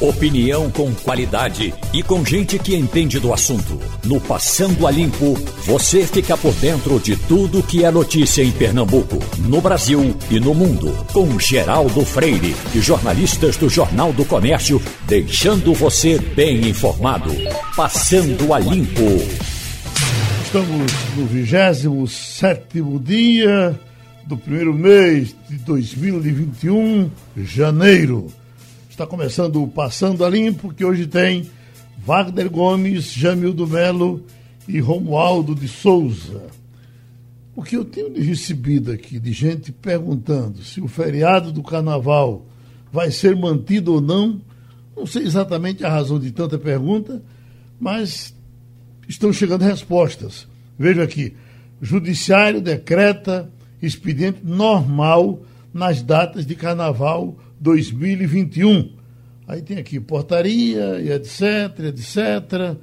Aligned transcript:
Opinião 0.00 0.70
com 0.70 0.94
qualidade 0.94 1.74
e 1.92 2.02
com 2.02 2.24
gente 2.24 2.58
que 2.58 2.74
entende 2.74 3.20
do 3.20 3.34
assunto. 3.34 3.78
No 4.02 4.18
Passando 4.18 4.86
a 4.86 4.90
Limpo, 4.90 5.34
você 5.66 6.06
fica 6.06 6.38
por 6.38 6.54
dentro 6.54 6.98
de 6.98 7.16
tudo 7.16 7.62
que 7.62 7.84
é 7.84 7.90
notícia 7.90 8.42
em 8.42 8.50
Pernambuco, 8.50 9.18
no 9.40 9.60
Brasil 9.60 10.16
e 10.30 10.40
no 10.40 10.54
mundo. 10.54 10.90
Com 11.12 11.38
Geraldo 11.38 12.02
Freire 12.02 12.56
e 12.74 12.80
jornalistas 12.80 13.58
do 13.58 13.68
Jornal 13.68 14.10
do 14.10 14.24
Comércio, 14.24 14.80
deixando 15.06 15.74
você 15.74 16.18
bem 16.18 16.66
informado. 16.66 17.30
Passando 17.76 18.54
a 18.54 18.58
Limpo. 18.58 19.02
Estamos 20.42 20.92
no 21.14 21.26
27 21.26 22.80
dia 23.04 23.78
do 24.24 24.38
primeiro 24.38 24.72
mês 24.72 25.36
de 25.46 25.58
2021, 25.58 27.10
janeiro. 27.36 28.39
Está 29.00 29.08
começando 29.08 29.62
o 29.62 29.66
Passando 29.66 30.26
a 30.26 30.28
Limpo, 30.28 30.74
que 30.74 30.84
hoje 30.84 31.06
tem 31.06 31.48
Wagner 32.04 32.50
Gomes, 32.50 33.10
Jamildo 33.10 33.66
Melo 33.66 34.22
e 34.68 34.78
Romualdo 34.78 35.54
de 35.54 35.66
Souza. 35.66 36.42
O 37.56 37.62
que 37.62 37.78
eu 37.78 37.84
tenho 37.86 38.12
recebido 38.22 38.92
aqui 38.92 39.18
de 39.18 39.32
gente 39.32 39.72
perguntando 39.72 40.62
se 40.62 40.82
o 40.82 40.86
feriado 40.86 41.50
do 41.50 41.62
carnaval 41.62 42.44
vai 42.92 43.10
ser 43.10 43.34
mantido 43.34 43.94
ou 43.94 44.00
não, 44.02 44.38
não 44.94 45.06
sei 45.06 45.22
exatamente 45.22 45.82
a 45.82 45.88
razão 45.88 46.18
de 46.18 46.30
tanta 46.30 46.58
pergunta, 46.58 47.22
mas 47.80 48.34
estão 49.08 49.32
chegando 49.32 49.62
respostas. 49.62 50.46
Veja 50.78 51.02
aqui: 51.04 51.34
Judiciário 51.80 52.60
decreta 52.60 53.50
expediente 53.80 54.40
normal 54.44 55.40
nas 55.72 56.02
datas 56.02 56.44
de 56.44 56.54
carnaval 56.54 57.38
2021. 57.58 58.99
Aí 59.50 59.62
tem 59.62 59.78
aqui 59.78 59.98
portaria 59.98 61.00
e 61.00 61.10
etc, 61.10 61.76
etc. 61.88 62.76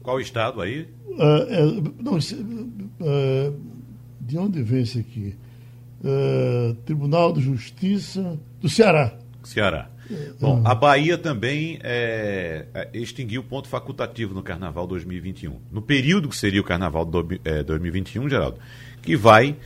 Qual 0.00 0.20
estado 0.20 0.60
aí? 0.62 0.86
Uh, 1.08 1.78
uh, 1.78 1.94
não, 2.00 2.16
uh, 2.16 3.60
de 4.20 4.38
onde 4.38 4.62
vem 4.62 4.82
esse 4.82 5.00
aqui? 5.00 5.34
Tribunal 6.86 7.32
de 7.32 7.40
Justiça 7.40 8.38
do 8.60 8.68
Ceará. 8.68 9.18
Ceará. 9.42 9.90
Bom, 10.40 10.62
a 10.64 10.74
Bahia 10.74 11.18
também 11.18 11.78
é, 11.82 12.88
extinguiu 12.94 13.42
o 13.42 13.44
ponto 13.44 13.68
facultativo 13.68 14.32
no 14.32 14.42
Carnaval 14.42 14.86
2021. 14.86 15.58
No 15.70 15.82
período 15.82 16.28
que 16.28 16.36
seria 16.36 16.60
o 16.60 16.64
Carnaval 16.64 17.04
do, 17.04 17.28
é, 17.44 17.62
2021, 17.62 18.30
Geraldo, 18.30 18.58
que 19.02 19.14
vai 19.14 19.56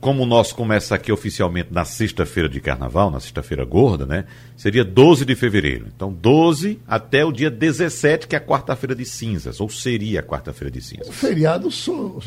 como 0.00 0.22
o 0.22 0.26
nosso 0.26 0.54
começa 0.54 0.94
aqui 0.94 1.10
oficialmente 1.10 1.68
na 1.72 1.84
sexta-feira 1.84 2.48
de 2.48 2.60
carnaval, 2.60 3.10
na 3.10 3.18
sexta-feira 3.18 3.64
gorda, 3.64 4.06
né? 4.06 4.24
Seria 4.56 4.84
12 4.84 5.24
de 5.24 5.34
fevereiro. 5.34 5.86
Então, 5.94 6.12
12 6.12 6.80
até 6.86 7.24
o 7.24 7.32
dia 7.32 7.50
17, 7.50 8.28
que 8.28 8.36
é 8.36 8.38
a 8.38 8.40
quarta-feira 8.40 8.94
de 8.94 9.04
cinzas, 9.04 9.60
ou 9.60 9.68
seria 9.68 10.20
a 10.20 10.22
quarta-feira 10.22 10.70
de 10.70 10.80
cinzas. 10.80 11.08
O 11.08 11.12
feriado 11.12 11.70
só, 11.70 12.18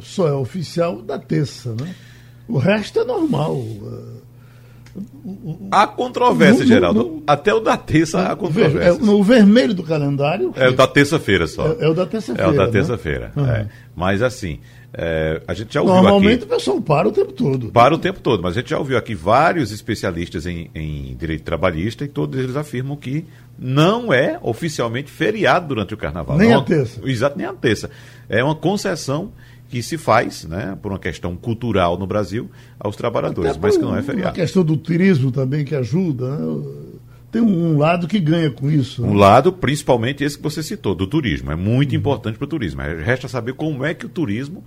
só 0.00 0.28
é 0.28 0.32
oficial 0.32 1.02
da 1.02 1.18
terça, 1.18 1.74
né? 1.74 1.94
O 2.46 2.58
resto 2.58 3.00
é 3.00 3.04
normal. 3.04 3.64
Há 5.70 5.86
controvérsia, 5.86 6.64
no, 6.64 6.68
Geraldo. 6.68 7.00
No, 7.00 7.22
Até 7.26 7.54
o 7.54 7.60
da 7.60 7.76
terça 7.76 8.28
há 8.28 8.36
controvérsia. 8.36 8.78
É, 8.78 8.92
no 8.92 9.22
vermelho 9.22 9.72
do 9.72 9.82
calendário. 9.82 10.52
É 10.54 10.68
o 10.68 10.72
da 10.72 10.86
terça-feira 10.86 11.46
só. 11.46 11.66
É, 11.72 11.84
é, 11.84 11.88
o 11.88 11.94
da 11.94 12.04
terça-feira. 12.04 12.50
É 12.50 12.52
o 12.52 12.56
da 12.56 12.68
terça-feira. 12.70 13.32
Né? 13.34 13.60
É. 13.60 13.66
Mas 13.96 14.20
assim, 14.20 14.60
é, 14.94 15.40
a 15.48 15.54
gente 15.54 15.72
já 15.72 15.80
ouviu 15.80 15.94
Normalmente 15.96 16.44
aqui, 16.44 16.44
o 16.44 16.48
pessoal 16.48 16.80
para 16.80 17.08
o 17.08 17.12
tempo 17.12 17.32
todo. 17.32 17.70
Para 17.70 17.94
o 17.94 17.98
tempo 17.98 18.20
todo, 18.20 18.42
mas 18.42 18.56
a 18.56 18.60
gente 18.60 18.70
já 18.70 18.78
ouviu 18.78 18.98
aqui 18.98 19.14
vários 19.14 19.72
especialistas 19.72 20.44
em, 20.44 20.70
em 20.74 21.16
direito 21.16 21.42
trabalhista 21.44 22.04
e 22.04 22.08
todos 22.08 22.38
eles 22.38 22.56
afirmam 22.56 22.94
que 22.96 23.24
não 23.58 24.12
é 24.12 24.38
oficialmente 24.42 25.10
feriado 25.10 25.68
durante 25.68 25.94
o 25.94 25.96
carnaval. 25.96 26.36
Nem 26.36 26.50
é 26.50 26.54
a 26.54 26.60
terça. 26.60 27.00
Exato, 27.04 27.38
nem 27.38 27.46
a 27.46 27.54
terça. 27.54 27.88
É 28.28 28.44
uma 28.44 28.54
concessão 28.54 29.32
que 29.70 29.82
se 29.82 29.96
faz, 29.96 30.44
né, 30.44 30.76
por 30.82 30.92
uma 30.92 30.98
questão 30.98 31.34
cultural 31.34 31.98
no 31.98 32.06
Brasil, 32.06 32.50
aos 32.78 32.94
trabalhadores, 32.94 33.56
mas 33.56 33.78
que 33.78 33.82
não 33.82 33.96
é 33.96 34.02
feriado. 34.02 34.28
A 34.28 34.32
questão 34.32 34.62
do 34.62 34.76
turismo 34.76 35.32
também 35.32 35.64
que 35.64 35.74
ajuda, 35.74 36.36
né? 36.36 36.91
Tem 37.32 37.40
um 37.40 37.78
lado 37.78 38.06
que 38.06 38.20
ganha 38.20 38.50
com 38.50 38.70
isso. 38.70 39.02
Um 39.02 39.14
né? 39.14 39.20
lado, 39.20 39.54
principalmente 39.54 40.22
esse 40.22 40.36
que 40.36 40.42
você 40.42 40.62
citou, 40.62 40.94
do 40.94 41.06
turismo. 41.06 41.50
É 41.50 41.56
muito 41.56 41.92
uhum. 41.92 41.98
importante 41.98 42.36
para 42.36 42.44
o 42.44 42.48
turismo. 42.48 42.82
Resta 42.82 43.26
saber 43.26 43.54
como 43.54 43.86
é 43.86 43.94
que 43.94 44.04
o 44.04 44.08
turismo 44.08 44.62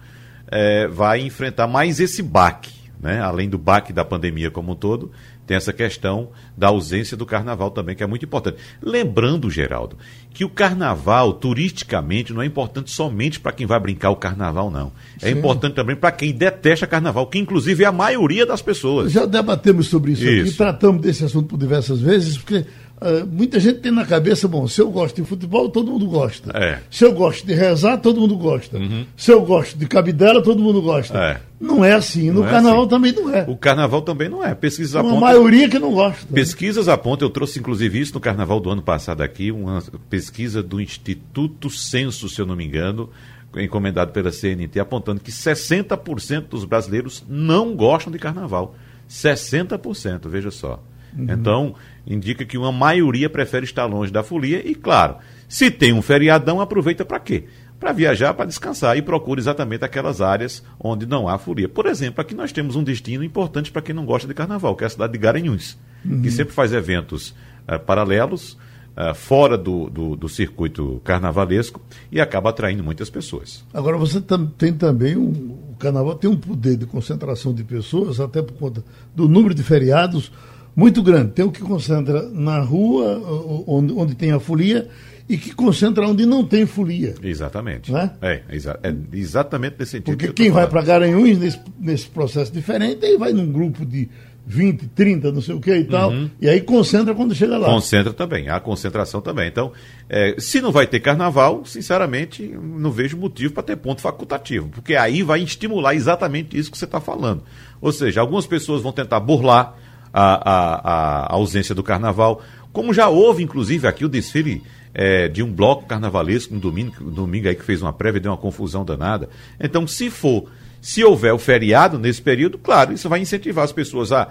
é, 0.48 0.88
vai 0.88 1.22
enfrentar 1.22 1.68
mais 1.68 2.00
esse 2.00 2.24
baque, 2.24 2.74
né? 3.00 3.22
além 3.22 3.48
do 3.48 3.60
baque 3.60 3.94
da 3.94 4.04
pandemia 4.04 4.50
como 4.50 4.72
um 4.72 4.76
todo, 4.76 5.12
tem 5.46 5.56
essa 5.56 5.72
questão 5.72 6.30
da 6.58 6.68
ausência 6.68 7.16
do 7.16 7.26
carnaval 7.26 7.72
também, 7.72 7.96
que 7.96 8.04
é 8.04 8.08
muito 8.08 8.26
importante. 8.26 8.58
Lembrando, 8.82 9.50
Geraldo, 9.50 9.98
que 10.34 10.44
o 10.44 10.50
carnaval, 10.50 11.34
turisticamente, 11.34 12.34
não 12.34 12.42
é 12.42 12.46
importante 12.46 12.92
somente 12.92 13.40
para 13.40 13.52
quem 13.52 13.66
vai 13.66 13.80
brincar 13.80 14.10
o 14.10 14.16
carnaval, 14.16 14.72
não. 14.72 14.92
É 15.22 15.32
Sim. 15.32 15.38
importante 15.38 15.76
também 15.76 15.96
para 15.96 16.12
quem 16.12 16.34
detesta 16.34 16.88
carnaval, 16.88 17.28
que 17.28 17.38
inclusive 17.38 17.84
é 17.84 17.88
a 17.88 17.92
maioria 17.92 18.46
das 18.46 18.62
pessoas. 18.62 19.12
Já 19.12 19.26
debatemos 19.26 19.88
sobre 19.88 20.14
isso, 20.14 20.26
isso. 20.26 20.48
aqui, 20.50 20.58
tratamos 20.58 21.02
desse 21.02 21.24
assunto 21.24 21.48
por 21.48 21.58
diversas 21.58 22.02
vezes, 22.02 22.38
porque 22.38 22.66
Uh, 23.06 23.24
muita 23.24 23.60
gente 23.60 23.82
tem 23.82 23.92
na 23.92 24.04
cabeça, 24.04 24.48
bom, 24.48 24.68
se 24.68 24.82
eu 24.82 24.90
gosto 24.90 25.22
de 25.22 25.28
futebol, 25.28 25.70
todo 25.70 25.92
mundo 25.92 26.08
gosta. 26.08 26.52
É. 26.58 26.80
Se 26.90 27.06
eu 27.06 27.14
gosto 27.14 27.46
de 27.46 27.54
rezar, 27.54 27.98
todo 27.98 28.20
mundo 28.20 28.36
gosta. 28.36 28.80
Uhum. 28.80 29.06
Se 29.16 29.32
eu 29.32 29.46
gosto 29.46 29.78
de 29.78 29.86
cabidela, 29.86 30.42
todo 30.42 30.64
mundo 30.64 30.82
gosta. 30.82 31.16
É. 31.16 31.42
Não 31.62 31.86
é 31.86 31.94
assim. 31.94 32.32
No 32.32 32.40
não 32.40 32.48
é 32.48 32.52
carnaval 32.52 32.80
é 32.80 32.82
assim. 32.82 32.90
também 32.90 33.12
não 33.12 33.36
é. 33.36 33.46
O 33.48 33.56
carnaval 33.56 34.02
também 34.02 34.28
não 34.28 34.44
é. 34.44 34.56
Pesquisas 34.56 34.96
apontam. 34.96 35.18
Uma 35.20 35.28
maioria 35.28 35.70
que 35.70 35.78
não 35.78 35.92
gosta. 35.92 36.26
Pesquisas 36.34 36.88
apontam, 36.88 37.28
eu 37.28 37.32
trouxe 37.32 37.60
inclusive 37.60 38.00
isso 38.00 38.16
no 38.16 38.20
carnaval 38.20 38.60
do 38.60 38.72
ano 38.72 38.82
passado 38.82 39.22
aqui, 39.22 39.52
uma 39.52 39.84
pesquisa 40.10 40.64
do 40.64 40.82
Instituto 40.82 41.70
Censo, 41.70 42.28
se 42.28 42.42
eu 42.42 42.46
não 42.48 42.56
me 42.56 42.66
engano, 42.66 43.12
encomendado 43.56 44.14
pela 44.14 44.32
CNT, 44.32 44.80
apontando 44.80 45.22
que 45.22 45.32
60% 45.32 46.48
dos 46.50 46.66
brasileiros 46.66 47.24
não 47.30 47.76
gostam 47.76 48.12
de 48.12 48.18
carnaval. 48.18 48.76
60%, 49.08 50.28
veja 50.28 50.50
só. 50.50 50.82
Uhum. 51.18 51.28
Então, 51.30 51.76
indica 52.06 52.46
que 52.46 52.58
uma 52.58 52.72
maioria 52.72 53.30
prefere 53.30 53.66
estar 53.66 53.86
longe 53.86 54.12
da 54.12 54.24
folia 54.24 54.62
e, 54.68 54.76
claro, 54.76 55.18
se 55.48 55.72
tem 55.72 55.94
um 55.94 56.02
feriadão, 56.02 56.60
aproveita 56.60 57.06
para 57.06 57.20
quê? 57.20 57.46
Para 57.80 57.92
viajar, 57.92 58.34
para 58.34 58.46
descansar 58.46 58.98
e 58.98 59.02
procura 59.02 59.40
exatamente 59.40 59.84
aquelas 59.84 60.22
áreas 60.22 60.64
onde 60.80 61.06
não 61.06 61.28
há 61.28 61.38
folia. 61.38 61.70
Por 61.70 61.86
exemplo, 61.86 62.22
aqui 62.22 62.34
nós 62.34 62.52
temos 62.52 62.76
um 62.76 62.84
destino 62.84 63.24
importante 63.24 63.72
para 63.72 63.82
quem 63.82 63.94
não 63.94 64.06
gosta 64.06 64.28
de 64.28 64.34
carnaval, 64.34 64.76
que 64.76 64.84
é 64.84 64.88
a 64.88 64.90
cidade 64.90 65.14
de 65.14 65.20
Garanhuns, 65.20 65.78
uhum. 66.04 66.22
que 66.22 66.32
sempre 66.32 66.54
faz 66.54 66.74
eventos 66.74 67.30
uh, 67.68 67.80
paralelos, 67.86 68.58
Uh, 68.98 69.14
fora 69.14 69.58
do, 69.58 69.90
do, 69.90 70.16
do, 70.16 70.30
circuito 70.30 71.02
carnavalesco 71.04 71.82
e 72.10 72.22
acaba 72.22 72.52
atraindo 72.52 72.82
muitas 72.82 73.10
pessoas. 73.10 73.62
Agora, 73.74 73.98
você 73.98 74.22
tam, 74.22 74.48
tem 74.48 74.72
também 74.72 75.18
um, 75.18 75.32
o 75.76 75.76
carnaval 75.78 76.16
tem 76.16 76.30
um 76.30 76.38
poder 76.38 76.78
de 76.78 76.86
concentração 76.86 77.54
de 77.54 77.62
pessoas, 77.62 78.22
até 78.22 78.42
por 78.42 78.54
conta 78.54 78.86
do 79.14 79.28
número 79.28 79.54
de 79.54 79.64
feriados 79.64 80.32
muito 80.76 81.02
grande. 81.02 81.32
Tem 81.32 81.46
o 81.46 81.52
que 81.52 81.62
concentra 81.62 82.30
na 82.30 82.60
rua, 82.60 83.22
onde, 83.66 83.94
onde 83.94 84.16
tem 84.16 84.32
a 84.32 84.40
folia, 84.40 84.90
e 85.28 85.38
que 85.38 85.54
concentra 85.54 86.08
onde 86.08 86.26
não 86.26 86.44
tem 86.44 86.66
folia. 86.66 87.16
Exatamente. 87.24 87.92
Né? 87.92 88.12
É, 88.22 88.42
exa 88.50 88.80
é 88.84 88.94
exatamente 89.14 89.76
nesse 89.80 89.92
sentido. 89.92 90.12
Porque 90.12 90.28
que 90.28 90.34
quem 90.34 90.52
vai 90.52 90.68
para 90.68 90.82
Garanhuns 90.82 91.38
nesse, 91.38 91.60
nesse 91.80 92.08
processo 92.08 92.52
diferente, 92.52 93.06
aí 93.06 93.18
vai 93.18 93.34
num 93.34 93.52
grupo 93.52 93.86
de 93.86 94.10
20, 94.48 94.88
30, 94.90 95.32
não 95.32 95.42
sei 95.42 95.56
o 95.56 95.60
que 95.60 95.76
e 95.76 95.86
tal, 95.86 96.12
uhum. 96.12 96.30
e 96.40 96.48
aí 96.48 96.62
concentra 96.62 97.16
quando 97.16 97.34
chega 97.34 97.58
lá. 97.58 97.68
Concentra 97.68 98.14
também, 98.14 98.48
a 98.48 98.60
concentração 98.60 99.20
também. 99.20 99.48
Então, 99.48 99.72
é, 100.08 100.36
se 100.38 100.62
não 100.62 100.72
vai 100.72 100.86
ter 100.86 101.00
carnaval, 101.00 101.66
sinceramente, 101.66 102.44
não 102.44 102.92
vejo 102.92 103.18
motivo 103.18 103.56
para 103.56 103.64
ter 103.64 103.76
ponto 103.78 104.02
facultativo, 104.02 104.70
porque 104.70 104.96
aí 104.96 105.24
vai 105.24 105.42
estimular 105.42 105.96
exatamente 105.96 106.58
isso 106.58 106.72
que 106.72 106.78
você 106.78 106.86
está 106.86 107.02
falando. 107.02 107.42
Ou 107.82 107.92
seja, 107.92 108.22
algumas 108.22 108.46
pessoas 108.46 108.84
vão 108.84 108.92
tentar 108.92 109.20
burlar 109.20 109.76
a, 110.18 110.50
a, 110.50 111.26
a 111.26 111.34
ausência 111.34 111.76
do 111.76 111.84
carnaval, 111.84 112.42
como 112.72 112.94
já 112.94 113.10
houve, 113.10 113.44
inclusive, 113.44 113.86
aqui 113.86 114.06
o 114.06 114.10
desfile 114.10 114.64
é, 114.94 115.28
de 115.28 115.44
um 115.44 115.52
bloco 115.52 115.86
carnavalesco 115.86 116.54
no 116.54 116.60
domingo, 116.60 117.12
domingo 117.12 117.50
aí 117.50 117.56
que 117.56 117.66
fez 117.66 117.82
uma 117.82 117.92
prévia 117.92 118.20
e 118.20 118.22
deu 118.22 118.32
uma 118.32 118.38
confusão 118.38 118.86
danada. 118.86 119.28
Então, 119.60 119.86
se 119.86 120.10
for, 120.10 120.46
se 120.82 121.04
houver 121.04 121.34
o 121.34 121.38
feriado 121.38 122.00
nesse 122.00 122.22
período, 122.22 122.58
claro, 122.58 122.94
isso 122.94 123.10
vai 123.10 123.20
incentivar 123.20 123.66
as 123.66 123.74
pessoas 123.74 124.14
a 124.14 124.30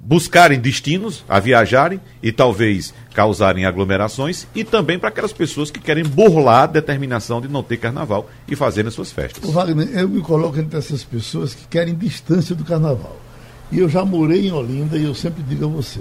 buscarem 0.00 0.58
destinos, 0.58 1.24
a 1.28 1.38
viajarem 1.38 2.00
e 2.20 2.32
talvez 2.32 2.92
causarem 3.14 3.64
aglomerações 3.64 4.48
e 4.52 4.64
também 4.64 4.98
para 4.98 5.10
aquelas 5.10 5.32
pessoas 5.32 5.70
que 5.70 5.78
querem 5.78 6.04
burlar 6.04 6.64
a 6.64 6.66
determinação 6.66 7.40
de 7.40 7.46
não 7.46 7.62
ter 7.62 7.76
carnaval 7.76 8.28
e 8.48 8.56
fazerem 8.56 8.90
suas 8.90 9.12
festas. 9.12 9.48
Wagner, 9.48 9.88
eu 9.96 10.08
me 10.08 10.20
coloco 10.20 10.58
entre 10.58 10.76
essas 10.76 11.04
pessoas 11.04 11.54
que 11.54 11.66
querem 11.68 11.94
distância 11.94 12.54
do 12.54 12.64
carnaval. 12.64 13.23
E 13.72 13.78
eu 13.78 13.88
já 13.88 14.04
morei 14.04 14.46
em 14.46 14.52
Olinda 14.52 14.96
e 14.96 15.04
eu 15.04 15.14
sempre 15.14 15.42
digo 15.42 15.64
a 15.64 15.68
você: 15.68 16.00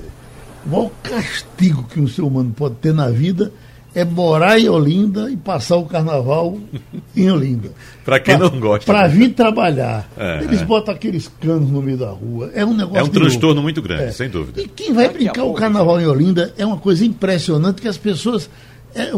o 0.66 0.70
maior 0.70 0.92
castigo 1.02 1.84
que 1.84 2.00
um 2.00 2.08
ser 2.08 2.22
humano 2.22 2.54
pode 2.56 2.76
ter 2.76 2.94
na 2.94 3.10
vida 3.10 3.52
é 3.96 4.04
morar 4.04 4.60
em 4.60 4.68
Olinda 4.68 5.30
e 5.30 5.38
passar 5.38 5.78
o 5.78 5.86
carnaval 5.86 6.58
em 7.16 7.30
Olinda. 7.30 7.72
para 8.04 8.20
quem 8.20 8.38
pra, 8.38 8.50
não 8.50 8.60
gosta. 8.60 8.92
Para 8.92 9.08
né? 9.08 9.14
vir 9.14 9.34
trabalhar. 9.34 10.10
É, 10.18 10.44
Eles 10.44 10.62
é. 10.62 10.66
botam 10.66 10.94
aqueles 10.94 11.30
canos 11.40 11.70
no 11.70 11.82
meio 11.82 11.98
da 11.98 12.10
rua. 12.10 12.52
É 12.56 12.66
um 12.66 12.74
negócio. 12.74 12.98
É 12.98 13.04
um 13.04 13.08
transtorno 13.08 13.48
louco. 13.56 13.64
muito 13.64 13.82
grande, 13.82 14.04
é. 14.04 14.12
sem 14.12 14.30
dúvida. 14.30 14.62
E 14.62 14.68
quem 14.68 14.94
vai 14.94 15.06
Daqui 15.06 15.20
brincar 15.20 15.44
o 15.44 15.54
carnaval 15.54 16.02
em 16.02 16.08
Olinda 16.08 16.54
é 16.58 16.66
uma 16.66 16.78
coisa 16.78 17.06
impressionante 17.06 17.82
que 17.82 17.88
as 17.88 17.98
pessoas. 17.98 18.50
É, 18.96 19.04
é, 19.04 19.12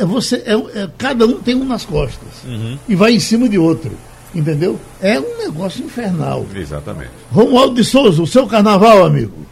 é 0.00 0.04
você, 0.04 0.36
é, 0.36 0.88
cada 0.98 1.26
um 1.26 1.40
tem 1.40 1.54
um 1.54 1.64
nas 1.64 1.86
costas 1.86 2.44
uhum. 2.44 2.76
e 2.86 2.94
vai 2.94 3.14
em 3.14 3.20
cima 3.20 3.48
de 3.48 3.58
outro. 3.58 3.92
Entendeu? 4.34 4.78
É 5.00 5.20
um 5.20 5.38
negócio 5.38 5.84
infernal. 5.84 6.46
Exatamente. 6.54 7.10
Romualdo 7.30 7.74
de 7.74 7.84
Souza, 7.84 8.22
o 8.22 8.26
seu 8.26 8.46
carnaval, 8.46 9.04
amigo. 9.04 9.42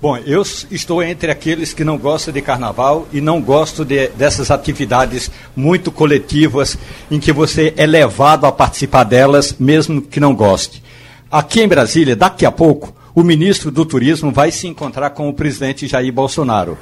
Bom, 0.00 0.18
eu 0.18 0.42
estou 0.70 1.02
entre 1.02 1.30
aqueles 1.30 1.72
que 1.72 1.82
não 1.82 1.96
gostam 1.96 2.32
de 2.32 2.42
carnaval 2.42 3.08
e 3.12 3.20
não 3.20 3.40
gosto 3.40 3.84
de, 3.84 4.08
dessas 4.08 4.50
atividades 4.50 5.30
muito 5.54 5.90
coletivas 5.90 6.76
em 7.10 7.18
que 7.18 7.32
você 7.32 7.72
é 7.78 7.86
levado 7.86 8.44
a 8.44 8.52
participar 8.52 9.04
delas, 9.04 9.56
mesmo 9.58 10.02
que 10.02 10.20
não 10.20 10.34
goste. 10.34 10.82
Aqui 11.30 11.62
em 11.62 11.68
Brasília, 11.68 12.14
daqui 12.14 12.44
a 12.44 12.52
pouco, 12.52 12.94
o 13.14 13.22
ministro 13.22 13.70
do 13.70 13.86
Turismo 13.86 14.30
vai 14.30 14.52
se 14.52 14.66
encontrar 14.66 15.10
com 15.10 15.30
o 15.30 15.32
presidente 15.32 15.86
Jair 15.86 16.12
Bolsonaro. 16.12 16.76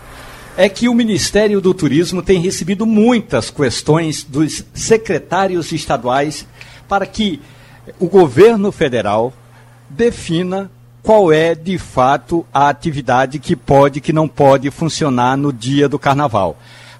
É 0.56 0.68
que 0.68 0.88
o 0.88 0.94
Ministério 0.94 1.60
do 1.60 1.72
Turismo 1.72 2.20
tem 2.20 2.40
recebido 2.40 2.84
muitas 2.84 3.48
questões 3.48 4.24
dos 4.24 4.64
secretários 4.74 5.70
estaduais 5.70 6.46
para 6.88 7.06
que 7.06 7.40
o 7.98 8.08
governo 8.08 8.72
federal 8.72 9.32
defina 9.88 10.70
qual 11.02 11.30
é 11.30 11.54
de 11.54 11.76
fato 11.76 12.46
a 12.52 12.68
atividade 12.68 13.38
que 13.38 13.54
pode, 13.54 14.00
que 14.00 14.12
não 14.12 14.26
pode 14.26 14.70
funcionar 14.70 15.36
no 15.36 15.52
dia 15.52 15.88
do 15.88 15.98
carnaval. 15.98 16.56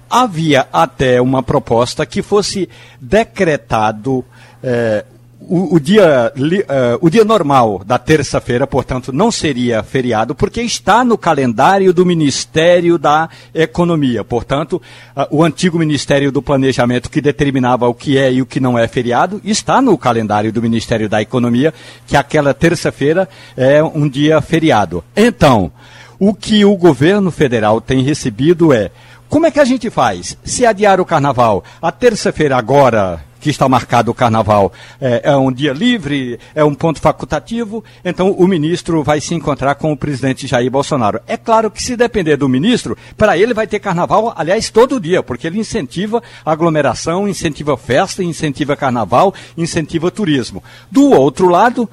Havia 0.07 0.67
até 0.71 1.19
uma 1.19 1.41
proposta 1.41 2.05
que 2.05 2.21
fosse 2.21 2.69
decretado 3.01 4.23
eh, 4.61 5.03
o, 5.39 5.75
o, 5.75 5.79
dia, 5.79 6.31
uh, 6.35 6.97
o 7.01 7.09
dia 7.09 7.23
normal 7.23 7.81
da 7.85 7.97
terça-feira, 7.97 8.65
portanto, 8.65 9.11
não 9.11 9.31
seria 9.31 9.83
feriado, 9.83 10.33
porque 10.33 10.61
está 10.61 11.03
no 11.03 11.17
calendário 11.17 11.93
do 11.93 12.05
Ministério 12.05 12.97
da 12.97 13.29
Economia. 13.53 14.23
Portanto, 14.23 14.81
uh, 15.15 15.27
o 15.29 15.43
antigo 15.43 15.77
Ministério 15.77 16.31
do 16.31 16.41
Planejamento, 16.41 17.09
que 17.09 17.21
determinava 17.21 17.87
o 17.87 17.93
que 17.93 18.17
é 18.17 18.31
e 18.31 18.41
o 18.41 18.45
que 18.45 18.59
não 18.59 18.77
é 18.77 18.87
feriado, 18.87 19.41
está 19.43 19.81
no 19.81 19.97
calendário 19.97 20.51
do 20.51 20.61
Ministério 20.61 21.07
da 21.07 21.21
Economia, 21.21 21.73
que 22.07 22.17
aquela 22.17 22.53
terça-feira 22.53 23.27
é 23.55 23.83
um 23.83 24.09
dia 24.09 24.41
feriado. 24.41 25.03
Então, 25.15 25.71
o 26.19 26.33
que 26.33 26.63
o 26.65 26.75
governo 26.75 27.29
federal 27.29 27.81
tem 27.81 28.01
recebido 28.01 28.73
é. 28.73 28.89
Como 29.27 29.45
é 29.45 29.51
que 29.51 29.59
a 29.59 29.65
gente 29.65 29.89
faz? 29.89 30.37
Se 30.43 30.65
adiar 30.65 31.01
o 31.01 31.05
carnaval, 31.05 31.63
a 31.81 31.91
terça-feira 31.91 32.55
agora, 32.55 33.21
que 33.39 33.49
está 33.49 33.67
marcado 33.67 34.11
o 34.11 34.13
carnaval 34.13 34.71
é, 34.99 35.21
é, 35.25 35.35
um 35.35 35.51
dia 35.51 35.73
livre, 35.73 36.39
é 36.53 36.63
um 36.63 36.73
ponto 36.73 36.99
facultativo, 36.99 37.83
então 38.03 38.31
o 38.31 38.47
ministro 38.47 39.03
vai 39.03 39.21
se 39.21 39.33
encontrar 39.33 39.75
com 39.75 39.91
o 39.91 39.97
presidente 39.97 40.47
Jair 40.47 40.69
Bolsonaro. 40.71 41.19
É 41.27 41.37
claro 41.37 41.69
que 41.69 41.81
se 41.81 41.95
depender 41.95 42.37
do 42.37 42.49
ministro, 42.49 42.97
para 43.17 43.37
ele 43.37 43.53
vai 43.53 43.67
ter 43.67 43.79
carnaval, 43.79 44.33
aliás, 44.35 44.69
todo 44.69 44.99
dia, 44.99 45.21
porque 45.21 45.47
ele 45.47 45.59
incentiva 45.59 46.21
aglomeração, 46.45 47.27
incentiva 47.27 47.77
festa, 47.77 48.23
incentiva 48.23 48.75
carnaval, 48.75 49.33
incentiva 49.57 50.09
turismo. 50.09 50.63
Do 50.91 51.11
outro 51.11 51.49
lado, 51.49 51.89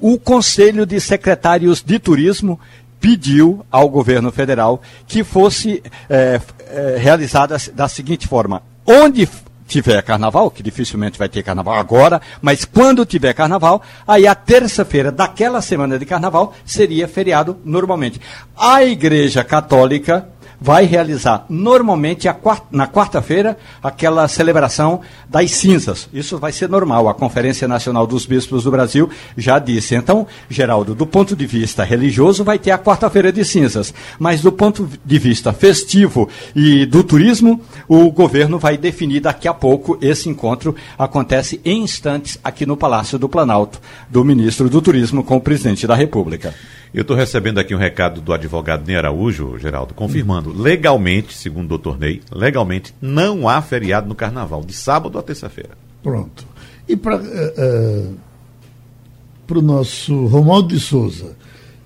o 0.00 0.18
Conselho 0.18 0.84
de 0.84 1.00
Secretários 1.00 1.82
de 1.82 1.98
Turismo 1.98 2.58
pediu 3.00 3.66
ao 3.70 3.88
governo 3.88 4.30
federal 4.30 4.80
que 5.06 5.24
fosse 5.24 5.82
é, 6.08 6.40
é, 6.68 6.96
realizada 6.98 7.56
da 7.74 7.88
seguinte 7.88 8.26
forma: 8.28 8.62
onde 8.86 9.28
tiver 9.72 10.02
carnaval, 10.02 10.50
que 10.50 10.62
dificilmente 10.62 11.18
vai 11.18 11.28
ter 11.28 11.42
carnaval 11.42 11.74
agora, 11.74 12.20
mas 12.40 12.64
quando 12.64 13.06
tiver 13.06 13.32
carnaval, 13.32 13.82
aí 14.06 14.26
a 14.26 14.34
terça-feira 14.34 15.10
daquela 15.10 15.62
semana 15.62 15.98
de 15.98 16.04
carnaval 16.04 16.54
seria 16.64 17.08
feriado 17.08 17.58
normalmente. 17.64 18.20
A 18.56 18.84
Igreja 18.84 19.42
Católica 19.42 20.28
vai 20.62 20.84
realizar 20.84 21.44
normalmente 21.48 22.28
quarta, 22.32 22.66
na 22.70 22.86
quarta-feira 22.86 23.58
aquela 23.82 24.28
celebração 24.28 25.00
das 25.28 25.50
cinzas. 25.50 26.08
Isso 26.12 26.38
vai 26.38 26.52
ser 26.52 26.68
normal. 26.68 27.08
A 27.08 27.14
Conferência 27.14 27.66
Nacional 27.66 28.06
dos 28.06 28.24
Bispos 28.24 28.62
do 28.62 28.70
Brasil 28.70 29.10
já 29.36 29.58
disse. 29.58 29.96
Então, 29.96 30.26
Geraldo, 30.48 30.94
do 30.94 31.04
ponto 31.04 31.34
de 31.34 31.46
vista 31.46 31.82
religioso, 31.82 32.44
vai 32.44 32.58
ter 32.60 32.70
a 32.70 32.78
quarta-feira 32.78 33.32
de 33.32 33.44
cinzas. 33.44 33.92
Mas 34.20 34.40
do 34.40 34.52
ponto 34.52 34.88
de 35.04 35.18
vista 35.18 35.52
festivo 35.52 36.28
e 36.54 36.86
do 36.86 37.02
turismo, 37.02 37.60
o 37.88 38.10
governo 38.12 38.58
vai 38.58 38.78
definir 38.78 39.20
daqui 39.20 39.48
a 39.48 39.54
pouco. 39.54 39.98
Esse 40.00 40.28
encontro 40.28 40.76
acontece 40.96 41.60
em 41.64 41.82
instantes 41.82 42.38
aqui 42.44 42.64
no 42.64 42.76
Palácio 42.76 43.18
do 43.18 43.28
Planalto, 43.28 43.80
do 44.08 44.24
ministro 44.24 44.68
do 44.68 44.80
Turismo 44.80 45.24
com 45.24 45.36
o 45.36 45.40
presidente 45.40 45.86
da 45.86 45.96
República. 45.96 46.54
Eu 46.94 47.00
estou 47.00 47.16
recebendo 47.16 47.58
aqui 47.58 47.74
um 47.74 47.78
recado 47.78 48.20
do 48.20 48.34
advogado 48.34 48.86
Ney 48.86 48.96
Araújo, 48.96 49.58
Geraldo, 49.58 49.94
confirmando, 49.94 50.52
legalmente, 50.52 51.32
segundo 51.32 51.64
o 51.64 51.68
doutor 51.68 51.98
Ney, 51.98 52.20
legalmente 52.30 52.94
não 53.00 53.48
há 53.48 53.62
feriado 53.62 54.06
no 54.06 54.14
carnaval, 54.14 54.62
de 54.62 54.74
sábado 54.74 55.18
a 55.18 55.22
terça-feira. 55.22 55.70
Pronto. 56.02 56.46
E 56.86 56.94
para 56.94 57.16
uh, 57.16 58.10
uh, 58.10 59.58
o 59.58 59.62
nosso 59.62 60.26
Romualdo 60.26 60.68
de 60.68 60.80
Souza, 60.80 61.34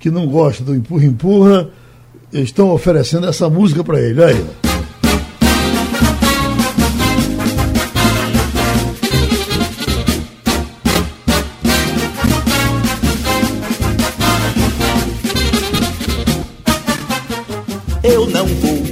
que 0.00 0.10
não 0.10 0.26
gosta 0.26 0.64
do 0.64 0.74
empurra-empurra, 0.74 1.70
estão 2.32 2.70
oferecendo 2.70 3.28
essa 3.28 3.48
música 3.48 3.84
para 3.84 4.00
ele. 4.00 4.24
Aí, 4.24 4.65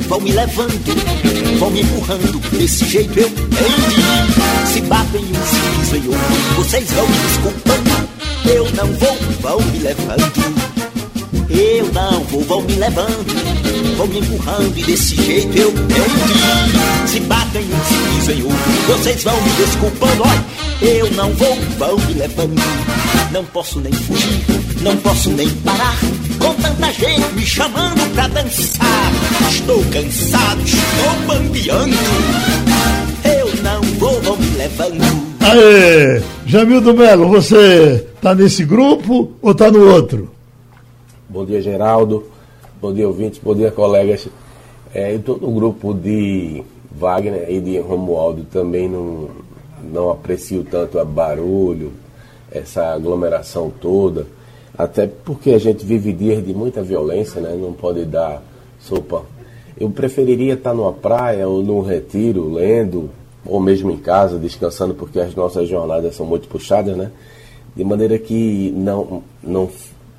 vão 0.08 0.20
me 0.20 0.32
levando, 0.32 1.58
vão 1.58 1.70
me 1.70 1.80
empurrando, 1.82 2.40
desse 2.56 2.84
jeito 2.86 3.18
eu 3.18 3.26
hei 3.26 4.66
Se 4.66 4.80
batem 4.82 5.24
um 5.24 5.84
se 5.84 5.96
em 5.96 6.06
outro, 6.06 6.54
vocês 6.56 6.90
vão 6.90 7.06
me 7.06 7.18
desculpando, 7.18 8.08
eu 8.46 8.70
não 8.72 8.92
vou, 8.94 9.16
vão 9.40 9.60
me 9.70 9.78
levando. 9.78 10.64
Eu 11.50 11.92
não 11.92 12.24
vou, 12.24 12.42
vão 12.42 12.62
me 12.62 12.74
levando, 12.74 13.96
vão 13.96 14.06
me 14.08 14.18
empurrando. 14.18 14.76
E 14.76 14.82
desse 14.82 15.14
jeito 15.14 15.56
eu 15.56 15.68
hei 15.68 17.06
Se 17.06 17.20
batem 17.20 17.62
um 17.62 18.22
se 18.24 18.32
em 18.32 18.42
outro, 18.42 18.58
vocês 18.88 19.22
vão 19.22 19.40
me 19.40 19.50
desculpando, 19.50 20.22
olha, 20.22 20.44
eu 20.82 21.10
não 21.12 21.32
vou, 21.34 21.56
vão 21.78 21.96
me 21.96 22.14
levando. 22.14 22.60
Não 23.30 23.44
posso 23.44 23.80
nem 23.80 23.92
fugir, 23.92 24.44
não 24.80 24.96
posso 24.96 25.30
nem 25.30 25.48
parar. 25.48 25.96
Com 26.38 26.54
tanta 26.54 26.92
gente 26.92 27.23
me 27.44 27.46
chamando 27.46 28.14
pra 28.14 28.26
dançar. 28.28 29.12
Estou 29.50 29.84
cansado, 29.92 30.62
estou 30.62 31.26
bambeando. 31.26 31.94
Eu 33.22 33.62
não 33.62 33.82
vou, 33.98 34.18
vou 34.22 34.36
me 34.38 34.48
levando. 34.56 35.02
Aê, 35.40 36.22
Jamildo 36.46 36.94
Melo, 36.94 37.28
você 37.28 38.08
tá 38.22 38.34
nesse 38.34 38.64
grupo 38.64 39.32
ou 39.42 39.54
tá 39.54 39.70
no 39.70 39.86
outro? 39.92 40.30
Bom 41.28 41.44
dia, 41.44 41.60
Geraldo. 41.60 42.24
Bom 42.80 42.94
dia, 42.94 43.06
ouvintes. 43.06 43.38
Bom 43.44 43.54
dia, 43.54 43.70
colegas. 43.70 44.26
É, 44.94 45.12
eu 45.12 45.18
estou 45.18 45.36
no 45.36 45.52
grupo 45.52 45.92
de 45.92 46.64
Wagner 46.98 47.44
e 47.50 47.60
de 47.60 47.78
Romualdo. 47.78 48.44
Também 48.44 48.88
não, 48.88 49.28
não 49.92 50.10
aprecio 50.10 50.64
tanto 50.64 50.98
a 50.98 51.04
barulho, 51.04 51.92
essa 52.50 52.94
aglomeração 52.94 53.70
toda. 53.82 54.26
Até 54.76 55.06
porque 55.06 55.50
a 55.50 55.58
gente 55.58 55.84
vive 55.84 56.12
dias 56.12 56.44
de 56.44 56.52
muita 56.52 56.82
violência, 56.82 57.40
né? 57.40 57.56
Não 57.58 57.72
pode 57.72 58.04
dar 58.04 58.42
sopa. 58.80 59.22
Eu 59.78 59.90
preferiria 59.90 60.54
estar 60.54 60.74
numa 60.74 60.92
praia 60.92 61.48
ou 61.48 61.62
num 61.62 61.80
retiro, 61.80 62.52
lendo, 62.52 63.10
ou 63.46 63.60
mesmo 63.60 63.90
em 63.90 63.96
casa, 63.96 64.38
descansando, 64.38 64.94
porque 64.94 65.20
as 65.20 65.34
nossas 65.34 65.68
jornadas 65.68 66.14
são 66.16 66.26
muito 66.26 66.48
puxadas, 66.48 66.96
né? 66.96 67.10
De 67.76 67.84
maneira 67.84 68.18
que 68.18 68.72
não, 68.76 69.22
não, 69.42 69.68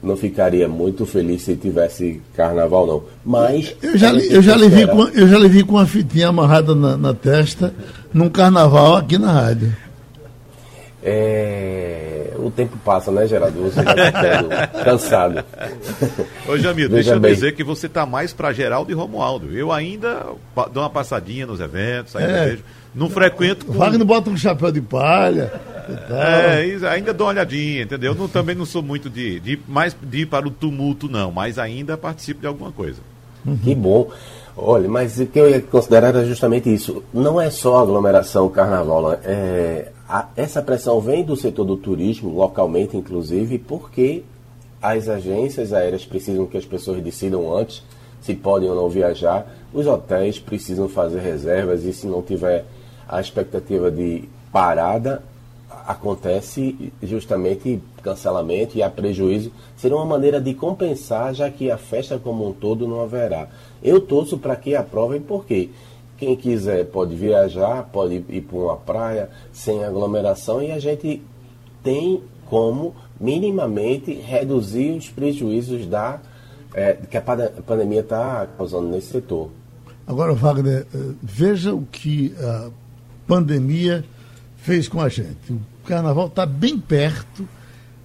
não 0.03 0.15
ficaria 0.15 0.67
muito 0.67 1.05
feliz 1.05 1.41
se 1.41 1.55
tivesse 1.55 2.21
carnaval, 2.35 2.85
não. 2.85 3.03
Mas. 3.25 3.75
Eu 3.81 3.97
já, 3.97 4.13
eu 4.13 4.41
já, 4.41 4.55
lhe, 4.55 4.69
vi 4.69 4.87
com, 4.87 5.03
eu 5.07 5.27
já 5.27 5.37
lhe 5.37 5.47
vi 5.49 5.63
com 5.63 5.75
uma 5.75 5.85
fitinha 5.85 6.29
amarrada 6.29 6.75
na, 6.75 6.97
na 6.97 7.13
testa 7.13 7.73
num 8.13 8.29
carnaval 8.29 8.97
aqui 8.97 9.17
na 9.17 9.31
rádio. 9.31 9.84
É, 11.07 12.31
o 12.37 12.49
tempo 12.49 12.75
passa, 12.83 13.11
né, 13.11 13.27
Geraldo? 13.27 13.61
Você 13.61 13.83
já 13.83 13.93
está 13.93 14.67
cansado. 14.83 15.45
Ô, 16.47 16.57
Jamil, 16.57 16.89
deixa 16.89 17.11
eu 17.11 17.19
bem. 17.19 17.31
dizer 17.31 17.51
que 17.53 17.63
você 17.63 17.85
está 17.85 18.07
mais 18.07 18.33
para 18.33 18.51
Geraldo 18.51 18.91
e 18.91 18.95
Romualdo. 18.95 19.55
Eu 19.55 19.71
ainda 19.71 20.25
dou 20.73 20.81
uma 20.81 20.89
passadinha 20.89 21.45
nos 21.45 21.59
eventos, 21.59 22.15
ainda 22.15 22.31
é. 22.31 22.45
vejo. 22.47 22.63
Não 22.95 23.07
frequento. 23.07 23.67
Com... 23.67 23.73
Wagner 23.73 24.03
bota 24.03 24.31
um 24.31 24.37
chapéu 24.37 24.71
de 24.71 24.81
palha. 24.81 25.53
É, 26.09 26.87
ainda 26.89 27.13
dou 27.13 27.27
uma 27.27 27.33
olhadinha, 27.33 27.83
entendeu? 27.83 28.13
Eu 28.13 28.17
não, 28.17 28.27
também 28.27 28.55
não 28.55 28.65
sou 28.65 28.81
muito 28.81 29.07
de, 29.07 29.39
de, 29.39 29.59
mais 29.67 29.95
de 30.01 30.21
ir 30.21 30.25
para 30.25 30.47
o 30.47 30.51
tumulto, 30.51 31.07
não, 31.07 31.31
mas 31.31 31.59
ainda 31.59 31.95
participo 31.95 32.41
de 32.41 32.47
alguma 32.47 32.71
coisa. 32.71 32.99
Uhum. 33.45 33.57
Que 33.57 33.75
bom. 33.75 34.09
Olha, 34.57 34.89
mas 34.89 35.19
o 35.19 35.27
que 35.27 35.39
eu 35.39 35.49
ia 35.49 35.61
considerar 35.61 36.07
era 36.07 36.25
justamente 36.25 36.73
isso. 36.73 37.03
Não 37.13 37.39
é 37.39 37.51
só 37.51 37.77
aglomeração, 37.77 38.49
carnaval. 38.49 39.19
É, 39.23 39.91
a, 40.07 40.29
essa 40.35 40.61
pressão 40.61 40.99
vem 41.01 41.23
do 41.23 41.35
setor 41.35 41.65
do 41.65 41.77
turismo, 41.77 42.29
localmente 42.29 42.95
inclusive, 42.95 43.57
porque 43.57 44.23
as 44.81 45.09
agências 45.09 45.73
aéreas 45.73 46.05
precisam 46.05 46.45
que 46.45 46.57
as 46.57 46.65
pessoas 46.65 47.01
decidam 47.01 47.55
antes 47.55 47.83
se 48.21 48.33
podem 48.35 48.69
ou 48.69 48.75
não 48.75 48.89
viajar. 48.89 49.47
Os 49.73 49.87
hotéis 49.87 50.39
precisam 50.39 50.87
fazer 50.87 51.19
reservas 51.19 51.83
e 51.83 51.93
se 51.93 52.07
não 52.07 52.21
tiver 52.21 52.65
a 53.07 53.19
expectativa 53.19 53.91
de 53.91 54.23
parada, 54.51 55.21
acontece 55.87 56.91
justamente 57.03 57.79
cancelamento 58.01 58.77
e 58.77 58.83
há 58.83 58.89
prejuízo. 58.89 59.51
Seria 59.75 59.97
uma 59.97 60.05
maneira 60.05 60.41
de 60.41 60.53
compensar, 60.53 61.33
já 61.33 61.49
que 61.49 61.69
a 61.69 61.77
festa 61.77 62.17
como 62.17 62.47
um 62.47 62.53
todo 62.53 62.87
não 62.87 63.01
haverá. 63.01 63.47
Eu 63.83 64.01
torço 64.01 64.37
para 64.37 64.55
que 64.55 64.75
aprovem, 64.75 65.21
porque 65.21 65.69
quem 66.17 66.35
quiser 66.35 66.85
pode 66.85 67.15
viajar, 67.15 67.83
pode 67.83 68.23
ir 68.29 68.41
para 68.41 68.57
uma 68.57 68.77
praia 68.77 69.29
sem 69.51 69.83
aglomeração 69.83 70.61
e 70.61 70.71
a 70.71 70.79
gente 70.79 71.21
tem 71.83 72.21
como 72.45 72.95
minimamente 73.19 74.13
reduzir 74.13 74.91
os 74.91 75.09
prejuízos 75.09 75.85
da, 75.85 76.19
é, 76.73 76.93
que 76.93 77.17
a 77.17 77.21
pandemia 77.21 78.01
está 78.01 78.47
causando 78.57 78.87
nesse 78.87 79.07
setor. 79.07 79.49
Agora, 80.07 80.33
Wagner, 80.33 80.85
eh, 80.93 80.97
veja 81.21 81.73
o 81.73 81.83
que 81.91 82.35
a 82.39 82.69
pandemia 83.25 84.05
fez 84.57 84.87
com 84.87 85.01
a 85.01 85.09
gente. 85.09 85.51
O 85.51 85.87
carnaval 85.87 86.27
está 86.27 86.45
bem 86.45 86.77
perto. 86.77 87.41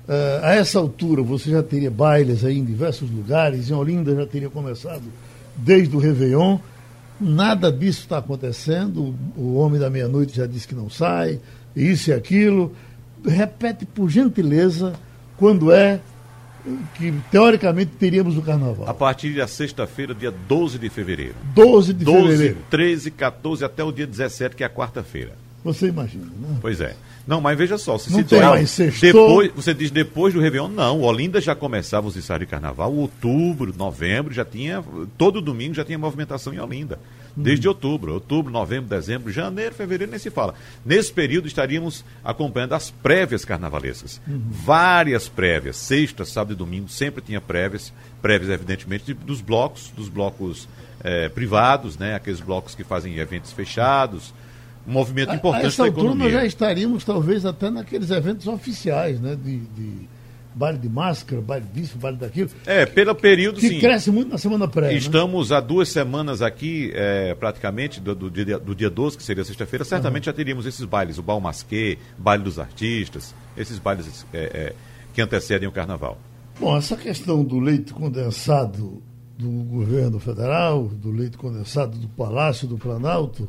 Uh, 0.08 0.42
a 0.42 0.54
essa 0.54 0.78
altura 0.78 1.22
você 1.22 1.50
já 1.50 1.62
teria 1.62 1.90
bailes 1.90 2.44
aí 2.44 2.58
em 2.58 2.64
diversos 2.64 3.08
lugares, 3.08 3.70
em 3.70 3.74
Olinda 3.74 4.12
já 4.12 4.26
teria 4.26 4.50
começado 4.50 5.04
desde 5.56 5.94
o 5.94 6.00
Réveillon. 6.00 6.58
Nada 7.20 7.70
disso 7.70 8.00
está 8.00 8.18
acontecendo. 8.18 9.14
O 9.36 9.54
homem 9.56 9.78
da 9.78 9.90
meia-noite 9.90 10.36
já 10.36 10.46
disse 10.46 10.66
que 10.66 10.74
não 10.74 10.88
sai, 10.88 11.38
isso 11.76 12.10
e 12.10 12.12
aquilo. 12.12 12.74
Repete, 13.24 13.84
por 13.84 14.08
gentileza, 14.08 14.94
quando 15.36 15.70
é 15.70 16.00
que 16.94 17.12
teoricamente 17.30 17.92
teríamos 17.98 18.36
o 18.36 18.42
carnaval. 18.42 18.88
A 18.88 18.94
partir 18.94 19.34
da 19.34 19.46
sexta-feira, 19.46 20.14
dia 20.14 20.30
12 20.30 20.78
de 20.78 20.88
fevereiro. 20.88 21.34
12 21.54 21.92
de 21.94 22.04
12, 22.04 22.28
fevereiro. 22.28 22.58
13, 22.70 23.10
14 23.10 23.64
até 23.64 23.82
o 23.84 23.92
dia 23.92 24.06
17, 24.06 24.56
que 24.56 24.62
é 24.62 24.66
a 24.66 24.70
quarta-feira. 24.70 25.32
Você 25.64 25.88
imagina, 25.88 26.24
né? 26.24 26.58
Pois 26.60 26.80
é. 26.80 26.96
Não, 27.30 27.40
mas 27.40 27.56
veja 27.56 27.78
só, 27.78 27.96
se 27.96 28.10
não 28.10 28.24
tem 28.24 28.40
mais 28.40 28.76
depois, 29.00 29.52
você 29.54 29.72
diz 29.72 29.92
depois 29.92 30.34
do 30.34 30.40
Réveillon, 30.40 30.66
não, 30.66 31.00
Olinda 31.00 31.40
já 31.40 31.54
começava 31.54 32.08
os 32.08 32.16
ensaios 32.16 32.40
de 32.40 32.46
carnaval, 32.46 32.92
outubro, 32.92 33.72
novembro, 33.72 34.34
já 34.34 34.44
tinha, 34.44 34.82
todo 35.16 35.40
domingo 35.40 35.72
já 35.72 35.84
tinha 35.84 35.96
movimentação 35.96 36.52
em 36.52 36.58
Olinda, 36.58 36.98
desde 37.36 37.68
uhum. 37.68 37.72
outubro, 37.72 38.14
outubro, 38.14 38.50
novembro, 38.50 38.90
dezembro, 38.90 39.30
janeiro, 39.30 39.72
fevereiro, 39.76 40.10
nem 40.10 40.18
se 40.18 40.28
fala. 40.28 40.56
Nesse 40.84 41.12
período 41.12 41.46
estaríamos 41.46 42.04
acompanhando 42.24 42.72
as 42.72 42.90
prévias 42.90 43.44
carnavalescas, 43.44 44.20
uhum. 44.26 44.42
várias 44.50 45.28
prévias, 45.28 45.76
sexta, 45.76 46.24
sábado 46.24 46.54
e 46.54 46.56
domingo, 46.56 46.88
sempre 46.88 47.22
tinha 47.22 47.40
prévias, 47.40 47.92
prévias 48.20 48.50
evidentemente 48.50 49.14
dos 49.14 49.40
blocos, 49.40 49.92
dos 49.96 50.08
blocos 50.08 50.68
é, 51.04 51.28
privados, 51.28 51.96
né, 51.96 52.16
aqueles 52.16 52.40
blocos 52.40 52.74
que 52.74 52.82
fazem 52.82 53.18
eventos 53.18 53.52
fechados, 53.52 54.34
um 54.86 54.92
movimento 54.92 55.34
importante 55.34 55.76
para 55.76 55.84
a 55.84 55.88
economia. 55.88 56.10
Altura, 56.10 56.24
nós 56.24 56.32
já 56.32 56.46
estaríamos, 56.46 57.04
talvez, 57.04 57.44
até 57.44 57.70
naqueles 57.70 58.10
eventos 58.10 58.46
oficiais, 58.46 59.20
né? 59.20 59.36
De, 59.36 59.58
de 59.58 60.08
baile 60.54 60.78
de 60.78 60.88
máscara, 60.88 61.40
baile 61.40 61.66
disso, 61.72 61.96
baile 61.98 62.18
daquilo. 62.18 62.50
É, 62.66 62.84
pelo 62.86 63.14
período, 63.14 63.60
que 63.60 63.68
sim. 63.68 63.78
cresce 63.78 64.10
muito 64.10 64.30
na 64.30 64.38
semana 64.38 64.66
pré. 64.66 64.88
Né? 64.88 64.94
Estamos 64.94 65.50
né? 65.50 65.56
há 65.56 65.60
duas 65.60 65.88
semanas 65.88 66.42
aqui, 66.42 66.90
é, 66.94 67.34
praticamente, 67.34 68.00
do, 68.00 68.14
do, 68.14 68.30
dia, 68.30 68.58
do 68.58 68.74
dia 68.74 68.90
12, 68.90 69.16
que 69.16 69.22
seria 69.22 69.44
sexta-feira, 69.44 69.84
certamente 69.84 70.24
uhum. 70.24 70.32
já 70.32 70.32
teríamos 70.32 70.66
esses 70.66 70.84
bailes, 70.84 71.18
o 71.18 71.22
Bal 71.22 71.40
Masquê, 71.40 71.98
baile 72.18 72.44
dos 72.44 72.58
artistas, 72.58 73.34
esses 73.56 73.78
bailes 73.78 74.26
é, 74.32 74.38
é, 74.38 74.74
que 75.14 75.20
antecedem 75.20 75.68
o 75.68 75.72
carnaval. 75.72 76.18
Bom, 76.58 76.76
essa 76.76 76.96
questão 76.96 77.42
do 77.42 77.58
leite 77.58 77.92
condensado 77.94 79.02
do 79.38 79.48
governo 79.64 80.20
federal, 80.20 80.84
do 80.84 81.10
leite 81.10 81.38
condensado 81.38 81.96
do 81.96 82.08
Palácio 82.08 82.68
do 82.68 82.76
Planalto, 82.76 83.48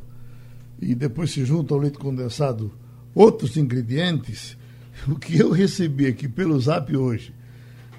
e 0.82 0.96
depois 0.96 1.32
se 1.32 1.46
junta 1.46 1.74
ao 1.74 1.80
leite 1.80 1.98
condensado 1.98 2.72
outros 3.14 3.56
ingredientes, 3.58 4.58
o 5.08 5.16
que 5.16 5.38
eu 5.38 5.52
recebi 5.52 6.08
aqui 6.08 6.28
pelo 6.28 6.60
zap 6.60 6.96
hoje, 6.96 7.34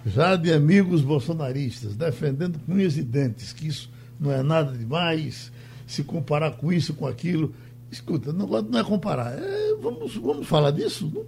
já 0.04 0.34
de 0.34 0.52
amigos 0.52 1.00
bolsonaristas, 1.02 1.94
defendendo 1.94 2.58
com 2.58 2.72
unhas 2.72 2.96
e 2.96 3.02
dentes 3.02 3.52
que 3.52 3.68
isso 3.68 3.90
não 4.18 4.32
é 4.32 4.42
nada 4.42 4.76
demais, 4.76 5.52
se 5.86 6.02
comparar 6.02 6.52
com 6.52 6.72
isso, 6.72 6.94
com 6.94 7.06
aquilo. 7.06 7.54
Escuta, 7.90 8.32
não, 8.32 8.46
não 8.46 8.78
é 8.78 8.84
comparar. 8.84 9.32
É, 9.32 9.74
vamos, 9.80 10.16
vamos 10.16 10.46
falar 10.46 10.70
disso? 10.70 11.10
Não 11.14 11.24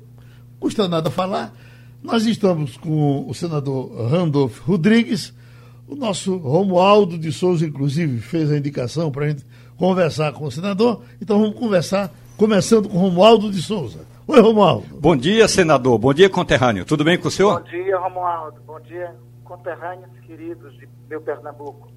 custa 0.58 0.88
nada 0.88 1.10
falar. 1.10 1.54
Nós 2.02 2.24
estamos 2.24 2.76
com 2.76 3.28
o 3.28 3.34
senador 3.34 4.10
Randolph 4.10 4.60
Rodrigues, 4.60 5.34
o 5.86 5.94
nosso 5.94 6.36
Romualdo 6.36 7.18
de 7.18 7.30
Souza, 7.30 7.66
inclusive, 7.66 8.18
fez 8.20 8.50
a 8.50 8.56
indicação 8.56 9.10
para 9.10 9.26
a 9.26 9.28
gente 9.28 9.44
conversar 9.76 10.32
com 10.32 10.44
o 10.44 10.50
senador. 10.50 11.02
Então 11.20 11.40
vamos 11.40 11.58
conversar, 11.58 12.10
começando 12.36 12.88
com 12.88 12.98
Romualdo 12.98 13.50
de 13.50 13.60
Souza. 13.62 14.00
Oi, 14.26 14.40
Romualdo. 14.40 14.86
Bom 14.98 15.14
dia, 15.16 15.46
senador. 15.46 15.98
Bom 15.98 16.14
dia, 16.14 16.30
conterrâneo. 16.30 16.84
Tudo 16.84 17.04
bem 17.04 17.18
com 17.18 17.28
o 17.28 17.30
senhor? 17.30 17.60
Bom 17.60 17.70
dia, 17.70 17.98
Romualdo. 17.98 18.60
Bom 18.66 18.80
dia, 18.80 19.14
conterrâneos 19.44 20.18
queridos 20.26 20.72
de 20.78 20.88
meu 21.08 21.20
Pernambuco. 21.20 21.94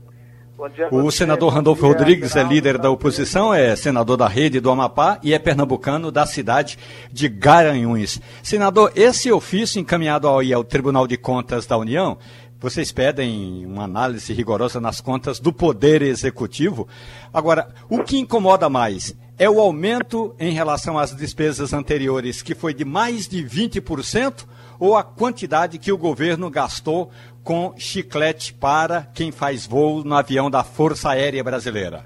Bom 0.57 0.67
dia, 0.69 0.87
o 0.91 1.11
senador 1.11 1.53
Randolfo 1.53 1.83
dia, 1.83 1.89
Rodrigues 1.89 2.35
é 2.35 2.43
líder 2.43 2.79
da 2.79 2.89
oposição, 2.89 3.53
é 3.53 3.75
senador 3.75 4.17
da 4.17 4.27
rede 4.27 4.59
do 4.59 4.71
Amapá 4.71 5.19
e 5.21 5.31
é 5.31 5.37
pernambucano 5.37 6.11
da 6.11 6.25
cidade 6.25 6.79
de 7.11 7.29
Garanhuns. 7.29 8.19
Senador, 8.41 8.91
esse 8.95 9.31
ofício 9.31 9.79
encaminhado 9.79 10.27
ao, 10.27 10.39
ao 10.41 10.63
Tribunal 10.63 11.05
de 11.05 11.15
Contas 11.15 11.67
da 11.67 11.77
União 11.77 12.17
vocês 12.59 12.91
pedem 12.91 13.65
uma 13.65 13.83
análise 13.83 14.33
rigorosa 14.33 14.81
nas 14.81 14.99
contas 14.99 15.39
do 15.39 15.53
Poder 15.53 16.01
Executivo. 16.01 16.87
Agora, 17.33 17.67
o 17.89 18.03
que 18.03 18.17
incomoda 18.17 18.67
mais 18.69 19.15
é 19.37 19.47
o 19.47 19.59
aumento 19.59 20.35
em 20.39 20.51
relação 20.51 20.97
às 20.97 21.15
despesas 21.15 21.71
anteriores, 21.71 22.41
que 22.41 22.55
foi 22.55 22.73
de 22.73 22.83
mais 22.83 23.27
de 23.27 23.43
20%, 23.43 24.47
ou 24.79 24.97
a 24.97 25.03
quantidade 25.03 25.77
que 25.77 25.91
o 25.91 25.97
governo 25.97 26.49
gastou 26.49 27.11
com 27.43 27.73
chiclete 27.77 28.53
para 28.53 29.03
quem 29.13 29.31
faz 29.31 29.65
voo 29.65 30.03
no 30.03 30.15
avião 30.15 30.49
da 30.49 30.63
Força 30.63 31.09
Aérea 31.09 31.43
Brasileira? 31.43 32.05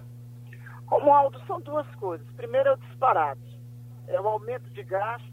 Romualdo, 0.85 1.39
são 1.47 1.61
duas 1.61 1.87
coisas. 1.95 2.27
Primeiro 2.35 2.69
é 2.69 2.73
o 2.73 2.77
disparate. 2.77 3.59
É 4.07 4.19
o 4.19 4.27
aumento 4.27 4.69
de 4.71 4.83
gastos, 4.83 5.31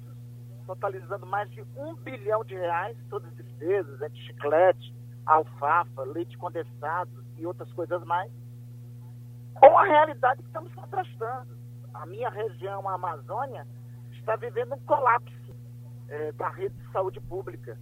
totalizando 0.67 1.27
mais 1.27 1.51
de 1.51 1.63
um 1.77 1.97
bilhão 1.97 2.45
de 2.45 2.55
reais, 2.55 2.97
todas 3.11 3.29
as 3.31 3.37
despesas, 3.37 4.01
entre 4.01 4.21
chiclete, 4.23 4.95
alfafa, 5.29 6.03
leite 6.03 6.37
condensado 6.39 7.25
e 7.37 7.47
outras 7.47 7.71
coisas 7.73 8.03
mais, 8.05 8.33
com 9.55 9.79
a 9.79 9.85
realidade 9.85 10.41
que 10.41 10.49
estamos 10.49 10.75
contrastando. 10.75 11.57
A 11.93 12.07
minha 12.07 12.31
região, 12.31 12.89
a 12.89 12.95
Amazônia, 12.95 13.67
está 14.13 14.37
vivendo 14.37 14.75
um 14.75 14.79
colapso 14.81 15.55
é, 16.09 16.33
da 16.33 16.49
rede 16.49 16.75
de 16.75 16.93
saúde 16.93 17.21
pública. 17.21 17.79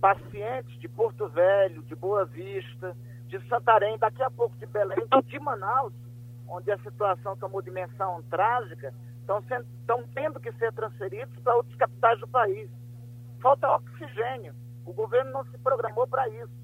Pacientes 0.00 0.78
de 0.80 0.88
Porto 0.88 1.28
Velho, 1.28 1.82
de 1.82 1.94
Boa 1.94 2.24
Vista, 2.24 2.96
de 3.26 3.40
Santarém, 3.48 3.98
daqui 3.98 4.22
a 4.22 4.30
pouco 4.30 4.56
de 4.56 4.66
Belém, 4.66 4.98
de 5.26 5.38
Manaus, 5.38 5.92
onde 6.48 6.70
a 6.72 6.78
situação 6.78 7.36
tomou 7.36 7.62
dimensão 7.62 8.22
trágica, 8.24 8.92
estão 9.20 10.02
tendo 10.14 10.40
que 10.40 10.50
ser 10.52 10.72
transferidos 10.72 11.38
para 11.40 11.54
outras 11.54 11.76
capitais 11.76 12.18
do 12.18 12.26
país. 12.28 12.68
Falta 13.40 13.70
oxigênio. 13.70 14.54
O 14.84 14.92
governo 14.92 15.30
não 15.30 15.44
se 15.44 15.58
programou 15.58 16.06
para 16.08 16.28
isso. 16.28 16.59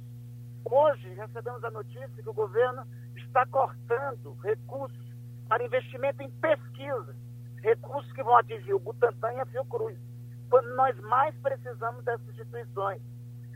Hoje 0.69 1.09
recebemos 1.15 1.63
a 1.63 1.71
notícia 1.71 2.09
que 2.09 2.29
o 2.29 2.35
governo 2.35 2.85
está 3.15 3.47
cortando 3.47 4.37
recursos 4.43 5.15
para 5.49 5.65
investimento 5.65 6.21
em 6.25 6.31
pesquisa, 6.31 7.15
recursos 7.63 8.13
que 8.13 8.23
vão 8.23 8.37
atingir 8.37 8.75
o 8.75 8.81
Butantan 8.81 9.33
e 9.35 9.41
a 9.41 9.47
Fiocruz, 9.47 9.97
quando 10.51 10.75
nós 10.75 10.99
mais 11.03 11.33
precisamos 11.37 12.05
dessas 12.05 12.29
instituições. 12.31 13.01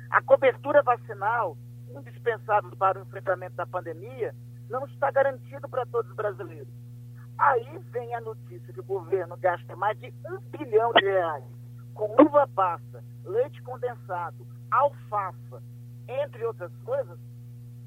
A 0.09 0.23
cobertura 0.23 0.85
vacinal, 0.85 1.57
indispensável 1.97 2.71
para 2.77 3.01
o 3.01 3.03
enfrentamento 3.03 3.57
da 3.57 3.67
pandemia, 3.67 4.33
não 4.69 4.85
está 4.87 5.11
garantida 5.11 5.69
para 5.69 5.85
todos 5.87 6.09
os 6.11 6.17
brasileiros. 6.17 6.73
Aí 7.37 7.79
vem 7.91 8.15
a 8.15 8.21
notícia 8.21 8.73
que 8.73 8.81
o 8.81 8.85
governo 8.85 9.37
gasta 9.37 9.75
mais 9.75 9.99
de 9.99 10.15
um 10.31 10.39
bilhão 10.57 10.93
de 10.93 11.05
reais 11.05 11.45
com 11.93 12.23
uva 12.23 12.47
passa, 12.55 13.03
leite 13.25 13.61
condensado, 13.63 14.47
alfafa, 14.71 15.61
entre 16.11 16.45
outras 16.45 16.73
coisas, 16.85 17.19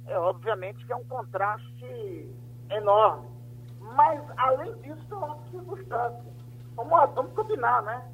é 0.08 0.18
obviamente 0.18 0.86
que 0.86 0.92
é 0.92 0.96
um 0.96 1.04
contraste 1.06 2.36
enorme. 2.70 3.28
Mas, 3.80 4.22
além 4.38 4.74
disso, 4.82 5.06
tem 5.08 5.18
outras 5.18 5.52
circunstâncias. 5.52 6.34
Vamos, 6.76 7.14
vamos 7.14 7.34
combinar, 7.34 7.82
né? 7.84 8.10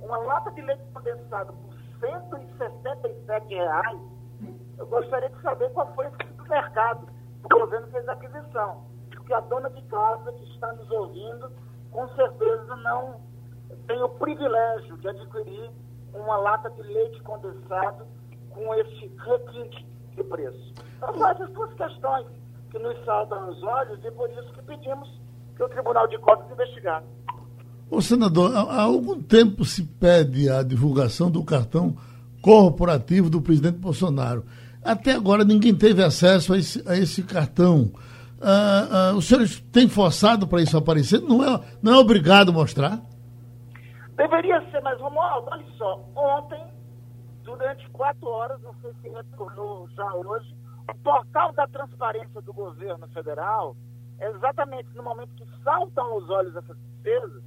Uma 0.00 0.18
lata 0.18 0.50
de 0.50 0.62
leite 0.62 0.82
condensado 0.92 1.52
por 1.52 1.72
167 2.00 3.54
reais, 3.54 4.00
eu 4.78 4.86
gostaria 4.86 5.30
de 5.30 5.40
saber 5.42 5.70
qual 5.72 5.92
foi 5.94 6.06
esse 6.06 6.48
mercado. 6.48 7.06
o 7.44 7.48
governo 7.48 7.86
fez 7.88 8.08
a 8.08 8.12
aquisição. 8.12 8.84
Porque 9.10 9.32
a 9.32 9.40
dona 9.40 9.70
de 9.70 9.82
casa 9.82 10.32
que 10.32 10.44
está 10.52 10.72
nos 10.72 10.90
ouvindo, 10.90 11.52
com 11.90 12.08
certeza 12.08 12.76
não 12.76 13.20
tem 13.86 14.02
o 14.02 14.08
privilégio 14.08 14.96
de 14.98 15.08
adquirir 15.08 15.70
uma 16.12 16.36
lata 16.36 16.70
de 16.70 16.82
leite 16.82 17.22
condensado 17.22 18.06
com 18.54 18.74
esse 18.74 19.10
requinte 19.18 19.86
de 20.16 20.24
preço. 20.24 20.74
Então, 20.96 21.14
são 21.14 21.28
essas 21.28 21.50
duas 21.50 21.72
questões 21.74 22.26
que 22.70 22.78
nos 22.78 23.04
saltam 23.04 23.50
os 23.50 23.62
olhos 23.62 23.98
e 24.04 24.10
por 24.10 24.30
isso 24.30 24.52
que 24.52 24.62
pedimos 24.62 25.08
que 25.56 25.62
o 25.62 25.68
Tribunal 25.68 26.08
de 26.08 26.18
Contas 26.18 26.50
investigasse. 26.50 27.06
Ô, 27.90 28.00
senador, 28.00 28.56
há 28.56 28.82
algum 28.82 29.22
tempo 29.22 29.64
se 29.64 29.84
pede 29.84 30.48
a 30.48 30.62
divulgação 30.62 31.30
do 31.30 31.44
cartão 31.44 31.94
corporativo 32.40 33.28
do 33.28 33.42
presidente 33.42 33.76
Bolsonaro. 33.76 34.44
Até 34.82 35.12
agora 35.12 35.44
ninguém 35.44 35.74
teve 35.74 36.02
acesso 36.02 36.54
a 36.54 36.58
esse, 36.58 36.82
a 36.88 36.96
esse 36.96 37.22
cartão. 37.22 37.92
Ah, 38.40 39.10
ah, 39.10 39.14
os 39.14 39.26
senhores 39.26 39.60
têm 39.70 39.88
forçado 39.88 40.48
para 40.48 40.62
isso 40.62 40.76
aparecer? 40.76 41.20
Não 41.20 41.44
é, 41.44 41.60
não 41.80 41.92
é 41.92 41.98
obrigado 41.98 42.50
a 42.50 42.52
mostrar? 42.52 42.98
Deveria 44.16 44.60
ser, 44.70 44.80
mas 44.82 45.00
Romualdo, 45.00 45.48
olha 45.52 45.64
só, 45.78 46.00
ontem, 46.16 46.60
durante 47.42 47.88
quatro 47.90 48.28
horas, 48.28 48.60
não 48.62 48.74
sei 48.80 48.92
se 49.00 49.08
retornou 49.08 49.88
já 49.90 50.14
hoje, 50.14 50.56
o 50.88 50.94
portal 50.98 51.52
da 51.52 51.66
transparência 51.66 52.40
do 52.42 52.52
governo 52.52 53.06
federal, 53.08 53.76
exatamente 54.20 54.88
no 54.94 55.02
momento 55.02 55.34
que 55.34 55.46
saltam 55.62 56.04
aos 56.12 56.28
olhos 56.30 56.56
essas 56.56 56.76
despesas, 56.78 57.42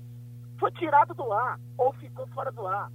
foi 0.60 0.72
tirado 0.72 1.14
do 1.14 1.32
ar 1.32 1.60
ou 1.78 1.94
ficou 1.94 2.28
fora 2.28 2.52
do 2.52 2.66
ar. 2.66 2.92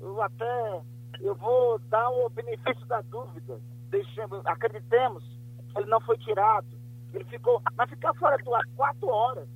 Eu 0.00 0.20
até 0.22 0.82
eu 1.20 1.34
vou 1.34 1.78
dar 1.90 2.08
o 2.08 2.30
benefício 2.30 2.86
da 2.86 3.00
dúvida. 3.02 3.60
Deixemos, 3.90 4.44
acreditemos 4.46 5.22
que 5.70 5.78
ele 5.78 5.90
não 5.90 6.00
foi 6.00 6.16
tirado. 6.18 6.66
Ele 7.12 7.24
ficou, 7.24 7.60
mas 7.76 7.90
ficar 7.90 8.14
fora 8.14 8.36
do 8.38 8.54
ar 8.54 8.64
quatro 8.76 9.08
horas, 9.08 9.48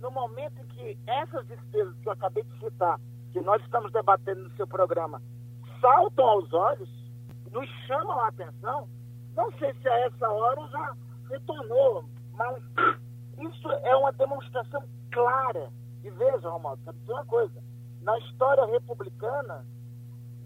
no 0.00 0.10
momento 0.10 0.60
em 0.60 0.66
que 0.66 0.98
essas 1.06 1.46
despesas 1.46 1.94
que 1.98 2.08
eu 2.08 2.12
acabei 2.12 2.42
de 2.42 2.58
citar, 2.58 3.00
que 3.32 3.40
nós 3.40 3.62
estamos 3.62 3.92
debatendo 3.92 4.42
no 4.42 4.50
seu 4.56 4.66
programa, 4.66 5.22
saltam 5.80 6.28
aos 6.28 6.52
olhos, 6.52 6.88
nos 7.50 7.68
chamam 7.86 8.20
a 8.20 8.28
atenção, 8.28 8.88
não 9.34 9.50
sei 9.58 9.72
se 9.74 9.88
a 9.88 10.06
essa 10.06 10.28
hora 10.28 10.66
já 10.68 10.96
retornou, 11.30 12.04
mas 12.34 12.62
isso 13.38 13.70
é 13.70 13.96
uma 13.96 14.12
demonstração 14.12 14.82
clara 15.10 15.70
e 16.04 16.10
veja, 16.10 16.48
Romualdo, 16.48 16.82
quero 16.84 16.98
dizer 16.98 17.12
uma 17.12 17.24
coisa. 17.26 17.62
Na 18.02 18.18
história 18.18 18.64
republicana, 18.66 19.64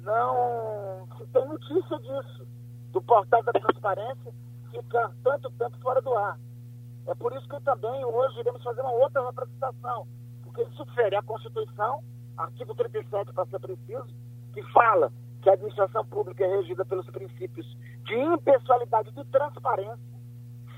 não 0.01 1.07
se 1.17 1.27
tem 1.27 1.47
notícia 1.47 1.99
disso. 1.99 2.47
Do 2.91 3.03
portal 3.03 3.43
da 3.43 3.53
transparência 3.53 4.33
fica 4.71 5.13
tanto 5.23 5.51
tempo 5.53 5.79
fora 5.81 6.01
do 6.01 6.15
ar. 6.15 6.39
É 7.07 7.15
por 7.15 7.33
isso 7.37 7.49
que 7.49 7.61
também 7.61 8.05
hoje 8.05 8.41
iremos 8.41 8.63
fazer 8.63 8.81
uma 8.81 8.93
outra 8.93 9.25
representação. 9.27 10.07
Porque 10.43 10.63
isso 10.63 10.85
fere 10.95 11.17
a 11.17 11.23
Constituição, 11.23 12.03
artigo 12.37 12.75
37 12.75 13.33
para 13.33 13.47
ser 13.47 13.61
preciso, 13.61 14.09
que 14.53 14.63
fala 14.73 15.13
que 15.45 15.51
a 15.51 15.53
administração 15.53 16.05
pública 16.07 16.43
é 16.43 16.57
regida 16.57 16.87
pelos 16.87 17.07
princípios 17.07 17.67
de 18.07 18.15
impessoalidade 18.15 19.11
e 19.11 19.13
de 19.13 19.25
transparência, 19.31 19.99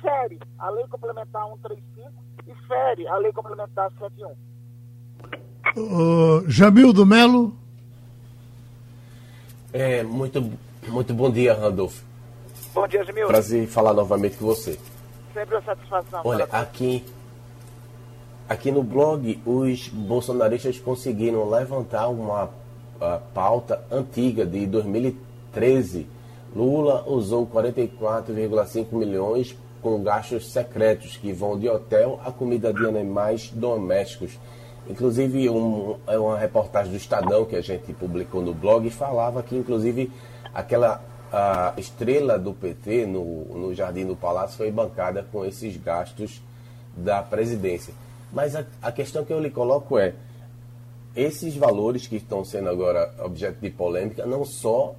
fere 0.02 0.40
a 0.58 0.68
Lei 0.70 0.84
Complementar 0.88 1.46
135 1.46 2.12
e 2.48 2.66
fere 2.66 3.06
a 3.06 3.16
Lei 3.18 3.32
Complementar 3.32 3.90
71. 3.92 4.34
Uh, 5.76 6.50
Jamildo 6.50 7.06
Melo. 7.06 7.56
É, 9.72 10.02
muito, 10.02 10.52
muito 10.88 11.14
bom 11.14 11.30
dia, 11.30 11.54
Randolfo. 11.54 12.04
Bom 12.74 12.88
dia, 12.88 13.04
Jamildo. 13.04 13.28
Prazer 13.28 13.68
falar 13.68 13.94
novamente 13.94 14.36
com 14.36 14.46
você. 14.46 14.78
Sempre 15.32 15.54
uma 15.54 15.62
satisfação. 15.62 16.22
Olha, 16.24 16.48
aqui, 16.50 17.04
aqui 18.48 18.72
no 18.72 18.82
blog, 18.82 19.40
os 19.46 19.88
bolsonaristas 19.88 20.80
conseguiram 20.80 21.48
levantar 21.48 22.08
uma 22.08 22.50
pauta 23.34 23.82
antiga 23.90 24.44
de 24.44 24.66
2013. 24.66 26.06
Lula 26.54 27.04
usou 27.06 27.46
44,5 27.46 28.92
milhões 28.92 29.56
com 29.82 30.02
gastos 30.02 30.50
secretos 30.50 31.16
que 31.16 31.32
vão 31.32 31.58
de 31.58 31.68
hotel 31.68 32.20
a 32.24 32.32
comida 32.32 32.72
de 32.72 32.86
animais 32.86 33.50
domésticos. 33.54 34.38
Inclusive, 34.88 35.48
um, 35.50 35.96
é 36.06 36.18
uma 36.18 36.38
reportagem 36.38 36.92
do 36.92 36.96
Estadão 36.96 37.44
que 37.44 37.56
a 37.56 37.60
gente 37.60 37.92
publicou 37.92 38.40
no 38.40 38.54
blog 38.54 38.88
falava 38.90 39.42
que, 39.42 39.56
inclusive, 39.56 40.10
aquela 40.54 41.02
a 41.32 41.74
estrela 41.76 42.38
do 42.38 42.54
PT 42.54 43.06
no, 43.06 43.44
no 43.46 43.74
Jardim 43.74 44.06
do 44.06 44.16
Palácio 44.16 44.56
foi 44.56 44.70
bancada 44.70 45.26
com 45.30 45.44
esses 45.44 45.76
gastos 45.76 46.40
da 46.96 47.22
presidência. 47.22 47.92
Mas 48.32 48.54
a, 48.54 48.64
a 48.80 48.92
questão 48.92 49.24
que 49.24 49.32
eu 49.32 49.40
lhe 49.40 49.50
coloco 49.50 49.98
é: 49.98 50.14
esses 51.16 51.56
valores 51.56 52.06
que 52.06 52.16
estão 52.16 52.44
sendo 52.44 52.68
agora 52.68 53.14
objeto 53.24 53.58
de 53.60 53.70
polêmica 53.70 54.26
não 54.26 54.44
só 54.44 54.94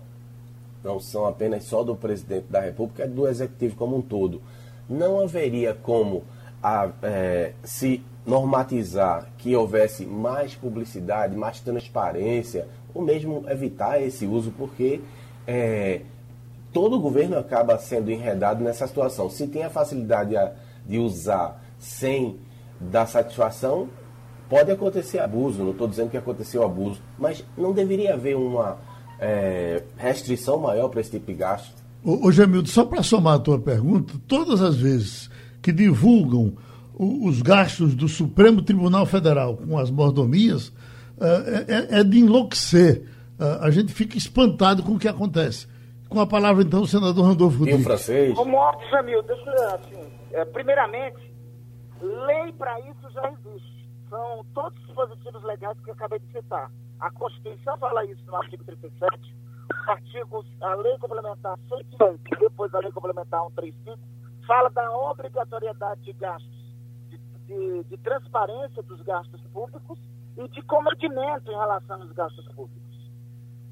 não 0.83 0.99
são 0.99 1.25
apenas 1.25 1.63
só 1.65 1.83
do 1.83 1.95
presidente 1.95 2.45
da 2.49 2.61
República, 2.61 3.03
é 3.03 3.07
do 3.07 3.27
executivo 3.27 3.75
como 3.75 3.97
um 3.97 4.01
todo. 4.01 4.41
Não 4.89 5.19
haveria 5.19 5.73
como 5.73 6.23
a, 6.63 6.89
é, 7.01 7.53
se 7.63 8.03
normatizar 8.25 9.27
que 9.37 9.55
houvesse 9.55 10.05
mais 10.05 10.55
publicidade, 10.55 11.35
mais 11.35 11.59
transparência, 11.59 12.67
ou 12.93 13.01
mesmo 13.01 13.43
evitar 13.49 14.01
esse 14.01 14.25
uso, 14.25 14.51
porque 14.51 15.01
é, 15.45 16.01
todo 16.71 16.99
governo 16.99 17.37
acaba 17.37 17.77
sendo 17.77 18.11
enredado 18.11 18.63
nessa 18.63 18.87
situação. 18.87 19.29
Se 19.29 19.47
tem 19.47 19.63
a 19.63 19.69
facilidade 19.69 20.35
de 20.85 20.99
usar 20.99 21.61
sem 21.79 22.39
dar 22.79 23.07
satisfação, 23.07 23.89
pode 24.49 24.71
acontecer 24.71 25.19
abuso, 25.19 25.63
não 25.63 25.71
estou 25.71 25.87
dizendo 25.87 26.09
que 26.09 26.17
aconteceu 26.17 26.63
abuso, 26.63 27.01
mas 27.17 27.43
não 27.57 27.73
deveria 27.73 28.13
haver 28.13 28.35
uma 28.35 28.77
é, 29.19 29.83
restrição 29.97 30.57
maior 30.57 30.89
para 30.89 31.01
esse 31.01 31.11
tipo 31.11 31.27
de 31.27 31.33
gasto? 31.33 31.75
Ô, 32.03 32.27
ô 32.27 32.31
Jamildo, 32.31 32.69
só 32.69 32.85
para 32.85 33.03
somar 33.03 33.35
a 33.35 33.39
tua 33.39 33.59
pergunta, 33.59 34.13
todas 34.27 34.61
as 34.61 34.77
vezes 34.77 35.29
que 35.61 35.71
divulgam 35.71 36.53
os 36.99 37.41
gastos 37.41 37.93
do 37.93 38.07
Supremo 38.07 38.61
Tribunal 38.61 39.05
Federal 39.05 39.55
com 39.57 39.77
as 39.77 39.91
mordomias 39.91 40.73
eh, 41.19 41.65
é, 41.67 41.99
é 41.99 42.03
de 42.03 42.19
enlouquecer. 42.19 43.03
Eh, 43.39 43.57
a 43.61 43.69
gente 43.69 43.93
fica 43.93 44.17
espantado 44.17 44.81
com 44.81 44.93
o 44.93 44.99
que 44.99 45.07
acontece. 45.07 45.67
Com 46.09 46.19
a 46.19 46.25
palavra, 46.25 46.63
então, 46.63 46.81
o 46.81 46.87
senador 46.87 47.23
Randolfo 47.23 47.59
Rodrigues. 47.59 47.81
E 47.81 47.83
o 47.83 47.85
francês? 47.85 48.33
Como 48.33 48.57
Jamil, 48.89 49.21
deixa 49.23 49.49
eu, 49.49 49.75
assim, 49.75 50.09
é, 50.31 50.45
primeiramente, 50.45 51.33
lei 52.01 52.51
para 52.53 52.79
isso 52.79 53.11
já 53.13 53.31
existe. 53.31 53.76
São 54.09 54.45
todos 54.53 54.77
os 54.79 54.85
dispositivos 54.85 55.43
legais 55.43 55.79
que 55.81 55.89
eu 55.89 55.93
acabei 55.93 56.19
de 56.19 56.31
citar. 56.31 56.71
A 56.99 57.11
Constituição 57.11 57.77
fala 57.77 58.05
isso 58.05 58.23
no 58.25 58.35
artigo 58.35 58.63
37, 58.63 59.35
artigos, 59.87 60.45
a 60.61 60.75
lei 60.75 60.97
complementar 60.97 61.57
105, 61.69 62.39
depois 62.39 62.73
a 62.73 62.79
lei 62.79 62.91
complementar 62.91 63.41
135, 63.41 63.99
fala 64.45 64.69
da 64.69 64.91
obrigatoriedade 64.91 66.01
de 66.01 66.13
gastos 66.13 66.57
de, 67.47 67.83
de 67.85 67.97
transparência 67.97 68.83
dos 68.83 69.01
gastos 69.01 69.41
públicos 69.53 69.99
e 70.37 70.47
de 70.49 70.61
comedimento 70.63 71.49
em 71.49 71.55
relação 71.55 72.01
aos 72.01 72.11
gastos 72.11 72.45
públicos. 72.49 73.11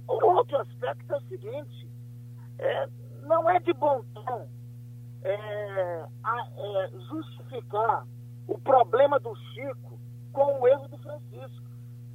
Outro 0.08 0.58
aspecto 0.58 1.13
é 1.13 1.17
o 1.17 1.21
seguinte, 1.21 1.89
é, 2.58 2.89
não 3.24 3.50
é 3.50 3.60
de 3.60 3.74
bom 3.74 4.04
tom 4.13 4.48
é, 5.24 6.06
a, 6.24 6.48
é, 6.58 6.91
justificar 7.10 8.06
o 8.48 8.58
problema 8.60 9.19
do 9.19 9.36
Chico 9.36 10.00
com 10.36 10.60
o 10.60 10.67
erro 10.67 10.88
do 10.89 10.98
Francisco. 10.98 11.65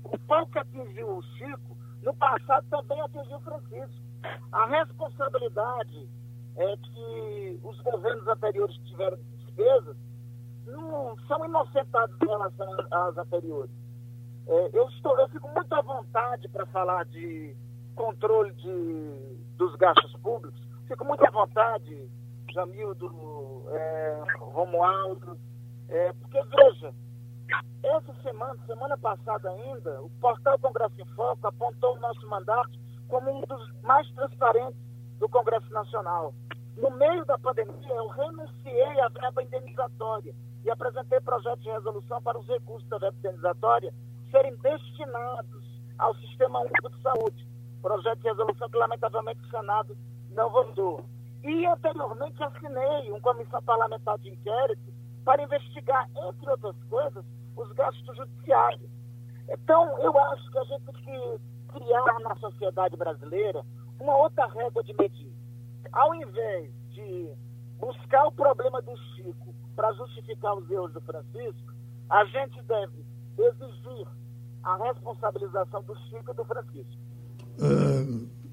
O 0.04 0.18
pau 0.28 0.46
que 0.46 0.58
atingiu 0.58 1.16
o 1.16 1.22
Chico, 1.22 1.76
no 2.02 2.14
passado 2.14 2.66
também 2.68 3.00
atingiu 3.00 3.38
o 3.38 3.40
Francisco. 3.40 4.04
A 4.52 4.66
responsabilidade 4.66 6.08
é 6.56 6.76
que 6.76 7.60
os 7.64 7.80
governos 7.80 8.28
anteriores 8.28 8.76
tiveram 8.84 9.18
despesas 9.38 9.96
não 10.66 11.16
são 11.26 11.44
inocentados 11.44 12.16
em 12.22 12.26
relação 12.26 12.68
às 12.90 13.16
anteriores. 13.16 13.72
É, 14.46 14.70
eu, 14.72 14.88
estou, 14.88 15.18
eu 15.18 15.28
fico 15.30 15.48
muito 15.48 15.72
à 15.74 15.80
vontade 15.80 16.48
para 16.48 16.66
falar 16.66 17.06
de 17.06 17.56
controle 17.94 18.52
de, 18.52 19.38
dos 19.56 19.74
gastos 19.76 20.12
públicos. 20.20 20.60
Fico 20.86 21.04
muito 21.04 21.24
à 21.24 21.30
vontade, 21.30 22.10
Jamildo, 22.52 23.64
é, 23.70 24.22
Romualdo, 24.38 25.38
é, 25.88 26.12
porque 26.12 26.42
veja, 26.42 26.92
essa 27.82 28.14
semana, 28.22 28.56
semana 28.66 28.98
passada 28.98 29.50
ainda, 29.50 30.02
o 30.02 30.10
portal 30.20 30.58
Congresso 30.58 30.94
em 31.00 31.04
Foco 31.14 31.46
apontou 31.46 31.96
o 31.96 32.00
nosso 32.00 32.26
mandato 32.28 32.70
como 33.08 33.30
um 33.30 33.40
dos 33.42 33.82
mais 33.82 34.08
transparentes 34.12 34.80
do 35.18 35.28
Congresso 35.28 35.70
Nacional. 35.72 36.32
No 36.76 36.90
meio 36.90 37.24
da 37.24 37.38
pandemia, 37.38 37.94
eu 37.94 38.08
renunciei 38.08 39.00
à 39.00 39.08
verba 39.08 39.42
indenizatória 39.42 40.34
e 40.64 40.70
apresentei 40.70 41.20
projeto 41.20 41.60
de 41.60 41.70
resolução 41.70 42.22
para 42.22 42.38
os 42.38 42.46
recursos 42.46 42.88
da 42.88 42.98
verba 42.98 43.16
indenizatória 43.18 43.92
serem 44.30 44.56
destinados 44.56 45.64
ao 45.98 46.14
Sistema 46.16 46.60
Único 46.60 46.90
de 46.90 47.02
Saúde. 47.02 47.48
Projeto 47.82 48.20
de 48.20 48.28
resolução 48.28 48.68
que, 48.70 48.78
lamentavelmente, 48.78 49.40
o 49.40 49.50
Senado 49.50 49.96
não 50.30 50.50
votou. 50.50 51.04
E 51.42 51.66
anteriormente 51.66 52.42
assinei 52.42 53.10
uma 53.10 53.20
comissão 53.20 53.62
parlamentar 53.62 54.18
de 54.18 54.28
inquérito 54.28 54.92
para 55.24 55.42
investigar, 55.42 56.08
entre 56.28 56.50
outras 56.50 56.76
coisas, 56.88 57.24
os 57.56 57.72
gastos 57.72 58.16
judiciários. 58.16 58.90
Então, 59.48 59.98
eu 60.00 60.16
acho 60.18 60.50
que 60.50 60.58
a 60.58 60.64
gente 60.64 60.84
tem 60.84 60.94
que 60.94 61.40
criar 61.72 62.20
na 62.20 62.36
sociedade 62.36 62.96
brasileira 62.96 63.64
uma 63.98 64.16
outra 64.16 64.46
régua 64.46 64.82
de 64.82 64.94
medir. 64.94 65.32
Ao 65.92 66.14
invés 66.14 66.72
de 66.90 67.30
buscar 67.78 68.26
o 68.26 68.32
problema 68.32 68.80
do 68.82 68.96
Chico 69.14 69.54
para 69.74 69.92
justificar 69.92 70.54
os 70.56 70.70
erros 70.70 70.92
do 70.92 71.00
Francisco, 71.00 71.72
a 72.08 72.24
gente 72.26 72.62
deve 72.62 73.04
exigir 73.38 74.06
a 74.62 74.76
responsabilização 74.76 75.82
do 75.82 75.96
Chico 76.08 76.30
e 76.30 76.34
do 76.34 76.44
Francisco. 76.44 77.00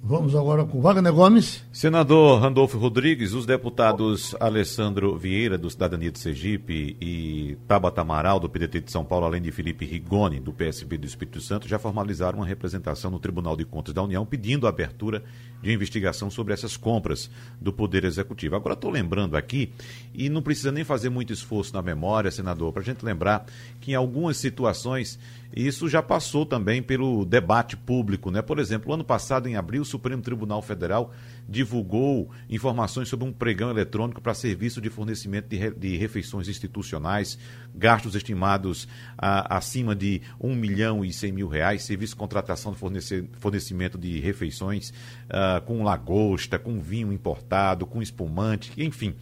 Vamos 0.07 0.33
agora 0.35 0.63
com 0.63 0.79
Wagner 0.79 1.11
Gomes. 1.11 1.65
Senador 1.69 2.39
Randolfo 2.39 2.77
Rodrigues, 2.77 3.33
os 3.33 3.45
deputados 3.45 4.33
Alessandro 4.39 5.17
Vieira, 5.17 5.57
do 5.57 5.69
Cidadania 5.69 6.09
de 6.09 6.17
Sergipe, 6.17 6.95
e 7.01 7.57
Tabata 7.67 7.99
Amaral, 7.99 8.39
do 8.39 8.47
PDT 8.47 8.79
de 8.79 8.89
São 8.89 9.03
Paulo, 9.03 9.25
além 9.25 9.41
de 9.41 9.51
Felipe 9.51 9.85
Rigoni, 9.85 10.39
do 10.39 10.53
PSB 10.53 10.97
do 10.97 11.05
Espírito 11.05 11.41
Santo, 11.41 11.67
já 11.67 11.77
formalizaram 11.77 12.39
uma 12.39 12.45
representação 12.45 13.11
no 13.11 13.19
Tribunal 13.19 13.57
de 13.57 13.65
Contas 13.65 13.93
da 13.93 14.01
União 14.01 14.25
pedindo 14.25 14.65
a 14.65 14.69
abertura 14.69 15.25
de 15.61 15.73
investigação 15.73 16.29
sobre 16.29 16.53
essas 16.53 16.77
compras 16.77 17.29
do 17.59 17.73
Poder 17.73 18.05
Executivo. 18.05 18.55
Agora 18.55 18.75
estou 18.75 18.89
lembrando 18.89 19.35
aqui, 19.35 19.73
e 20.13 20.29
não 20.29 20.41
precisa 20.41 20.71
nem 20.71 20.85
fazer 20.85 21.09
muito 21.09 21.33
esforço 21.33 21.73
na 21.73 21.81
memória, 21.81 22.31
senador, 22.31 22.71
para 22.71 22.81
a 22.81 22.85
gente 22.85 23.03
lembrar 23.03 23.45
que 23.81 23.91
em 23.91 23.95
algumas 23.95 24.37
situações 24.37 25.19
isso 25.55 25.87
já 25.87 26.01
passou 26.01 26.45
também 26.45 26.81
pelo 26.81 27.25
debate 27.25 27.75
público, 27.75 28.29
né? 28.29 28.41
Por 28.41 28.59
exemplo, 28.59 28.93
ano 28.93 29.03
passado, 29.03 29.47
em 29.47 29.55
abril, 29.55 29.81
o 29.81 29.85
Supremo 29.85 30.21
Tribunal 30.21 30.61
Federal 30.61 31.13
divulgou 31.47 32.29
informações 32.49 33.07
sobre 33.07 33.25
um 33.25 33.31
pregão 33.31 33.69
eletrônico 33.69 34.21
para 34.21 34.33
serviço 34.33 34.81
de 34.81 34.89
fornecimento 34.89 35.47
de, 35.47 35.55
re, 35.55 35.71
de 35.71 35.97
refeições 35.97 36.47
institucionais, 36.47 37.39
gastos 37.73 38.15
estimados 38.15 38.87
a, 39.17 39.57
acima 39.57 39.95
de 39.95 40.21
1 40.39 40.55
milhão 40.55 41.05
e 41.05 41.13
100 41.13 41.31
mil 41.31 41.47
reais, 41.47 41.83
serviço 41.83 42.13
de 42.13 42.19
contratação 42.19 42.73
de 42.73 43.27
fornecimento 43.39 43.97
de 43.97 44.19
refeições 44.19 44.89
uh, 44.89 45.61
com 45.65 45.83
lagosta, 45.83 46.59
com 46.59 46.79
vinho 46.79 47.13
importado, 47.13 47.85
com 47.85 48.01
espumante, 48.01 48.71
enfim. 48.77 49.15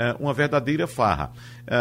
É, 0.00 0.14
uma 0.20 0.32
verdadeira 0.32 0.86
farra. 0.86 1.32
É, 1.66 1.76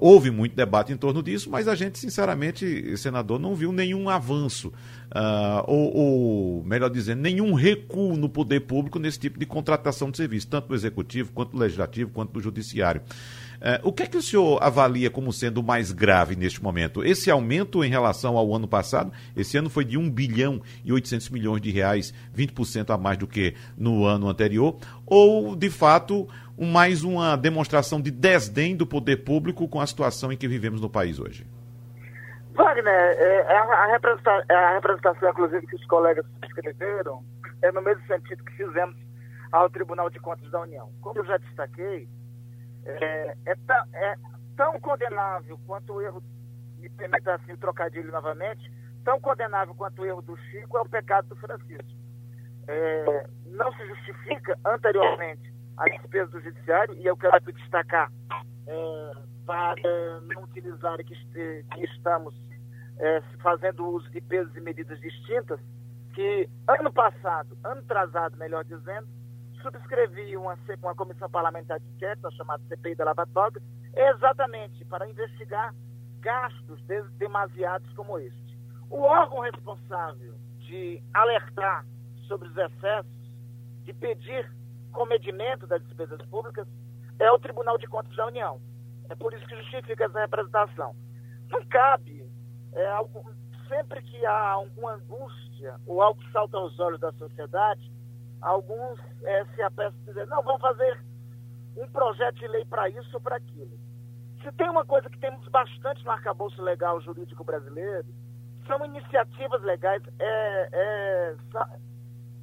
houve 0.00 0.30
muito 0.30 0.54
debate 0.54 0.92
em 0.92 0.96
torno 0.96 1.20
disso, 1.20 1.50
mas 1.50 1.66
a 1.66 1.74
gente, 1.74 1.98
sinceramente, 1.98 2.96
senador, 2.96 3.40
não 3.40 3.56
viu 3.56 3.72
nenhum 3.72 4.08
avanço, 4.08 4.72
é, 5.12 5.20
ou, 5.66 5.96
ou, 5.96 6.64
melhor 6.64 6.88
dizendo, 6.88 7.20
nenhum 7.20 7.54
recuo 7.54 8.16
no 8.16 8.28
poder 8.28 8.60
público 8.60 9.00
nesse 9.00 9.18
tipo 9.18 9.40
de 9.40 9.44
contratação 9.44 10.08
de 10.08 10.18
serviço, 10.18 10.46
tanto 10.46 10.68
do 10.68 10.74
executivo, 10.76 11.32
quanto 11.32 11.50
do 11.50 11.58
legislativo, 11.58 12.12
quanto 12.12 12.30
do 12.30 12.40
judiciário. 12.40 13.02
O 13.82 13.92
que 13.92 14.04
é 14.04 14.06
que 14.06 14.16
o 14.16 14.22
senhor 14.22 14.62
avalia 14.62 15.10
como 15.10 15.32
sendo 15.32 15.64
mais 15.64 15.90
grave 15.90 16.36
neste 16.36 16.62
momento? 16.62 17.04
Esse 17.04 17.28
aumento 17.28 17.82
em 17.82 17.90
relação 17.90 18.36
ao 18.36 18.54
ano 18.54 18.68
passado, 18.68 19.10
esse 19.36 19.56
ano 19.56 19.68
foi 19.68 19.84
de 19.84 19.98
1 19.98 20.10
bilhão 20.10 20.62
e 20.84 20.92
800 20.92 21.28
milhões 21.30 21.60
de 21.60 21.72
reais, 21.72 22.14
20% 22.36 22.94
a 22.94 22.96
mais 22.96 23.18
do 23.18 23.26
que 23.26 23.54
no 23.76 24.04
ano 24.04 24.28
anterior, 24.28 24.76
ou, 25.04 25.56
de 25.56 25.70
fato, 25.70 26.28
mais 26.66 27.04
uma 27.04 27.36
demonstração 27.36 28.00
de 28.00 28.10
desdém 28.10 28.76
do 28.76 28.86
poder 28.86 29.18
público 29.18 29.68
com 29.68 29.80
a 29.80 29.86
situação 29.86 30.32
em 30.32 30.36
que 30.36 30.48
vivemos 30.48 30.80
no 30.80 30.90
país 30.90 31.18
hoje? 31.18 31.46
Wagner, 32.52 32.92
é, 32.92 33.36
é 33.40 33.56
a, 33.56 33.86
representação, 33.86 34.42
é 34.48 34.54
a 34.54 34.74
representação, 34.74 35.30
inclusive, 35.30 35.66
que 35.66 35.76
os 35.76 35.86
colegas 35.86 36.26
escreveram, 36.44 37.22
é 37.62 37.70
no 37.70 37.80
mesmo 37.80 38.04
sentido 38.06 38.42
que 38.42 38.52
fizemos 38.56 38.96
ao 39.52 39.70
Tribunal 39.70 40.10
de 40.10 40.18
Contas 40.18 40.50
da 40.50 40.60
União. 40.60 40.90
Como 41.00 41.20
eu 41.20 41.24
já 41.24 41.36
destaquei, 41.36 42.08
é, 42.84 43.36
é, 43.46 43.54
tão, 43.66 43.84
é 43.94 44.16
tão 44.56 44.80
condenável 44.80 45.58
quanto 45.66 45.92
o 45.92 46.02
erro, 46.02 46.22
me 46.78 46.88
permita 46.90 47.34
assim 47.34 47.52
o 47.52 47.58
trocadilho 47.58 48.10
novamente, 48.10 48.72
tão 49.04 49.20
condenável 49.20 49.74
quanto 49.76 50.02
o 50.02 50.06
erro 50.06 50.22
do 50.22 50.36
Chico 50.36 50.78
é 50.78 50.80
o 50.80 50.88
pecado 50.88 51.28
do 51.28 51.36
Francisco. 51.36 51.98
É, 52.66 53.26
não 53.46 53.72
se 53.74 53.86
justifica 53.86 54.58
anteriormente 54.64 55.57
a 55.78 55.84
despesa 55.84 56.30
do 56.30 56.40
judiciário, 56.40 56.94
e 56.94 57.06
eu 57.06 57.16
quero 57.16 57.36
aqui 57.36 57.52
destacar 57.52 58.10
é, 58.66 59.12
para 59.46 59.74
não 60.34 60.42
utilizar 60.42 60.98
que, 60.98 61.14
que 61.32 61.84
estamos 61.84 62.34
é, 62.98 63.22
fazendo 63.40 63.86
uso 63.86 64.10
de 64.10 64.20
pesos 64.20 64.54
e 64.56 64.60
medidas 64.60 65.00
distintas, 65.00 65.60
que 66.14 66.48
ano 66.66 66.92
passado, 66.92 67.56
ano 67.62 67.80
atrasado, 67.80 68.36
melhor 68.36 68.64
dizendo, 68.64 69.06
subscrevi 69.62 70.36
uma, 70.36 70.58
uma 70.82 70.94
comissão 70.94 71.30
parlamentar 71.30 71.78
de 71.78 71.88
inquérito, 71.90 72.30
chamada 72.32 72.62
CPI 72.68 72.96
da 72.96 73.04
Lava 73.04 73.26
Toga, 73.26 73.62
exatamente 73.94 74.84
para 74.86 75.08
investigar 75.08 75.72
gastos 76.20 76.80
demasiados 77.18 77.90
como 77.92 78.18
este. 78.18 78.58
O 78.90 79.02
órgão 79.02 79.40
responsável 79.40 80.34
de 80.60 81.00
alertar 81.14 81.84
sobre 82.26 82.48
os 82.48 82.56
excessos, 82.56 83.32
de 83.84 83.92
pedir 83.94 84.50
comedimento 84.98 85.64
das 85.64 85.80
despesas 85.84 86.20
públicas, 86.26 86.66
é 87.20 87.30
o 87.30 87.38
Tribunal 87.38 87.78
de 87.78 87.86
Contas 87.86 88.16
da 88.16 88.26
União. 88.26 88.60
É 89.08 89.14
por 89.14 89.32
isso 89.32 89.46
que 89.46 89.56
justifica 89.56 90.04
essa 90.04 90.18
representação. 90.18 90.92
Não 91.50 91.64
cabe, 91.66 92.28
é, 92.72 92.86
algo, 92.88 93.32
sempre 93.68 94.02
que 94.02 94.26
há 94.26 94.50
alguma 94.50 94.94
angústia 94.94 95.76
ou 95.86 96.02
algo 96.02 96.20
que 96.20 96.32
salta 96.32 96.56
aos 96.56 96.76
olhos 96.80 96.98
da 96.98 97.12
sociedade, 97.12 97.92
alguns 98.40 98.98
é, 99.22 99.44
se 99.54 99.62
apressam 99.62 100.00
a 100.02 100.04
dizer, 100.06 100.26
não, 100.26 100.42
vamos 100.42 100.60
fazer 100.60 101.00
um 101.76 101.86
projeto 101.90 102.34
de 102.34 102.48
lei 102.48 102.64
para 102.64 102.88
isso 102.88 103.08
ou 103.14 103.20
para 103.20 103.36
aquilo. 103.36 103.78
Se 104.42 104.50
tem 104.52 104.68
uma 104.68 104.84
coisa 104.84 105.08
que 105.08 105.18
temos 105.18 105.46
bastante 105.48 106.04
no 106.04 106.10
arcabouço 106.10 106.60
legal 106.60 107.00
jurídico 107.00 107.44
brasileiro, 107.44 108.08
são 108.66 108.84
iniciativas 108.84 109.62
legais, 109.62 110.02
é, 110.18 110.68
é, 110.72 111.36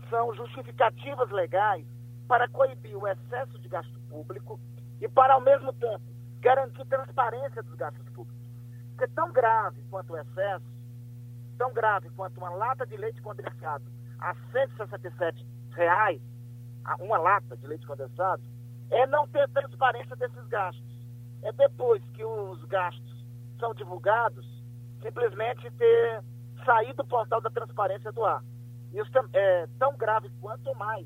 são 0.09 0.33
justificativas 0.35 1.29
legais 1.31 1.85
para 2.27 2.47
coibir 2.49 2.97
o 2.97 3.07
excesso 3.07 3.59
de 3.59 3.67
gasto 3.67 3.99
público 4.09 4.59
e 4.99 5.07
para, 5.07 5.33
ao 5.33 5.41
mesmo 5.41 5.71
tempo, 5.73 6.03
garantir 6.39 6.85
transparência 6.85 7.61
dos 7.63 7.75
gastos 7.75 8.07
públicos. 8.09 8.49
Porque 8.89 9.07
tão 9.13 9.31
grave 9.31 9.83
quanto 9.89 10.13
o 10.13 10.17
excesso, 10.17 10.65
tão 11.57 11.73
grave 11.73 12.09
quanto 12.11 12.37
uma 12.37 12.49
lata 12.49 12.85
de 12.85 12.95
leite 12.97 13.21
condensado 13.21 13.83
a 14.19 14.33
167 14.51 15.45
reais, 15.71 16.21
uma 16.99 17.17
lata 17.17 17.57
de 17.57 17.67
leite 17.67 17.85
condensado, 17.85 18.41
é 18.89 19.05
não 19.07 19.27
ter 19.27 19.47
transparência 19.49 20.15
desses 20.15 20.47
gastos. 20.47 20.83
É 21.43 21.51
depois 21.51 22.01
que 22.13 22.23
os 22.23 22.63
gastos 22.65 23.25
são 23.59 23.73
divulgados, 23.73 24.45
simplesmente 25.01 25.69
ter 25.71 26.23
saído 26.63 27.03
do 27.03 27.07
portal 27.07 27.41
da 27.41 27.49
transparência 27.49 28.11
do 28.11 28.23
ar. 28.23 28.43
Isso 28.93 29.11
é 29.33 29.67
tão 29.77 29.95
grave 29.97 30.29
quanto 30.41 30.73
mais, 30.75 31.05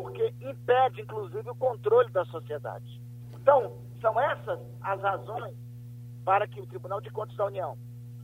porque 0.00 0.34
impede, 0.40 1.02
inclusive, 1.02 1.50
o 1.50 1.54
controle 1.54 2.10
da 2.10 2.24
sociedade. 2.24 3.00
Então, 3.34 3.76
são 4.00 4.18
essas 4.18 4.58
as 4.80 5.00
razões 5.02 5.54
para 6.24 6.46
que 6.48 6.58
o 6.58 6.66
Tribunal 6.66 7.02
de 7.02 7.10
Contas 7.10 7.36
da 7.36 7.44
União 7.44 7.76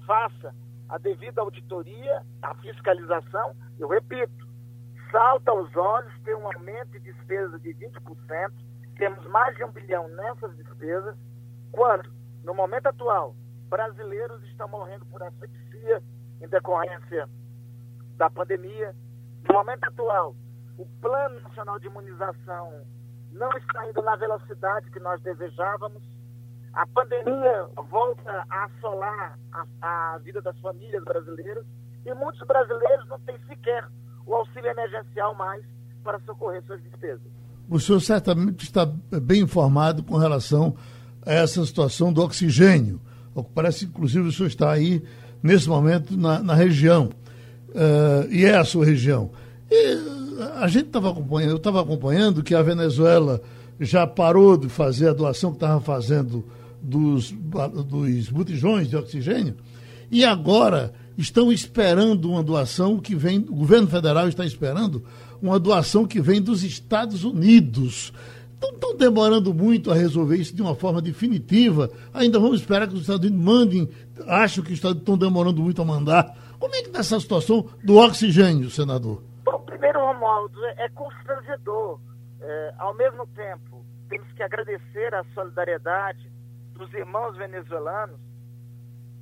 faça 0.07 0.55
a 0.89 0.97
devida 0.97 1.43
auditoria, 1.43 2.23
a 2.41 2.55
fiscalização, 2.57 3.55
eu 3.79 3.89
repito, 3.89 4.49
salta 5.11 5.51
aos 5.51 5.75
olhos 5.77 6.13
ter 6.23 6.35
um 6.35 6.47
aumento 6.47 6.93
de 6.93 7.01
despesa 7.01 7.59
de 7.59 7.75
20%, 7.75 8.53
temos 8.97 9.27
mais 9.27 9.55
de 9.57 9.65
um 9.65 9.71
bilhão 9.71 10.09
nessas 10.09 10.57
despesas, 10.57 11.15
quando, 11.73 12.11
no 12.43 12.55
momento 12.55 12.87
atual, 12.87 13.35
brasileiros 13.69 14.43
estão 14.45 14.69
morrendo 14.69 15.05
por 15.07 15.23
asfixia 15.23 16.03
em 16.41 16.49
decorrência 16.49 17.29
da 18.17 18.31
pandemia. 18.31 18.95
No 19.47 19.55
momento 19.55 19.85
atual, 19.85 20.35
o 20.79 20.87
Plano 21.01 21.41
Nacional 21.41 21.79
de 21.79 21.87
Imunização 21.87 22.83
não 23.33 23.51
está 23.59 23.89
indo 23.89 24.03
na 24.03 24.17
velocidade 24.17 24.91
que 24.91 25.01
nós 25.01 25.21
desejávamos. 25.23 26.03
A 26.73 26.87
pandemia 26.87 27.69
volta 27.91 28.45
a 28.51 28.65
assolar 28.65 29.39
a, 29.53 30.15
a 30.15 30.19
vida 30.19 30.43
das 30.43 30.59
famílias 30.61 31.03
brasileiras 31.05 31.65
e 32.05 32.15
muitos 32.15 32.47
brasileiros 32.47 33.09
não 33.09 33.19
têm 33.21 33.39
sequer 33.49 33.89
o 34.27 34.35
auxílio 34.35 34.71
emergencial 34.71 35.35
mais 35.35 35.65
para 36.05 36.21
socorrer 36.21 36.63
suas 36.67 36.83
despesas. 36.83 37.27
O 37.69 37.81
senhor 37.81 38.01
certamente 38.01 38.65
está 38.65 38.87
bem 38.87 39.43
informado 39.43 40.03
com 40.03 40.17
relação 40.17 40.77
a 41.25 41.33
essa 41.33 41.65
situação 41.65 42.13
do 42.13 42.23
oxigênio. 42.23 43.01
Parece, 43.55 43.87
inclusive, 43.87 44.29
o 44.29 44.33
senhor 44.33 44.49
está 44.49 44.71
aí, 44.71 45.03
nesse 45.43 45.69
momento, 45.69 46.17
na, 46.17 46.43
na 46.43 46.55
região. 46.55 47.11
Uh, 47.71 48.31
e 48.31 48.45
é 48.45 48.57
a 48.57 48.65
sua 48.65 48.87
região. 48.87 49.31
E 49.71 50.26
a 50.57 50.69
gente 50.69 50.87
estava 50.87 51.11
acompanhando, 51.11 51.51
eu 51.51 51.57
estava 51.57 51.81
acompanhando 51.81 52.43
que 52.43 52.55
a 52.55 52.63
Venezuela 52.63 53.41
já 53.81 54.07
parou 54.07 54.57
de 54.57 54.69
fazer 54.69 55.09
a 55.09 55.13
doação 55.13 55.51
que 55.51 55.57
estava 55.57 55.81
fazendo 55.81 56.45
dos, 56.81 57.33
dos 57.87 58.29
botijões 58.29 58.89
de 58.89 58.97
oxigênio, 58.97 59.57
e 60.11 60.25
agora 60.25 60.95
estão 61.19 61.51
esperando 61.51 62.31
uma 62.31 62.43
doação 62.43 62.99
que 62.99 63.15
vem, 63.15 63.39
o 63.39 63.55
governo 63.55 63.89
federal 63.89 64.29
está 64.29 64.45
esperando 64.45 65.03
uma 65.41 65.59
doação 65.59 66.07
que 66.07 66.21
vem 66.21 66.41
dos 66.41 66.63
Estados 66.63 67.25
Unidos. 67.25 68.13
Não 68.61 68.71
estão 68.71 68.97
demorando 68.97 69.53
muito 69.53 69.91
a 69.91 69.95
resolver 69.95 70.37
isso 70.37 70.55
de 70.55 70.63
uma 70.63 70.75
forma 70.75 71.03
definitiva. 71.03 71.91
Ainda 72.13 72.39
vamos 72.39 72.61
esperar 72.61 72.89
que 72.89 72.95
os 72.95 73.03
Estados 73.03 73.29
Unidos 73.29 73.45
mandem. 73.45 73.89
Acho 74.27 74.63
que 74.63 74.73
os 74.73 74.79
Estados 74.79 74.97
Unidos 74.97 75.03
estão 75.03 75.19
demorando 75.19 75.63
muito 75.63 75.83
a 75.83 75.85
mandar. 75.85 76.35
Como 76.59 76.75
é 76.75 76.81
que 76.81 76.89
está 76.89 77.01
essa 77.01 77.21
situação 77.21 77.67
do 77.85 77.97
oxigênio, 77.97 78.71
senador? 78.71 79.23
Bom, 79.47 79.61
primeiro, 79.61 80.01
Romualdo, 80.01 80.59
é 80.67 80.89
constrangedor. 80.89 82.01
É, 82.41 82.75
ao 82.79 82.93
mesmo 82.95 83.25
tempo, 83.29 83.87
temos 84.09 84.31
que 84.33 84.43
agradecer 84.43 85.15
a 85.15 85.23
solidariedade 85.35 86.33
dos 86.73 86.93
irmãos 86.93 87.37
venezuelanos 87.37 88.19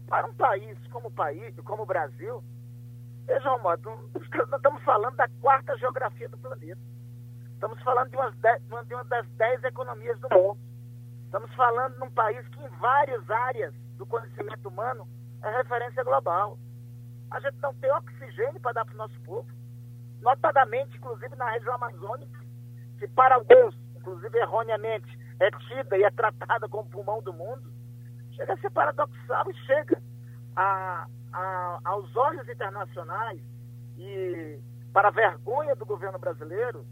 para 0.09 0.27
um 0.27 0.33
país 0.35 0.79
como 0.91 1.09
o 1.09 1.13
país, 1.13 1.55
como 1.61 1.83
o 1.83 1.87
Brasil. 1.87 2.43
Veja, 3.27 3.51
Romualdo, 3.51 3.91
nós 4.15 4.57
estamos 4.57 4.83
falando 4.83 5.15
da 5.17 5.29
quarta 5.43 5.77
geografia 5.77 6.29
do 6.31 6.39
planeta. 6.39 6.81
Estamos 7.53 7.83
falando 7.83 8.09
de, 8.09 8.41
dez, 8.41 8.63
de 8.63 8.95
uma 8.95 9.05
das 9.05 9.29
dez 9.33 9.63
economias 9.63 10.19
do 10.21 10.29
mundo. 10.31 10.59
Estamos 11.27 11.55
falando 11.55 11.97
de 11.97 12.03
um 12.03 12.11
país 12.11 12.49
que 12.49 12.65
em 12.65 12.69
várias 12.79 13.29
áreas 13.29 13.75
do 13.99 14.07
conhecimento 14.07 14.71
humano 14.71 15.07
é 15.43 15.51
referência 15.59 16.03
global. 16.03 16.59
A 17.31 17.41
gente 17.41 17.59
não 17.61 17.75
tem 17.75 17.93
oxigênio 17.93 18.59
para 18.63 18.73
dar 18.73 18.85
para 18.87 18.95
o 18.95 18.99
nosso 18.99 19.21
povo. 19.21 19.64
Notadamente, 20.21 20.97
inclusive 20.97 21.35
na 21.37 21.51
região 21.51 21.75
amazônica, 21.75 22.41
que 22.99 23.09
para 23.09 23.35
alguns, 23.35 23.75
inclusive 23.97 24.39
erroneamente, 24.39 25.19
é 25.41 25.51
tida 25.51 25.99
e 25.99 26.05
é 26.05 26.11
tratada 26.11 26.69
como 26.69 26.89
pulmão 26.89 27.23
do 27.23 27.33
mundo, 27.33 27.73
chega 28.33 28.55
a 28.55 28.59
ser 28.59 28.71
paradoxal 28.71 29.51
e 29.51 29.55
chega 29.67 30.01
a, 30.57 31.07
a, 31.33 31.81
aos 31.85 32.15
olhos 32.17 32.49
internacionais 32.49 33.41
e 33.99 34.59
para 34.93 35.09
a 35.09 35.11
vergonha 35.11 35.75
do 35.75 35.85
governo 35.85 36.19
brasileiro 36.19 36.87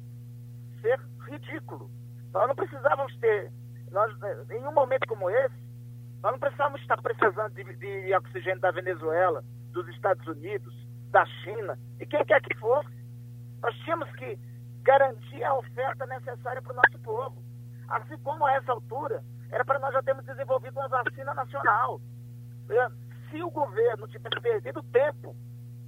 ser 0.81 1.01
ridículo. 1.29 1.91
Nós 2.33 2.49
não 2.49 2.55
precisávamos 2.55 3.17
ter, 3.19 3.53
nós, 3.91 4.13
em 4.51 4.67
um 4.67 4.73
momento 4.73 5.07
como 5.07 5.31
esse, 5.31 5.63
nós 6.23 6.33
não 6.33 6.39
precisávamos 6.39 6.81
estar 6.81 7.01
precisando 7.01 7.53
de, 7.55 7.65
de 7.75 8.15
oxigênio 8.15 8.61
da 8.61 8.71
Venezuela, 8.71 9.45
dos 9.73 9.89
Estados 9.89 10.27
Unidos, 10.27 10.75
da 11.11 11.25
China, 11.27 11.79
e 12.01 12.07
quem 12.07 12.25
quer 12.25 12.41
que 12.43 12.57
fosse. 12.59 13.02
Nós 13.63 13.75
tínhamos 13.85 14.11
que 14.17 14.39
garantir 14.83 15.45
a 15.45 15.55
oferta 15.55 16.05
necessária 16.07 16.61
para 16.61 16.73
o 16.73 16.77
nosso 16.77 16.99
povo. 17.03 17.43
Assim 17.89 18.19
como 18.19 18.45
a 18.45 18.53
essa 18.55 18.73
altura, 18.73 19.23
era 19.51 19.65
para 19.65 19.79
nós 19.79 19.93
já 19.93 20.03
termos 20.03 20.25
desenvolvido 20.25 20.79
uma 20.79 20.89
vacina 20.89 21.33
nacional. 21.35 22.01
Se 23.31 23.43
o 23.43 23.51
governo 23.51 24.09
tivesse 24.09 24.41
perdido 24.41 24.83
tempo 24.85 25.37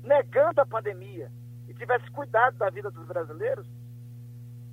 negando 0.02 0.60
a 0.60 0.66
pandemia 0.66 1.30
e 1.68 1.74
tivesse 1.74 2.10
cuidado 2.10 2.56
da 2.58 2.70
vida 2.70 2.90
dos 2.90 3.06
brasileiros, 3.06 3.66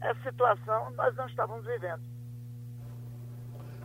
essa 0.01 0.21
situação 0.23 0.91
nós 0.95 1.15
não 1.15 1.25
estávamos 1.27 1.65
vivendo. 1.65 2.01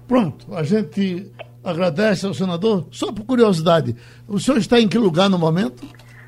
Pronto, 0.08 0.54
a 0.54 0.62
gente 0.62 1.32
agradece 1.64 2.26
ao 2.26 2.34
senador. 2.34 2.86
Só 2.90 3.12
por 3.12 3.24
curiosidade, 3.24 3.94
o 4.28 4.38
senhor 4.38 4.58
está 4.58 4.78
em 4.78 4.88
que 4.88 4.98
lugar 4.98 5.28
no 5.28 5.38
momento? 5.38 5.84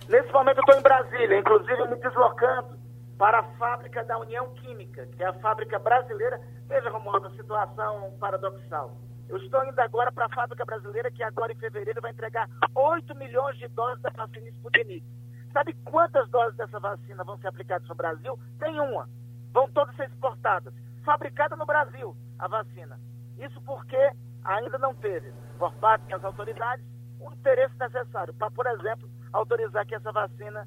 Nesse 0.09 0.33
momento 0.33 0.59
eu 0.59 0.62
estou 0.62 0.79
em 0.79 0.83
Brasília, 0.83 1.38
inclusive 1.38 1.88
me 1.88 1.96
deslocando 1.96 2.78
para 3.19 3.41
a 3.41 3.43
fábrica 3.57 4.05
da 4.05 4.17
União 4.19 4.49
Química, 4.55 5.07
que 5.09 5.23
é 5.23 5.27
a 5.27 5.33
fábrica 5.35 5.79
brasileira. 5.79 6.41
Veja, 6.69 6.89
Romualdo, 6.89 7.27
a 7.27 7.33
situação 7.33 8.17
paradoxal. 8.21 8.97
Eu 9.29 9.37
estou 9.39 9.63
indo 9.67 9.79
agora 9.81 10.11
para 10.13 10.27
a 10.27 10.35
fábrica 10.35 10.65
brasileira, 10.65 11.11
que 11.11 11.23
agora 11.23 11.53
em 11.53 11.57
fevereiro 11.57 12.01
vai 12.01 12.13
entregar 12.13 12.49
8 12.75 13.15
milhões 13.17 13.59
de 13.59 13.67
doses 13.69 14.01
da 14.01 14.11
vacina 14.11 14.49
Sputnik. 14.51 15.05
Sabe 15.53 15.75
quantas 15.85 16.29
doses 16.31 16.57
dessa 16.57 16.79
vacina 16.79 17.25
vão 17.25 17.37
ser 17.39 17.49
aplicadas 17.49 17.89
no 17.89 17.95
Brasil? 17.95 18.39
Tem 18.59 18.79
uma. 18.81 19.09
Vão 19.53 19.69
todas 19.73 19.95
ser 19.97 20.09
exportadas. 20.09 20.73
Fabricada 21.05 21.57
no 21.57 21.67
Brasil, 21.67 22.17
a 22.39 22.47
vacina. 22.47 22.99
Isso 23.39 23.61
porque 23.63 24.11
ainda 24.45 24.79
não 24.79 24.95
teve, 24.95 25.33
por 25.59 25.75
parte 25.75 26.07
das 26.09 26.23
autoridades, 26.23 26.85
o 27.21 27.33
interesse 27.33 27.75
necessário 27.79 28.33
para, 28.35 28.51
por 28.51 28.67
exemplo, 28.67 29.11
autorizar 29.33 29.85
que 29.87 29.95
essa 29.95 30.13
vacina 30.13 30.67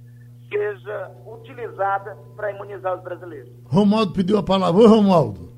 seja 0.51 1.11
utilizada 1.25 2.17
para 2.35 2.51
imunizar 2.51 2.97
os 2.97 3.03
brasileiros. 3.03 3.49
Romualdo 3.65 4.13
pediu 4.13 4.37
a 4.37 4.43
palavra. 4.43 4.81
Oi, 4.81 4.87
Romualdo. 4.87 5.51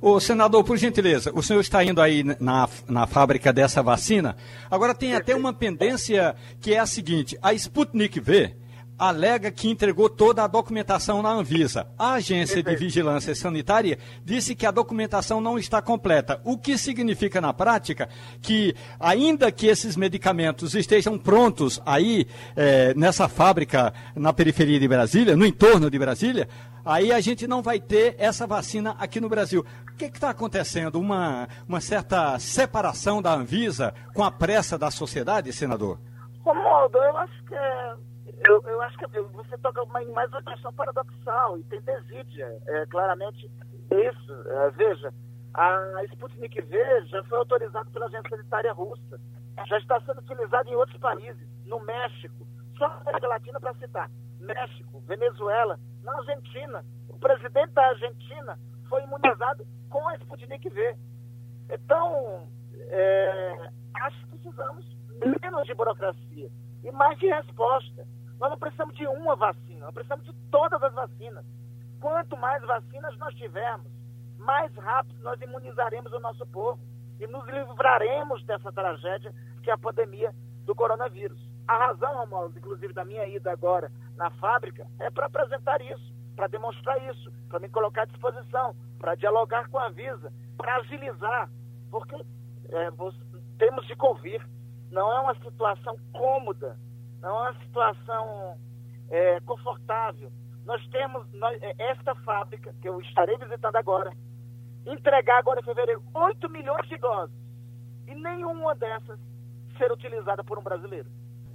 Ô, 0.00 0.20
senador, 0.20 0.62
por 0.62 0.76
gentileza, 0.76 1.32
o 1.34 1.42
senhor 1.42 1.60
está 1.60 1.82
indo 1.82 2.00
aí 2.00 2.22
na, 2.22 2.68
na 2.88 3.06
fábrica 3.06 3.52
dessa 3.52 3.82
vacina. 3.82 4.36
Agora 4.70 4.94
tem 4.94 5.14
até 5.14 5.34
uma 5.34 5.52
pendência 5.52 6.36
que 6.60 6.72
é 6.72 6.78
a 6.78 6.86
seguinte: 6.86 7.36
a 7.42 7.52
Sputnik 7.52 8.20
V 8.20 8.54
alega 8.98 9.50
que 9.50 9.70
entregou 9.70 10.10
toda 10.10 10.42
a 10.42 10.46
documentação 10.46 11.22
na 11.22 11.30
Anvisa. 11.30 11.86
A 11.96 12.14
Agência 12.14 12.62
de 12.62 12.74
Vigilância 12.76 13.34
Sanitária 13.34 13.98
disse 14.24 14.54
que 14.54 14.66
a 14.66 14.70
documentação 14.70 15.40
não 15.40 15.58
está 15.58 15.80
completa, 15.80 16.40
o 16.44 16.58
que 16.58 16.76
significa 16.76 17.40
na 17.40 17.52
prática 17.52 18.08
que, 18.42 18.74
ainda 18.98 19.52
que 19.52 19.66
esses 19.66 19.96
medicamentos 19.96 20.74
estejam 20.74 21.16
prontos 21.16 21.80
aí 21.86 22.26
é, 22.56 22.92
nessa 22.94 23.28
fábrica 23.28 23.92
na 24.16 24.32
periferia 24.32 24.80
de 24.80 24.88
Brasília, 24.88 25.36
no 25.36 25.46
entorno 25.46 25.88
de 25.90 25.98
Brasília, 25.98 26.48
aí 26.84 27.12
a 27.12 27.20
gente 27.20 27.46
não 27.46 27.62
vai 27.62 27.78
ter 27.78 28.16
essa 28.18 28.46
vacina 28.46 28.96
aqui 28.98 29.20
no 29.20 29.28
Brasil. 29.28 29.64
O 29.92 29.96
que 29.96 30.06
está 30.06 30.30
acontecendo? 30.30 30.98
Uma, 30.98 31.48
uma 31.68 31.80
certa 31.80 32.38
separação 32.38 33.22
da 33.22 33.34
Anvisa 33.34 33.94
com 34.14 34.24
a 34.24 34.30
pressa 34.30 34.76
da 34.76 34.90
sociedade, 34.90 35.52
senador? 35.52 36.00
Romualdo, 36.44 36.98
eu 36.98 37.16
acho 37.18 37.44
que 37.44 37.54
é 37.54 37.94
eu, 38.46 38.62
eu 38.66 38.82
acho 38.82 38.98
que 38.98 39.06
você 39.06 39.58
toca 39.58 39.82
em 40.02 40.12
mais 40.12 40.30
uma 40.30 40.42
questão 40.42 40.72
paradoxal 40.72 41.58
e 41.58 41.64
tem 41.64 41.80
desídia, 41.80 42.46
é, 42.66 42.86
claramente 42.86 43.50
isso. 43.90 44.32
É, 44.46 44.70
veja, 44.70 45.12
a 45.54 46.04
Sputnik 46.12 46.60
V 46.60 47.06
já 47.06 47.24
foi 47.24 47.38
autorizada 47.38 47.90
pela 47.90 48.06
Agência 48.06 48.30
Sanitária 48.30 48.72
Russa, 48.72 49.20
já 49.66 49.78
está 49.78 50.00
sendo 50.02 50.20
utilizada 50.20 50.68
em 50.68 50.74
outros 50.74 50.98
países, 50.98 51.48
no 51.66 51.80
México, 51.80 52.46
só 52.76 52.88
na 52.88 53.00
América 53.00 53.28
Latina 53.28 53.60
para 53.60 53.74
citar, 53.74 54.10
México, 54.40 55.00
Venezuela, 55.00 55.78
na 56.02 56.16
Argentina. 56.16 56.84
O 57.08 57.18
presidente 57.18 57.72
da 57.72 57.86
Argentina 57.88 58.58
foi 58.88 59.02
imunizado 59.02 59.66
com 59.90 60.06
a 60.08 60.14
Sputnik 60.16 60.68
V. 60.68 60.96
Então, 61.70 62.48
é, 62.90 63.70
acho 64.02 64.20
que 64.20 64.38
precisamos 64.38 64.86
menos 65.42 65.66
de 65.66 65.74
burocracia 65.74 66.48
e 66.84 66.90
mais 66.92 67.18
de 67.18 67.26
resposta. 67.26 68.06
Nós 68.38 68.50
não 68.50 68.58
precisamos 68.58 68.94
de 68.94 69.06
uma 69.06 69.34
vacina, 69.34 69.86
nós 69.86 69.94
precisamos 69.94 70.24
de 70.24 70.32
todas 70.50 70.82
as 70.82 70.92
vacinas. 70.94 71.44
Quanto 72.00 72.36
mais 72.36 72.62
vacinas 72.62 73.16
nós 73.18 73.34
tivermos, 73.34 73.90
mais 74.38 74.72
rápido 74.76 75.20
nós 75.22 75.40
imunizaremos 75.40 76.12
o 76.12 76.20
nosso 76.20 76.46
povo 76.46 76.80
e 77.18 77.26
nos 77.26 77.44
livraremos 77.46 78.44
dessa 78.44 78.70
tragédia 78.70 79.34
que 79.62 79.70
é 79.70 79.74
a 79.74 79.78
pandemia 79.78 80.32
do 80.64 80.74
coronavírus. 80.74 81.38
A 81.66 81.76
razão, 81.76 82.14
Romualdo, 82.16 82.58
inclusive 82.58 82.92
da 82.92 83.04
minha 83.04 83.26
ida 83.26 83.50
agora 83.50 83.90
na 84.16 84.30
fábrica, 84.30 84.86
é 85.00 85.10
para 85.10 85.26
apresentar 85.26 85.80
isso, 85.80 86.14
para 86.36 86.46
demonstrar 86.46 87.02
isso, 87.10 87.32
para 87.48 87.58
me 87.58 87.68
colocar 87.68 88.02
à 88.02 88.06
disposição, 88.06 88.74
para 88.98 89.16
dialogar 89.16 89.68
com 89.68 89.78
a 89.78 89.88
Visa, 89.88 90.32
para 90.56 90.76
agilizar, 90.76 91.50
porque 91.90 92.14
é, 92.14 92.88
temos 93.58 93.86
de 93.86 93.96
convir. 93.96 94.40
Não 94.90 95.12
é 95.12 95.20
uma 95.20 95.34
situação 95.34 95.98
cômoda 96.12 96.78
é 97.22 97.28
uma 97.28 97.54
situação 97.60 98.58
é, 99.10 99.40
confortável. 99.40 100.30
Nós 100.64 100.86
temos 100.88 101.26
nós, 101.32 101.60
é, 101.62 101.74
esta 101.78 102.14
fábrica, 102.16 102.74
que 102.80 102.88
eu 102.88 103.00
estarei 103.00 103.36
visitando 103.38 103.76
agora, 103.76 104.12
entregar 104.86 105.38
agora 105.38 105.60
em 105.60 105.64
fevereiro 105.64 106.02
8 106.14 106.48
milhões 106.50 106.88
de 106.88 106.96
doses. 106.98 107.36
E 108.06 108.14
nenhuma 108.14 108.74
dessas 108.74 109.18
ser 109.76 109.90
utilizada 109.92 110.42
por 110.42 110.58
um 110.58 110.62
brasileiro. 110.62 111.08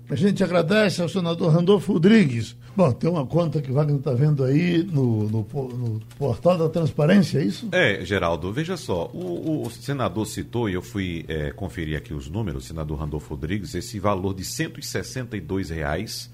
A 0.10 0.16
gente 0.16 0.44
agradece 0.44 1.02
ao 1.02 1.10
senador 1.10 1.52
Randolfo 1.52 1.94
Rodrigues. 1.94 2.56
Bom, 2.76 2.92
tem 2.92 3.10
uma 3.10 3.26
conta 3.26 3.62
que 3.62 3.72
o 3.72 3.74
Wagner 3.74 3.98
está 3.98 4.14
vendo 4.14 4.44
aí 4.44 4.84
no, 4.84 5.30
no, 5.30 5.48
no, 5.52 6.02
portal 6.18 6.58
da 6.58 6.68
transparência, 6.68 7.40
é 7.40 7.44
isso? 7.44 7.70
É, 7.72 8.04
Geraldo, 8.04 8.52
veja 8.52 8.76
só, 8.76 9.10
o, 9.14 9.64
o 9.66 9.70
senador 9.70 10.26
citou, 10.26 10.70
e 10.70 10.74
eu 10.74 10.82
fui 10.82 11.24
é, 11.28 11.52
conferir 11.52 11.98
aqui 11.98 12.14
os 12.14 12.30
números, 12.30 12.66
senador 12.66 12.98
Randolfo 12.98 13.30
Rodrigues, 13.30 13.76
esse 13.76 14.00
valor 14.00 14.34
de 14.34 14.44
162 14.44 15.70
reais 15.70 16.32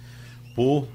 por 0.55 0.87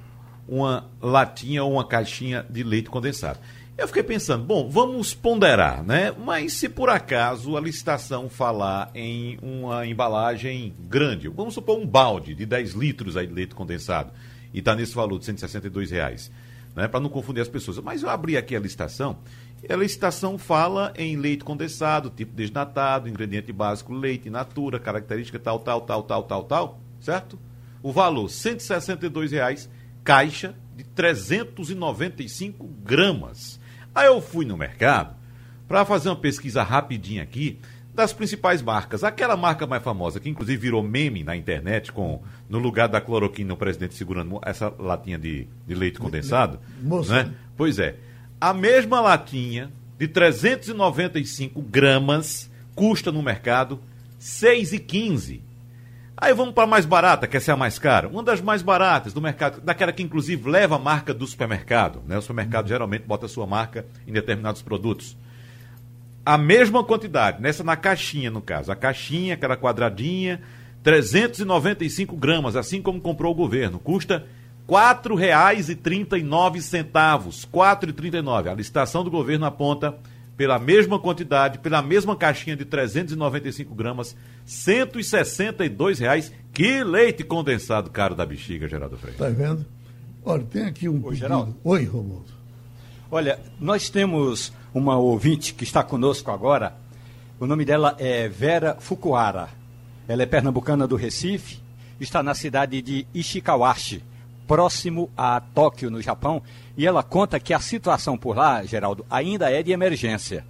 uma 0.48 0.86
latinha 1.00 1.62
ou 1.62 1.72
uma 1.72 1.86
caixinha 1.86 2.44
de 2.48 2.62
leite 2.62 2.90
condensado. 2.90 3.38
Eu 3.76 3.88
fiquei 3.88 4.04
pensando, 4.04 4.44
bom, 4.44 4.70
vamos 4.70 5.14
ponderar, 5.14 5.82
né? 5.82 6.12
Mas 6.12 6.52
se 6.52 6.68
por 6.68 6.88
acaso 6.88 7.56
a 7.56 7.60
licitação 7.60 8.28
falar 8.28 8.88
em 8.94 9.36
uma 9.42 9.84
embalagem 9.84 10.72
grande, 10.78 11.28
vamos 11.28 11.54
supor 11.54 11.80
um 11.80 11.84
balde 11.84 12.36
de 12.36 12.46
10 12.46 12.74
litros 12.74 13.16
aí 13.16 13.26
de 13.26 13.32
leite 13.32 13.52
condensado, 13.52 14.12
e 14.52 14.60
está 14.60 14.76
nesse 14.76 14.94
valor 14.94 15.18
de 15.18 15.24
162 15.24 15.90
reais, 15.90 16.30
né? 16.76 16.86
Para 16.86 17.00
não 17.00 17.10
confundir 17.10 17.40
as 17.40 17.48
pessoas. 17.48 17.76
Mas 17.80 18.04
eu 18.04 18.08
abri 18.08 18.36
aqui 18.36 18.54
a 18.54 18.60
licitação, 18.60 19.18
e 19.60 19.72
a 19.72 19.76
licitação 19.76 20.38
fala 20.38 20.92
em 20.96 21.16
leite 21.16 21.42
condensado, 21.42 22.10
tipo 22.10 22.32
desnatado, 22.32 23.08
ingrediente 23.08 23.52
básico, 23.52 23.92
leite, 23.92 24.30
natura, 24.30 24.78
característica 24.78 25.36
tal, 25.40 25.58
tal, 25.58 25.80
tal, 25.80 26.04
tal, 26.04 26.22
tal, 26.22 26.44
tal, 26.44 26.80
certo? 27.00 27.36
O 27.82 27.90
valor, 27.90 28.28
162 28.30 29.32
reais, 29.32 29.68
caixa 30.04 30.54
de 30.76 30.84
395 30.84 32.68
gramas. 32.84 33.63
Aí 33.94 34.06
eu 34.06 34.20
fui 34.20 34.44
no 34.44 34.56
mercado 34.56 35.14
para 35.68 35.84
fazer 35.84 36.08
uma 36.08 36.16
pesquisa 36.16 36.62
rapidinha 36.62 37.22
aqui 37.22 37.58
das 37.94 38.12
principais 38.12 38.60
marcas. 38.60 39.04
Aquela 39.04 39.36
marca 39.36 39.66
mais 39.66 39.82
famosa, 39.82 40.18
que 40.18 40.28
inclusive 40.28 40.60
virou 40.60 40.82
meme 40.82 41.22
na 41.22 41.36
internet, 41.36 41.92
com 41.92 42.20
no 42.48 42.58
lugar 42.58 42.88
da 42.88 43.00
cloroquina, 43.00 43.54
o 43.54 43.56
presidente 43.56 43.94
segurando 43.94 44.40
essa 44.44 44.72
latinha 44.78 45.16
de, 45.16 45.46
de 45.66 45.74
leite 45.74 45.98
condensado. 45.98 46.58
Moça. 46.82 47.24
Né? 47.24 47.34
Pois 47.56 47.78
é. 47.78 47.96
A 48.40 48.52
mesma 48.52 49.00
latinha 49.00 49.70
de 49.96 50.08
395 50.08 51.62
gramas 51.62 52.50
custa 52.74 53.12
no 53.12 53.22
mercado 53.22 53.80
6,15. 54.20 55.40
Aí 56.24 56.32
vamos 56.32 56.54
para 56.54 56.64
a 56.64 56.66
mais 56.66 56.86
barata, 56.86 57.26
que 57.26 57.36
essa 57.36 57.50
é 57.50 57.54
a 57.54 57.56
mais 57.56 57.78
cara. 57.78 58.08
Uma 58.08 58.22
das 58.22 58.40
mais 58.40 58.62
baratas 58.62 59.12
do 59.12 59.20
mercado, 59.20 59.60
daquela 59.60 59.92
que 59.92 60.02
inclusive 60.02 60.48
leva 60.48 60.76
a 60.76 60.78
marca 60.78 61.12
do 61.12 61.26
supermercado. 61.26 62.02
Né? 62.06 62.16
O 62.16 62.22
supermercado 62.22 62.66
geralmente 62.66 63.02
bota 63.02 63.26
a 63.26 63.28
sua 63.28 63.46
marca 63.46 63.84
em 64.08 64.12
determinados 64.14 64.62
produtos. 64.62 65.18
A 66.24 66.38
mesma 66.38 66.82
quantidade, 66.82 67.42
nessa 67.42 67.62
na 67.62 67.76
caixinha, 67.76 68.30
no 68.30 68.40
caso. 68.40 68.72
A 68.72 68.74
caixinha, 68.74 69.34
aquela 69.34 69.54
quadradinha, 69.54 70.40
395 70.82 72.16
gramas, 72.16 72.56
assim 72.56 72.80
como 72.80 73.02
comprou 73.02 73.30
o 73.32 73.36
governo. 73.36 73.78
Custa 73.78 74.24
R$ 74.66 74.74
4,39. 74.74 76.54
R$ 76.54 76.84
4,39. 77.52 78.50
A 78.50 78.54
licitação 78.54 79.04
do 79.04 79.10
governo 79.10 79.44
aponta 79.44 79.94
pela 80.36 80.58
mesma 80.58 80.98
quantidade, 80.98 81.58
pela 81.58 81.80
mesma 81.82 82.16
caixinha 82.16 82.56
de 82.56 82.64
395 82.64 83.74
gramas, 83.74 84.16
162 84.44 85.98
reais. 85.98 86.32
Que 86.52 86.84
leite 86.84 87.24
condensado 87.24 87.90
caro 87.90 88.14
da 88.14 88.24
bexiga, 88.24 88.68
Geraldo 88.68 88.96
Freire. 88.96 89.18
Tá 89.18 89.28
vendo? 89.28 89.64
Olha, 90.24 90.44
tem 90.44 90.64
aqui 90.64 90.88
um 90.88 90.94
pedido. 90.94 91.16
Geraldo. 91.16 91.56
Oi, 91.62 91.84
Romualdo. 91.84 92.32
Olha, 93.10 93.38
nós 93.60 93.90
temos 93.90 94.52
uma 94.72 94.96
ouvinte 94.96 95.54
que 95.54 95.64
está 95.64 95.82
conosco 95.82 96.30
agora. 96.30 96.74
O 97.38 97.46
nome 97.46 97.64
dela 97.64 97.94
é 97.98 98.28
Vera 98.28 98.76
Fukuara. 98.80 99.48
Ela 100.08 100.22
é 100.22 100.26
pernambucana 100.26 100.86
do 100.86 100.96
Recife, 100.96 101.58
está 102.00 102.22
na 102.22 102.34
cidade 102.34 102.82
de 102.82 103.06
Ishikawashi, 103.14 104.02
próximo 104.46 105.10
a 105.16 105.40
Tóquio, 105.40 105.90
no 105.90 106.02
Japão, 106.02 106.42
e 106.76 106.86
ela 106.86 107.02
conta 107.02 107.40
que 107.40 107.54
a 107.54 107.60
situação 107.60 108.16
por 108.16 108.36
lá, 108.36 108.64
Geraldo, 108.64 109.04
ainda 109.10 109.50
é 109.50 109.62
de 109.62 109.72
emergência. 109.72 110.44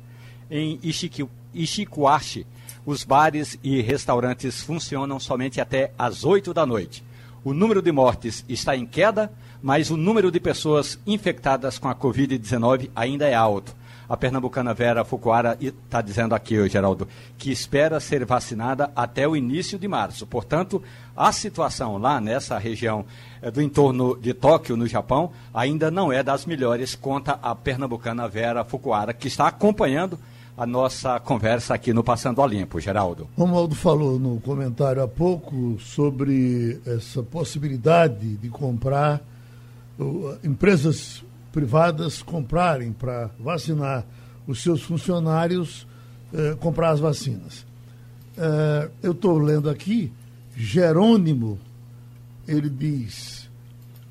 Em 0.50 0.78
Ishiki, 0.82 1.26
Ishikawashi, 1.54 2.46
os 2.84 3.04
bares 3.04 3.58
e 3.62 3.80
restaurantes 3.80 4.62
funcionam 4.62 5.18
somente 5.18 5.60
até 5.60 5.92
às 5.98 6.24
8 6.24 6.52
da 6.52 6.66
noite. 6.66 7.02
O 7.42 7.52
número 7.52 7.80
de 7.80 7.92
mortes 7.92 8.44
está 8.48 8.76
em 8.76 8.86
queda, 8.86 9.32
mas 9.62 9.90
o 9.90 9.96
número 9.96 10.30
de 10.30 10.40
pessoas 10.40 10.98
infectadas 11.06 11.78
com 11.78 11.88
a 11.88 11.94
Covid-19 11.94 12.90
ainda 12.94 13.26
é 13.26 13.34
alto. 13.34 13.74
A 14.06 14.16
pernambucana 14.16 14.74
Vera 14.74 15.04
Fukuara 15.04 15.56
está 15.60 16.02
dizendo 16.02 16.34
aqui, 16.34 16.68
Geraldo, 16.68 17.08
que 17.38 17.50
espera 17.50 17.98
ser 18.00 18.24
vacinada 18.26 18.92
até 18.94 19.26
o 19.26 19.34
início 19.34 19.78
de 19.78 19.88
março. 19.88 20.26
Portanto, 20.26 20.82
a 21.16 21.32
situação 21.32 21.96
lá 21.96 22.20
nessa 22.20 22.58
região 22.58 23.06
do 23.50 23.60
entorno 23.60 24.16
de 24.16 24.32
Tóquio, 24.32 24.76
no 24.76 24.86
Japão, 24.86 25.30
ainda 25.52 25.90
não 25.90 26.12
é 26.12 26.22
das 26.22 26.46
melhores, 26.46 26.94
conta 26.94 27.38
a 27.42 27.54
pernambucana 27.54 28.28
Vera 28.28 28.64
Fukuara, 28.64 29.12
que 29.12 29.28
está 29.28 29.48
acompanhando 29.48 30.18
a 30.56 30.64
nossa 30.64 31.18
conversa 31.18 31.74
aqui 31.74 31.92
no 31.92 32.04
Passando 32.04 32.40
a 32.40 32.46
Limpo, 32.46 32.80
Geraldo. 32.80 33.28
Romualdo 33.36 33.74
falou 33.74 34.18
no 34.18 34.40
comentário 34.40 35.02
há 35.02 35.08
pouco 35.08 35.78
sobre 35.80 36.80
essa 36.86 37.22
possibilidade 37.22 38.36
de 38.36 38.48
comprar, 38.48 39.20
uh, 39.98 40.38
empresas 40.44 41.24
privadas 41.52 42.22
comprarem 42.22 42.92
para 42.92 43.30
vacinar 43.38 44.04
os 44.46 44.62
seus 44.62 44.82
funcionários, 44.82 45.86
eh, 46.32 46.56
comprar 46.58 46.90
as 46.90 47.00
vacinas. 47.00 47.64
Eh, 48.36 48.90
eu 49.02 49.12
estou 49.12 49.38
lendo 49.38 49.70
aqui, 49.70 50.12
Jerônimo, 50.56 51.58
ele 52.46 52.68
diz: 52.68 53.48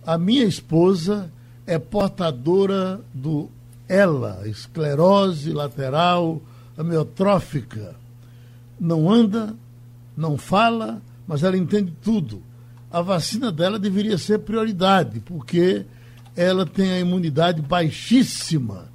a 0.06 0.18
minha 0.18 0.44
esposa 0.44 1.32
é 1.66 1.80
portadora 1.80 3.00
do 3.14 3.50
ELA, 3.88 4.48
esclerose 4.48 5.52
lateral 5.52 6.42
amiotrófica. 6.78 7.96
Não 8.80 9.10
anda, 9.10 9.56
não 10.16 10.38
fala, 10.38 11.02
mas 11.28 11.44
ela 11.44 11.58
entende 11.58 11.94
tudo. 12.02 12.42
A 12.92 13.02
vacina 13.02 13.52
dela 13.52 13.80
deveria 13.80 14.18
ser 14.18 14.40
prioridade, 14.40 15.20
porque 15.22 15.86
ela 16.36 16.66
tem 16.66 16.92
a 16.92 17.00
imunidade 17.00 17.62
baixíssima. 17.62 18.90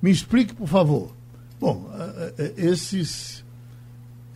Me 0.00 0.10
explique, 0.10 0.54
por 0.54 0.66
favor. 0.66 1.12
Bom, 1.60 1.88
eh, 1.94 2.34
eh, 2.38 2.52
esses, 2.56 3.44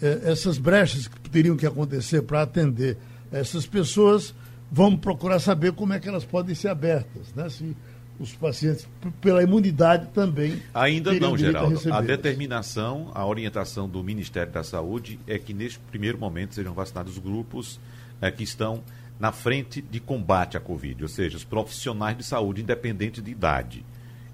eh, 0.01 0.21
essas 0.25 0.59
brechas 0.59 1.09
que 1.09 1.29
teriam 1.29 1.57
que 1.57 1.67
acontecer 1.67 2.23
para 2.23 2.43
atender 2.43 2.97
essas 3.33 3.67
pessoas, 3.67 4.35
vamos 4.71 5.01
procurar 5.01 5.39
saber 5.39 5.73
como 5.73 5.93
é 5.93 6.01
que 6.01 6.09
elas 6.09 6.25
podem 6.25 6.55
ser 6.55 6.69
abertas, 6.69 7.33
né? 7.35 7.49
Se 7.49 7.77
os 8.19 8.35
pacientes, 8.35 8.89
pela 9.21 9.43
imunidade 9.43 10.09
também. 10.09 10.63
Ainda 10.73 11.13
não, 11.15 11.35
a 11.35 11.39
Geraldo. 11.39 11.67
A 11.67 11.71
recebê-las. 11.77 12.07
determinação, 12.07 13.11
a 13.15 13.27
orientação 13.27 13.89
do 13.89 14.03
Ministério 14.03 14.53
da 14.53 14.65
Saúde 14.65 15.21
é 15.27 15.39
que 15.39 15.53
neste 15.53 15.79
primeiro 15.79 16.19
momento 16.19 16.55
sejam 16.55 16.73
vacinados 16.73 17.13
os 17.13 17.19
grupos 17.19 17.79
eh, 18.21 18.31
que 18.31 18.43
estão 18.43 18.83
na 19.19 19.33
frente 19.33 19.81
de 19.81 20.01
combate 20.01 20.57
à 20.57 20.61
Covid, 20.61 21.03
ou 21.03 21.09
seja, 21.09 21.37
os 21.37 21.45
profissionais 21.45 22.17
de 22.17 22.25
saúde 22.25 22.63
independente 22.63 23.23
de 23.23 23.31
idade. 23.31 23.85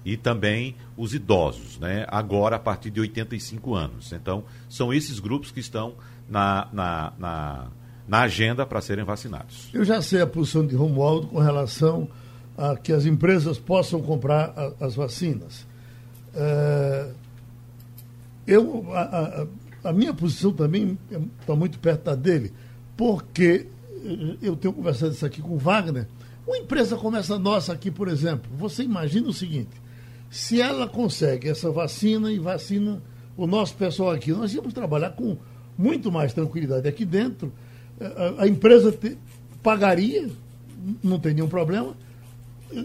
E 0.05 0.17
também 0.17 0.75
os 0.97 1.13
idosos, 1.13 1.79
né? 1.79 2.05
agora 2.09 2.57
a 2.57 2.59
partir 2.59 2.89
de 2.89 2.99
85 2.99 3.73
anos. 3.73 4.11
Então, 4.11 4.43
são 4.67 4.93
esses 4.93 5.17
grupos 5.19 5.49
que 5.49 5.61
estão 5.61 5.95
na, 6.27 6.67
na, 6.73 7.13
na, 7.17 7.67
na 8.07 8.21
agenda 8.21 8.65
para 8.65 8.81
serem 8.81 9.03
vacinados. 9.05 9.69
Eu 9.73 9.83
já 9.85 10.01
sei 10.01 10.21
a 10.21 10.27
posição 10.27 10.65
de 10.65 10.75
Romualdo 10.75 11.27
com 11.27 11.39
relação 11.39 12.07
a 12.57 12.75
que 12.75 12.91
as 12.93 13.05
empresas 13.05 13.57
possam 13.57 14.01
comprar 14.01 14.53
a- 14.55 14.85
as 14.85 14.95
vacinas. 14.95 15.65
É, 16.35 17.09
eu, 18.45 18.85
a, 18.93 19.01
a- 19.01 19.89
a 19.89 19.93
minha 19.93 20.13
posição 20.13 20.51
também 20.51 20.97
está 21.41 21.55
muito 21.55 21.79
perto 21.79 22.03
da 22.05 22.15
dele, 22.15 22.51
porque 22.97 23.67
eh, 24.05 24.37
eu 24.41 24.55
tenho 24.55 24.73
conversado 24.73 25.11
isso 25.13 25.25
aqui 25.25 25.41
com 25.41 25.53
o 25.53 25.57
Wagner. 25.57 26.07
Uma 26.45 26.57
empresa 26.57 26.95
como 26.97 27.15
essa 27.17 27.37
nossa 27.39 27.71
aqui, 27.73 27.89
por 27.89 28.07
exemplo, 28.07 28.49
você 28.57 28.83
imagina 28.83 29.27
o 29.29 29.33
seguinte: 29.33 29.71
se 30.29 30.61
ela 30.61 30.87
consegue 30.87 31.47
essa 31.49 31.71
vacina 31.71 32.31
e 32.31 32.39
vacina 32.39 33.01
o 33.37 33.47
nosso 33.47 33.75
pessoal 33.75 34.11
aqui, 34.11 34.31
nós 34.31 34.53
íamos 34.53 34.73
trabalhar 34.73 35.11
com 35.11 35.37
muito 35.77 36.11
mais 36.11 36.33
tranquilidade 36.33 36.87
aqui 36.87 37.03
dentro. 37.05 37.51
A, 37.99 38.43
a 38.43 38.47
empresa 38.47 38.91
te- 38.91 39.17
pagaria, 39.61 40.29
não 41.03 41.19
tem 41.19 41.33
nenhum 41.33 41.47
problema. 41.47 41.95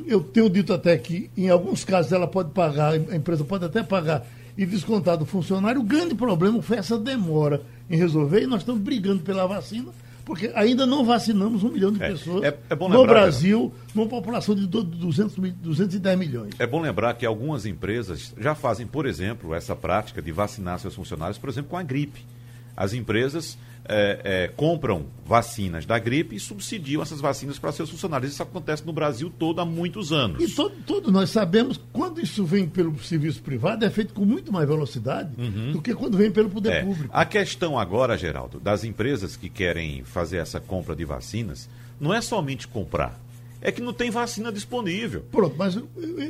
Eu 0.06 0.20
tenho 0.20 0.50
dito 0.50 0.72
até 0.72 0.96
que, 0.98 1.30
em 1.36 1.48
alguns 1.48 1.82
casos, 1.84 2.12
ela 2.12 2.26
pode 2.26 2.50
pagar, 2.50 2.92
a 2.92 3.16
empresa 3.16 3.42
pode 3.44 3.64
até 3.64 3.82
pagar 3.82 4.26
e 4.56 4.66
descontar 4.66 5.16
do 5.16 5.24
funcionário. 5.24 5.80
O 5.80 5.84
grande 5.84 6.14
problema 6.14 6.60
foi 6.60 6.76
essa 6.76 6.98
demora 6.98 7.62
em 7.88 7.96
resolver 7.96 8.42
e 8.42 8.46
nós 8.46 8.60
estamos 8.60 8.82
brigando 8.82 9.20
pela 9.22 9.46
vacina, 9.46 9.86
porque 10.26 10.52
ainda 10.54 10.84
não 10.84 11.06
vacinamos 11.06 11.64
um 11.64 11.70
milhão 11.70 11.90
de 11.90 12.02
É, 12.02 12.08
pessoas 12.10 12.42
é- 12.44 12.58
é 12.68 12.74
no 12.76 12.86
lembrar, 12.88 13.06
Brasil, 13.22 13.72
numa 13.94 14.06
população 14.06 14.54
de 14.54 14.66
do- 14.66 14.84
200, 14.84 15.38
mil- 15.38 15.54
210 15.62 16.18
milhões. 16.18 16.50
É 16.58 16.66
bom 16.66 16.82
lembrar 16.82 17.14
que 17.14 17.24
algumas 17.24 17.64
empresas 17.64 18.34
já 18.38 18.54
fazem, 18.54 18.86
por 18.86 19.06
exemplo, 19.06 19.54
essa 19.54 19.74
prática 19.74 20.20
de 20.20 20.30
vacinar 20.32 20.78
seus 20.80 20.94
funcionários, 20.94 21.38
por 21.38 21.48
exemplo, 21.48 21.70
com 21.70 21.78
a 21.78 21.82
gripe. 21.82 22.20
As 22.76 22.92
empresas 22.92 23.56
eh, 23.88 24.20
eh, 24.24 24.52
compram 24.56 25.06
vacinas 25.24 25.84
da 25.86 25.98
gripe 25.98 26.36
e 26.36 26.40
subsidiam 26.40 27.02
essas 27.02 27.20
vacinas 27.20 27.58
para 27.58 27.72
seus 27.72 27.88
funcionários. 27.90 28.32
Isso 28.32 28.42
acontece 28.42 28.84
no 28.86 28.92
Brasil 28.92 29.32
todo 29.38 29.60
há 29.60 29.64
muitos 29.64 30.12
anos. 30.12 30.42
E 30.42 30.54
todo, 30.54 30.74
todo 30.86 31.10
nós 31.12 31.30
sabemos, 31.30 31.80
quando 31.92 32.20
isso 32.20 32.44
vem 32.44 32.66
pelo 32.68 32.98
serviço 32.98 33.42
privado, 33.42 33.84
é 33.84 33.90
feito 33.90 34.12
com 34.14 34.24
muito 34.24 34.52
mais 34.52 34.68
velocidade 34.68 35.30
do 35.72 35.80
que 35.82 35.94
quando 35.94 36.16
vem 36.16 36.30
pelo 36.30 36.50
poder 36.50 36.72
É. 36.72 36.82
público. 36.84 37.10
A 37.12 37.24
questão 37.24 37.78
agora, 37.78 38.16
Geraldo, 38.16 38.60
das 38.60 38.84
empresas 38.84 39.36
que 39.36 39.48
querem 39.48 40.04
fazer 40.04 40.36
essa 40.38 40.60
compra 40.60 40.94
de 40.94 41.04
vacinas, 41.04 41.68
não 42.00 42.12
é 42.14 42.20
somente 42.20 42.68
comprar. 42.68 43.18
É 43.60 43.72
que 43.72 43.80
não 43.80 43.92
tem 43.92 44.08
vacina 44.10 44.52
disponível. 44.52 45.24
Pronto, 45.32 45.56
mas 45.58 45.76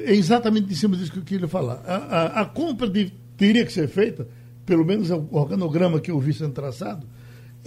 é 0.07 0.15
exatamente 0.15 0.73
em 0.73 0.75
cima 0.75 0.97
disso 0.97 1.13
que 1.13 1.19
eu 1.19 1.23
queria 1.25 1.47
falar. 1.49 1.83
A, 1.87 1.97
a- 1.97 2.41
a 2.41 2.45
compra 2.47 2.89
de- 2.89 3.13
teria 3.37 3.67
que 3.67 3.73
ser 3.73 3.87
feita, 3.87 4.27
pelo 4.65 4.85
menos 4.85 5.11
é 5.11 5.15
o 5.15 5.29
organograma 5.33 6.01
que 6.01 6.11
eu 6.11 6.19
vi 6.19 6.33
sendo 6.33 6.53
traçado, 6.53 7.07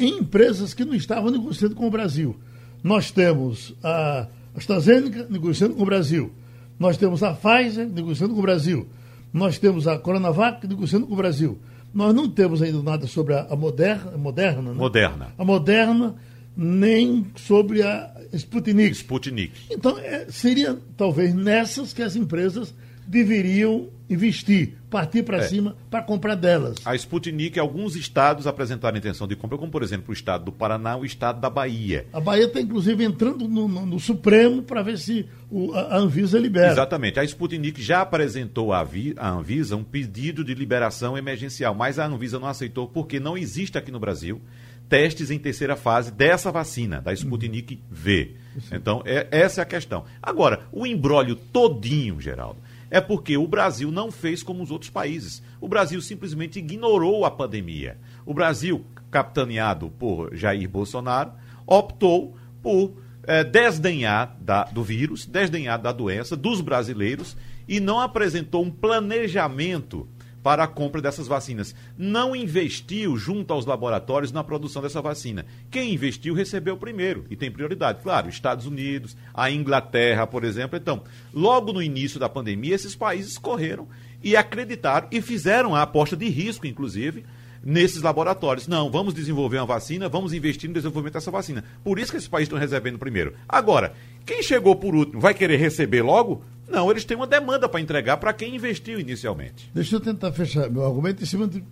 em 0.02 0.20
empresas 0.20 0.74
que 0.74 0.84
não 0.84 0.95
estavam 0.95 1.32
negociando 1.32 1.76
com 1.76 1.88
o 1.88 1.91
Brasil. 1.91 2.36
Nós 2.84 3.12
temos 3.12 3.74
a 3.84 4.28
AstraZeneca 4.56 5.28
negociando 5.30 5.76
com 5.76 5.84
o 5.84 5.86
Brasil. 5.86 6.32
Nós 6.80 6.97
temos 6.97 7.22
a 7.22 7.34
Pfizer 7.34 7.88
negociando 7.88 8.34
com 8.34 8.39
o 8.39 8.43
Brasil. 8.43 8.88
Nós 9.32 9.60
temos 9.60 9.88
a 9.88 9.97
Coronavac 9.97 10.68
negociando 10.68 11.06
com 11.06 11.14
o 11.14 11.18
Brasil. 11.18 11.60
Nós 11.93 12.14
não 12.16 12.30
temos 12.30 12.62
ainda 12.62 12.82
nada 12.82 13.06
sobre 13.06 13.36
a, 13.36 13.56
Moderna, 13.56 14.18
Moderna, 14.18 14.62
né? 14.62 14.74
Moderna. 14.74 15.34
A 15.38 15.45
Moderna 15.45 16.16
nem 16.56 17.28
sobre 17.36 17.84
a 17.84 18.12
Sputnik. 18.34 18.95
Sputnik. 18.95 19.54
Então, 19.70 19.97
é, 19.99 20.26
seria 20.30 20.78
talvez 20.97 21.34
nessas 21.34 21.93
que 21.93 22.02
as 22.02 22.16
empresas 22.16 22.74
deveriam 23.12 23.89
investir, 24.09 24.74
partir 24.89 25.24
para 25.24 25.38
É. 25.38 25.41
cima 25.43 25.76
para 25.89 26.01
comprar 26.01 26.36
delas. 26.36 26.78
A 26.86 26.95
Sputnik, 26.95 27.59
alguns 27.59 27.95
estados 27.95 28.47
apresentaram 28.47 28.97
intenção 28.97 29.28
de 29.28 29.36
compra, 29.36 29.57
como 29.57 29.70
por 29.72 29.84
exemplo 29.84 30.05
o 30.09 30.14
estado 30.14 30.45
do 30.45 30.51
Paraná, 30.51 30.95
o 30.97 31.03
estado 31.05 31.39
da 31.41 31.49
Bahia. 31.49 32.07
A 32.14 32.20
Bahia 32.22 32.45
está, 32.45 32.59
inclusive, 32.62 33.03
entrando 33.03 33.47
no, 33.47 33.68
no- 33.68 33.86
no 33.86 33.99
Supremo 33.99 34.64
para 34.64 34.82
ver 34.82 34.97
se 34.97 35.26
o- 35.49 35.74
a 35.74 35.97
Anvisa 35.97 36.39
libera. 36.39 36.72
Exatamente. 36.72 37.20
A 37.20 37.24
Sputnik 37.24 37.82
já 37.82 38.01
apresentou 38.01 38.72
à 38.74 38.82
Vi- 38.84 39.14
à 39.18 39.30
Anvisa 39.30 39.76
um 39.76 39.84
pedido 39.84 40.43
de 40.43 40.53
liberação 40.53 41.18
emergencial, 41.18 41.76
mas 41.76 41.99
a 41.99 42.05
Anvisa 42.05 42.39
não 42.39 42.47
aceitou 42.47 42.88
porque 42.88 43.20
não 43.20 43.38
existe 43.38 43.78
aqui 43.78 43.91
no 43.91 43.99
Brasil 43.99 44.41
testes 44.89 45.32
em 45.32 45.39
terceira 45.39 45.78
fase 45.78 46.12
dessa 46.12 46.51
vacina, 46.51 46.99
da 47.01 47.14
Sputnik 47.14 47.80
V. 47.89 48.32
Então, 48.74 49.01
é- 49.05 49.26
essa 49.32 49.62
é 49.62 49.64
a 49.64 49.66
questão. 49.66 50.03
Agora, 50.22 50.64
o 50.70 50.86
embrólio 50.86 51.34
todinho, 51.38 52.20
Geraldo, 52.20 52.59
é 52.92 53.02
porque 53.02 53.38
o 53.38 53.48
Brasil 53.48 53.89
não 53.89 54.12
fez 54.12 54.44
como 54.44 54.62
os 54.62 54.70
outros 54.70 54.92
países. 54.92 55.42
O 55.60 55.68
Brasil 55.68 56.00
simplesmente 56.02 56.60
ignorou 56.60 57.26
a 57.26 57.32
pandemia. 57.32 57.98
O 58.26 58.34
Brasil, 58.34 58.86
capitaneado 59.10 59.89
por 59.89 60.36
Jair 60.36 60.70
Bolsonaro, 60.70 61.32
optou 61.66 62.36
por 62.62 62.94
eh, 63.24 63.44
desdenhar 63.44 64.36
da- 64.42 64.64
do 64.66 64.84
vírus, 64.84 65.26
desdenhar 65.26 65.80
da 65.80 65.92
doença, 65.92 66.36
dos 66.36 66.60
brasileiros, 66.60 67.38
e 67.68 67.80
não 67.80 68.00
apresentou 68.00 68.64
um 68.64 68.72
planejamento 68.72 70.08
para 70.44 70.64
a 70.64 70.68
compra 70.68 71.02
dessas 71.02 71.28
vacinas. 71.28 71.76
Não 71.98 72.36
investiu 72.36 73.18
junto 73.18 73.54
aos 73.54 73.66
laboratórios 73.66 74.32
na 74.32 74.44
produção 74.44 74.82
dessa 74.82 75.02
vacina. 75.02 75.46
Quem 75.70 75.94
investiu 75.94 76.34
recebeu 76.34 76.78
primeiro 76.78 77.26
e 77.30 77.36
tem 77.36 77.52
prioridade. 77.52 78.02
Claro, 78.02 78.30
Estados 78.30 78.66
Unidos, 78.66 79.16
a 79.34 79.52
Inglaterra, 79.52 80.26
por 80.26 80.44
exemplo. 80.44 80.78
Então, 80.78 81.04
logo 81.34 81.72
no 81.74 81.82
início 81.82 82.20
da 82.20 82.30
pandemia, 82.30 82.76
esses 82.76 82.96
países 82.96 83.38
correram 83.38 83.88
e 84.24 84.36
acreditaram 84.36 85.08
e 85.12 85.22
fizeram 85.22 85.76
a 85.76 85.82
aposta 85.82 86.16
de 86.16 86.30
risco, 86.30 86.68
inclusive, 86.68 87.26
nesses 87.64 88.02
laboratórios. 88.02 88.68
Não, 88.68 88.89
vamos 88.89 89.14
desenvolver 89.14 89.58
uma 89.58 89.66
vacina, 89.66 90.10
vamos 90.10 90.34
investir 90.34 90.70
no 90.70 90.74
desenvolvimento 90.74 91.14
dessa 91.14 91.32
vacina. 91.32 91.64
Por 91.84 92.00
isso 92.00 92.12
que 92.12 92.18
esses 92.18 92.30
países 92.30 92.48
estão 92.48 92.60
recebendo 92.60 93.00
primeiro. 93.00 93.34
Agora, 93.48 93.94
quem 94.26 94.42
chegou 94.42 94.76
por 94.76 94.96
último 94.96 95.22
vai 95.22 95.34
querer 95.34 95.58
receber 95.58 96.02
logo? 96.02 96.44
Não, 96.72 96.89
eles 96.89 97.03
têm 97.05 97.17
uma 97.17 97.28
demanda 97.28 97.67
para 97.67 97.82
entregar 97.82 98.17
para 98.17 98.32
quem 98.34 98.55
investiu 98.55 98.99
inicialmente. 98.99 99.69
Deixa 99.74 99.95
eu 99.95 99.99
tentar 99.99 100.32
fechar 100.32 100.69
meu 100.69 100.86
argumento 100.86 101.22
em 101.22 101.26
cima 101.26 101.47
de. 101.47 101.63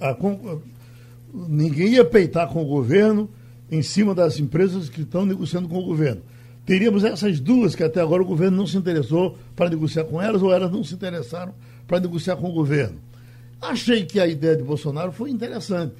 A, 0.00 0.10
a- 0.10 0.56
ninguém 1.32 1.94
ia 1.94 2.04
peitar 2.04 2.48
com 2.48 2.62
o 2.62 2.66
governo 2.66 3.28
em 3.70 3.82
cima 3.82 4.14
das 4.14 4.38
empresas 4.38 4.88
que 4.88 5.00
estão 5.02 5.24
negociando 5.24 5.68
com 5.68 5.78
o 5.78 5.84
governo. 5.84 6.20
Teríamos 6.66 7.02
essas 7.02 7.40
duas 7.40 7.74
que 7.74 7.82
até 7.82 8.00
agora 8.00 8.22
o 8.22 8.26
governo 8.26 8.56
não 8.58 8.66
se 8.66 8.76
interessou 8.76 9.36
para 9.56 9.70
negociar 9.70 10.04
com 10.04 10.20
elas 10.20 10.42
ou 10.42 10.52
elas 10.52 10.70
não 10.70 10.84
se 10.84 10.94
interessaram 10.94 11.54
para 11.88 11.98
negociar 11.98 12.36
com 12.36 12.48
o 12.48 12.52
governo. 12.52 12.98
Achei 13.60 14.04
que 14.04 14.20
a 14.20 14.26
ideia 14.26 14.56
de 14.56 14.62
Bolsonaro 14.62 15.10
foi 15.12 15.30
interessante. 15.30 15.94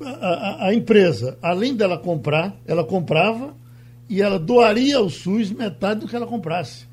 A, 0.00 0.08
a- 0.08 0.66
a 0.68 0.74
empresa, 0.74 1.38
além 1.40 1.74
dela 1.74 1.96
comprar, 1.96 2.54
ela 2.66 2.84
comprava 2.84 3.54
e 4.08 4.20
ela 4.20 4.38
doaria 4.38 4.96
ao 4.98 5.08
SUS 5.08 5.50
metade 5.52 6.00
do 6.00 6.08
que 6.08 6.16
ela 6.16 6.26
comprasse. 6.26 6.85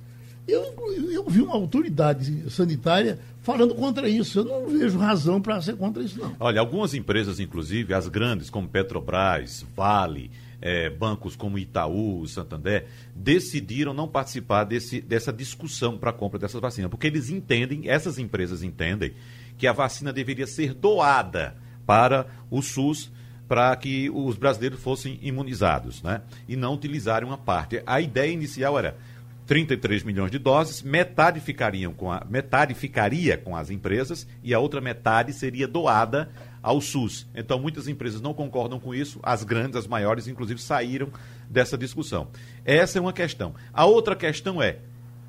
Eu, 0.48 0.74
eu 1.12 1.30
vi 1.30 1.42
uma 1.42 1.54
autoridade 1.54 2.50
sanitária 2.50 3.20
falando 3.42 3.74
contra 3.76 4.10
isso. 4.10 4.40
Eu 4.40 4.46
não 4.46 4.68
vejo 4.68 4.98
razão 4.98 5.42
para 5.42 5.62
ser 5.62 5.76
contra 5.78 6.04
isso, 6.04 6.20
não. 6.20 6.36
Olha, 6.40 6.60
algumas 6.60 6.94
empresas, 6.94 7.40
inclusive 7.40 7.94
as 7.94 8.08
grandes, 8.08 8.50
como 8.50 8.68
Petrobras, 8.68 9.66
Vale, 9.76 10.32
eh, 10.62 10.90
bancos 10.90 11.36
como 11.36 11.58
Itaú, 11.58 12.26
Santander, 12.28 12.88
decidiram 13.16 13.94
não 13.94 14.08
participar 14.08 14.64
desse, 14.64 15.02
dessa 15.02 15.32
discussão 15.32 15.98
para 15.98 16.10
a 16.10 16.14
compra 16.14 16.40
dessas 16.40 16.60
vacinas, 16.60 16.90
porque 16.90 17.08
eles 17.08 17.30
entendem, 17.30 17.90
essas 17.90 18.18
empresas 18.18 18.64
entendem, 18.64 19.14
que 19.58 19.68
a 19.68 19.74
vacina 19.74 20.12
deveria 20.12 20.48
ser 20.48 20.74
doada 20.74 21.56
para 21.86 22.28
o 22.50 22.62
SUS 22.62 23.12
para 23.48 23.76
que 23.76 24.10
os 24.10 24.38
brasileiros 24.38 24.80
fossem 24.80 25.20
imunizados, 25.22 26.02
né? 26.02 26.22
E 26.48 26.56
não 26.56 26.74
utilizarem 26.74 27.28
uma 27.28 27.38
parte. 27.38 27.84
A 27.86 28.00
ideia 28.00 28.32
inicial 28.32 28.80
era 28.80 28.98
33 29.46 30.04
milhões 30.04 30.32
de 30.32 30.40
doses, 30.40 30.82
metade 30.82 31.40
ficariam 31.40 31.94
com 31.94 32.12
a 32.12 32.26
metade 32.30 32.74
ficaria 32.74 33.38
com 33.38 33.56
as 33.56 33.70
empresas 33.70 34.28
e 34.42 34.54
a 34.54 34.60
outra 34.60 34.80
metade 34.80 35.34
seria 35.34 35.68
doada 35.68 36.30
ao 36.62 36.80
SUS. 36.80 37.28
Então 37.36 37.60
muitas 37.60 37.88
empresas 37.88 38.22
não 38.22 38.34
concordam 38.34 38.80
com 38.80 38.96
isso, 38.96 39.20
as 39.22 39.44
grandes, 39.44 39.76
as 39.76 39.88
maiores 39.88 40.28
inclusive 40.28 40.62
saíram 40.62 41.10
dessa 41.50 41.78
discussão. 41.78 42.30
Essa 42.64 42.98
é 42.98 43.02
uma 43.02 43.14
questão. 43.14 43.54
A 43.74 43.86
outra 43.86 44.16
questão 44.16 44.62
é: 44.62 44.78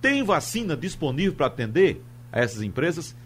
tem 0.01 0.23
vacina 0.23 0.77
disponível 0.77 1.35
para 1.35 1.47
atender 1.47 2.03
a 2.31 2.41
essas 2.41 2.63
empresas? 2.63 3.17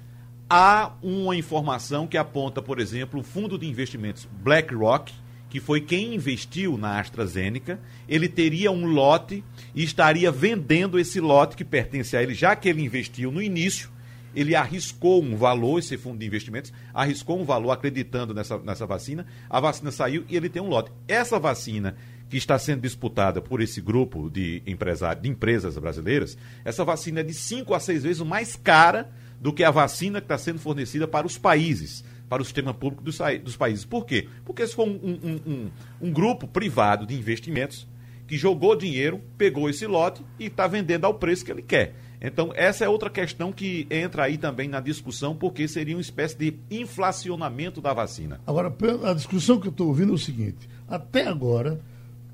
Há 0.50 0.92
uma 1.02 1.36
informação 1.36 2.06
que 2.06 2.16
aponta, 2.16 2.62
por 2.62 2.80
exemplo, 2.80 3.20
o 3.20 3.22
fundo 3.22 3.58
de 3.58 3.66
investimentos 3.66 4.26
BlackRock, 4.42 5.12
que 5.48 5.60
foi 5.60 5.80
quem 5.80 6.14
investiu 6.14 6.76
na 6.76 7.00
AstraZeneca, 7.00 7.80
ele 8.08 8.28
teria 8.28 8.70
um 8.70 8.84
lote 8.86 9.42
e 9.74 9.82
estaria 9.82 10.30
vendendo 10.30 10.98
esse 10.98 11.20
lote 11.20 11.56
que 11.56 11.64
pertence 11.64 12.16
a 12.16 12.22
ele, 12.22 12.34
já 12.34 12.54
que 12.54 12.68
ele 12.68 12.82
investiu 12.82 13.32
no 13.32 13.40
início, 13.40 13.90
ele 14.34 14.54
arriscou 14.54 15.22
um 15.22 15.36
valor, 15.36 15.78
esse 15.78 15.96
fundo 15.96 16.18
de 16.18 16.26
investimentos, 16.26 16.72
arriscou 16.92 17.40
um 17.40 17.44
valor 17.44 17.70
acreditando 17.70 18.34
nessa, 18.34 18.58
nessa 18.58 18.86
vacina, 18.86 19.26
a 19.48 19.58
vacina 19.58 19.90
saiu 19.90 20.24
e 20.28 20.36
ele 20.36 20.48
tem 20.48 20.60
um 20.60 20.68
lote. 20.68 20.92
Essa 21.06 21.38
vacina 21.38 21.96
que 22.28 22.36
está 22.36 22.58
sendo 22.58 22.82
disputada 22.82 23.40
por 23.40 23.62
esse 23.62 23.80
grupo 23.80 24.30
de, 24.30 24.62
empresários, 24.66 25.22
de 25.22 25.30
empresas 25.30 25.78
brasileiras, 25.78 26.36
essa 26.64 26.84
vacina 26.84 27.20
é 27.20 27.22
de 27.22 27.32
5 27.32 27.72
a 27.72 27.80
6 27.80 28.02
vezes 28.02 28.22
mais 28.22 28.54
cara 28.54 29.10
do 29.40 29.52
que 29.52 29.64
a 29.64 29.70
vacina 29.70 30.20
que 30.20 30.26
está 30.26 30.36
sendo 30.36 30.58
fornecida 30.58 31.08
para 31.08 31.26
os 31.26 31.38
países, 31.38 32.04
para 32.28 32.42
o 32.42 32.44
sistema 32.44 32.74
público 32.74 33.02
dos, 33.02 33.18
dos 33.42 33.56
países. 33.56 33.84
Por 33.84 34.04
quê? 34.04 34.28
Porque 34.44 34.62
esse 34.62 34.74
foi 34.74 34.86
um, 34.88 34.94
um- 35.02 35.40
um- 35.52 35.70
um- 36.08 36.12
grupo 36.12 36.46
privado 36.46 37.06
de 37.06 37.14
investimentos 37.14 37.86
que 38.26 38.36
jogou 38.36 38.76
dinheiro, 38.76 39.20
pegou 39.38 39.70
esse 39.70 39.86
lote 39.86 40.22
e 40.38 40.46
está 40.46 40.66
vendendo 40.66 41.04
ao 41.06 41.14
preço 41.14 41.44
que 41.44 41.50
ele 41.50 41.62
quer. 41.62 41.94
Então, 42.20 42.52
essa 42.54 42.84
é 42.84 42.88
outra 42.88 43.08
questão 43.08 43.52
que 43.52 43.86
entra 43.90 44.24
aí 44.24 44.36
também 44.36 44.68
na 44.68 44.80
discussão, 44.80 45.34
porque 45.36 45.66
seria 45.68 45.94
uma 45.94 46.00
espécie 46.00 46.36
de 46.36 46.54
inflacionamento 46.70 47.80
da 47.80 47.92
vacina. 47.94 48.40
Agora, 48.46 48.74
a 49.04 49.14
discussão 49.14 49.58
que 49.60 49.68
eu 49.68 49.70
estou 49.70 49.86
ouvindo 49.88 50.12
é 50.12 50.14
o 50.14 50.18
seguinte: 50.18 50.68
até 50.88 51.26
agora, 51.26 51.80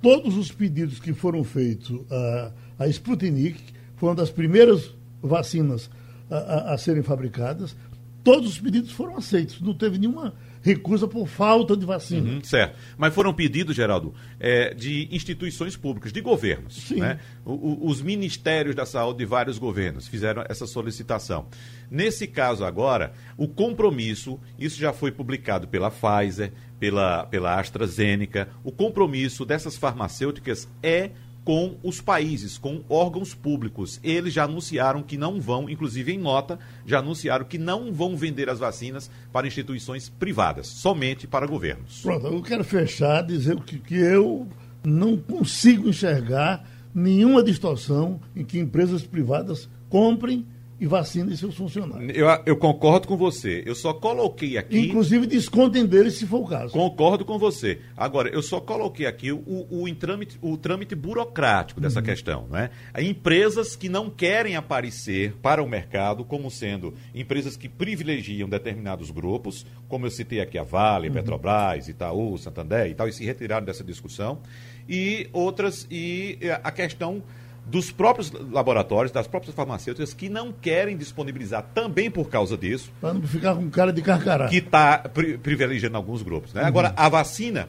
todos 0.03 0.37
os 0.37 0.51
pedidos 0.51 0.99
que 0.99 1.13
foram 1.13 1.45
feitos 1.45 2.01
à 2.11 2.53
à 2.77 2.89
Sputnik, 2.89 3.63
foi 3.97 4.09
uma 4.09 4.15
das 4.17 4.31
primeiras 4.31 4.93
vacinas 5.23 5.89
a, 6.29 6.37
a- 6.37 6.75
a 6.75 6.79
serem 6.79 7.03
fabricadas, 7.05 7.77
todos 8.25 8.49
os 8.51 8.59
pedidos 8.59 8.91
foram 8.91 9.17
aceitos. 9.17 9.61
Não 9.61 9.75
teve 9.75 9.99
nenhuma 9.99 10.35
recusa 10.63 11.07
por 11.07 11.29
falta 11.29 11.77
de 11.77 11.85
vacina. 11.85 12.27
Uhum, 12.31 12.43
certo. 12.43 12.77
Mas 12.97 13.13
foram 13.15 13.35
pedidos, 13.35 13.77
Geraldo, 13.77 14.15
é, 14.41 14.73
de 14.73 15.07
instituições 15.15 15.77
públicas, 15.77 16.11
de 16.11 16.23
governos. 16.23 16.75
Sim. 16.75 17.01
Né? 17.01 17.21
O- 17.45 17.53
o- 17.53 17.89
os 17.91 18.01
ministérios 18.01 18.75
da 18.75 18.87
saúde 18.87 19.19
de 19.19 19.27
vários 19.27 19.59
governos 19.59 20.09
fizeram 20.09 20.43
essa 20.49 20.67
solicitação. 20.67 21.47
Nesse 21.91 22.27
caso 22.27 22.65
agora, 22.65 23.13
o 23.37 23.47
compromisso, 23.47 24.41
isso 24.59 24.81
já 24.81 24.91
foi 24.91 25.13
publicado 25.13 25.69
pela 25.69 25.91
Pfizer, 25.91 26.51
pela, 26.81 27.27
pela 27.27 27.61
AstraZeneca, 27.61 28.49
o 28.65 28.73
compromisso 28.73 29.45
dessas 29.45 29.77
farmacêuticas 29.77 30.67
é 30.83 31.11
com 31.45 31.77
os 31.83 32.01
países, 32.01 32.57
com 32.57 32.83
órgãos 32.89 33.35
públicos. 33.35 34.01
Eles 34.03 34.33
já 34.33 34.45
anunciaram 34.45 35.03
que 35.03 35.19
não 35.19 35.41
vão, 35.41 35.69
inclusive 35.69 36.13
em 36.13 36.19
nota, 36.19 36.59
já 36.87 37.01
anunciaram 37.01 37.45
que 37.45 37.59
não 37.59 37.93
vão 37.93 38.17
vender 38.17 38.49
as 38.49 38.59
vacinas 38.59 39.11
para 39.33 39.47
instituições 39.47 40.09
privadas, 40.09 40.67
somente 40.67 41.27
para 41.27 41.47
governos. 41.47 42.01
Pronto, 42.01 42.27
eu 42.27 42.43
quero 42.43 42.65
fechar 42.65 43.23
dizendo 43.23 43.63
que, 43.63 43.79
que 43.79 43.95
eu 43.95 44.49
não 44.83 45.17
consigo 45.17 45.89
enxergar 45.89 46.65
nenhuma 46.95 47.43
distorção 47.43 48.21
em 48.35 48.45
que 48.45 48.59
empresas 48.59 49.03
privadas 49.03 49.69
comprem 49.89 50.47
e 50.85 50.87
vacinem 50.87 51.35
seus 51.35 51.57
funcionários. 51.57 52.15
Eu, 52.15 52.27
eu 52.45 52.57
concordo 52.59 53.09
com 53.09 53.17
você. 53.17 53.63
Eu 53.65 53.75
só 53.75 53.95
coloquei 53.95 54.59
aqui. 54.59 54.81
Inclusive 54.81 55.27
descontem 55.27 55.87
deles 55.87 56.19
se 56.19 56.27
for 56.27 56.43
o 56.43 56.47
caso. 56.47 56.75
Concordo 56.75 57.25
com 57.25 57.39
você. 57.39 57.81
Agora, 57.97 58.29
eu 58.29 58.43
só 58.43 58.61
coloquei 58.61 59.07
aqui 59.07 59.33
o, 59.33 59.67
o, 59.71 59.89
em 59.89 59.95
trâmite, 59.95 60.39
o 60.43 60.59
trâmite 60.59 60.95
burocrático 60.95 61.81
dessa 61.81 62.03
questão. 62.03 62.47
Né? 62.51 62.69
Empresas 62.99 63.75
que 63.75 63.89
não 63.89 64.11
querem 64.11 64.57
aparecer 64.57 65.33
para 65.41 65.63
o 65.63 65.67
mercado 65.67 66.23
como 66.23 66.51
sendo 66.51 66.93
empresas 67.15 67.57
que 67.57 67.67
privilegiam 67.67 68.47
determinados 68.47 69.11
grupos, 69.11 69.65
como 69.89 70.05
eu 70.05 70.11
citei 70.11 70.43
aqui 70.43 70.59
a 70.59 70.63
Vale, 70.63 71.09
Petrobras, 71.09 71.89
Itaú, 71.89 72.37
Santander 72.37 72.91
e 72.91 72.95
tal, 72.95 73.09
e 73.09 73.13
se 73.13 73.25
retiraram 73.25 73.65
dessa 73.65 73.83
discussão. 73.83 74.39
E 74.87 75.31
outras, 75.33 75.87
e 75.91 76.37
eh, 76.43 76.61
a 76.63 76.71
questão 76.71 77.23
dos 77.67 77.91
próprios 77.91 78.31
laboratórios, 78.31 79.11
das 79.11 79.27
próprias 79.27 79.55
farmacêuticas, 79.55 80.13
que 80.13 80.29
não 80.29 80.53
querem 80.53 80.97
disponibilizar 80.97 81.65
também 81.75 82.11
por 82.11 82.29
causa 82.29 82.57
disso, 82.57 82.91
Para 83.01 83.15
não 83.15 83.23
ficar 83.23 83.55
com 83.55 83.71
cara 83.71 83.93
de 83.93 84.03
carcará. 84.03 84.49
que 84.49 84.57
está 84.59 84.99
privilegiando 85.43 85.97
alguns 85.97 86.23
grupos. 86.23 86.53
Né? 86.53 86.63
Agora, 86.63 86.93
a 86.97 87.09
vacina, 87.09 87.69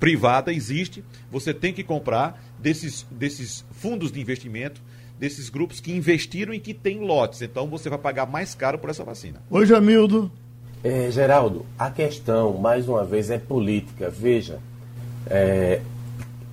privada 0.00 0.52
existe, 0.52 1.04
você 1.30 1.54
tem 1.54 1.72
que 1.72 1.84
comprar 1.84 2.42
desses, 2.58 3.06
desses 3.10 3.64
fundos 3.70 4.10
de 4.10 4.20
investimento, 4.20 4.80
desses 5.18 5.48
grupos 5.50 5.78
que 5.80 5.92
investiram 5.92 6.52
e 6.54 6.58
que 6.58 6.72
têm 6.72 7.00
lotes. 7.00 7.42
Então 7.42 7.66
você 7.68 7.88
vai 7.88 7.98
pagar 7.98 8.26
mais 8.26 8.54
caro 8.54 8.78
por 8.78 8.88
essa 8.90 9.04
vacina. 9.04 9.40
Oi, 9.50 9.66
Jamildo. 9.66 10.32
É, 10.82 11.10
Geraldo, 11.10 11.66
a 11.78 11.90
questão, 11.90 12.54
mais 12.54 12.88
uma 12.88 13.04
vez, 13.04 13.30
é 13.30 13.38
política. 13.38 14.08
Veja, 14.08 14.58
é, 15.26 15.82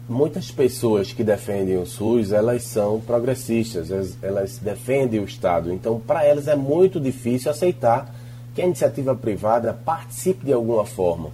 muitas 0.08 0.51
pessoas 0.51 1.12
que 1.12 1.24
defendem 1.24 1.78
o 1.78 1.86
SUS, 1.86 2.32
elas 2.32 2.64
são 2.64 2.99
progressistas, 2.99 3.91
elas, 3.91 4.18
elas 4.22 4.58
defendem 4.58 5.20
o 5.20 5.26
Estado. 5.26 5.72
Então, 5.72 5.99
para 5.99 6.24
elas 6.24 6.47
é 6.47 6.55
muito 6.55 6.99
difícil 6.99 7.51
aceitar 7.51 8.14
que 8.55 8.62
a 8.62 8.66
iniciativa 8.66 9.14
privada 9.16 9.74
participe 9.74 10.45
de 10.45 10.53
alguma 10.53 10.86
forma. 10.86 11.30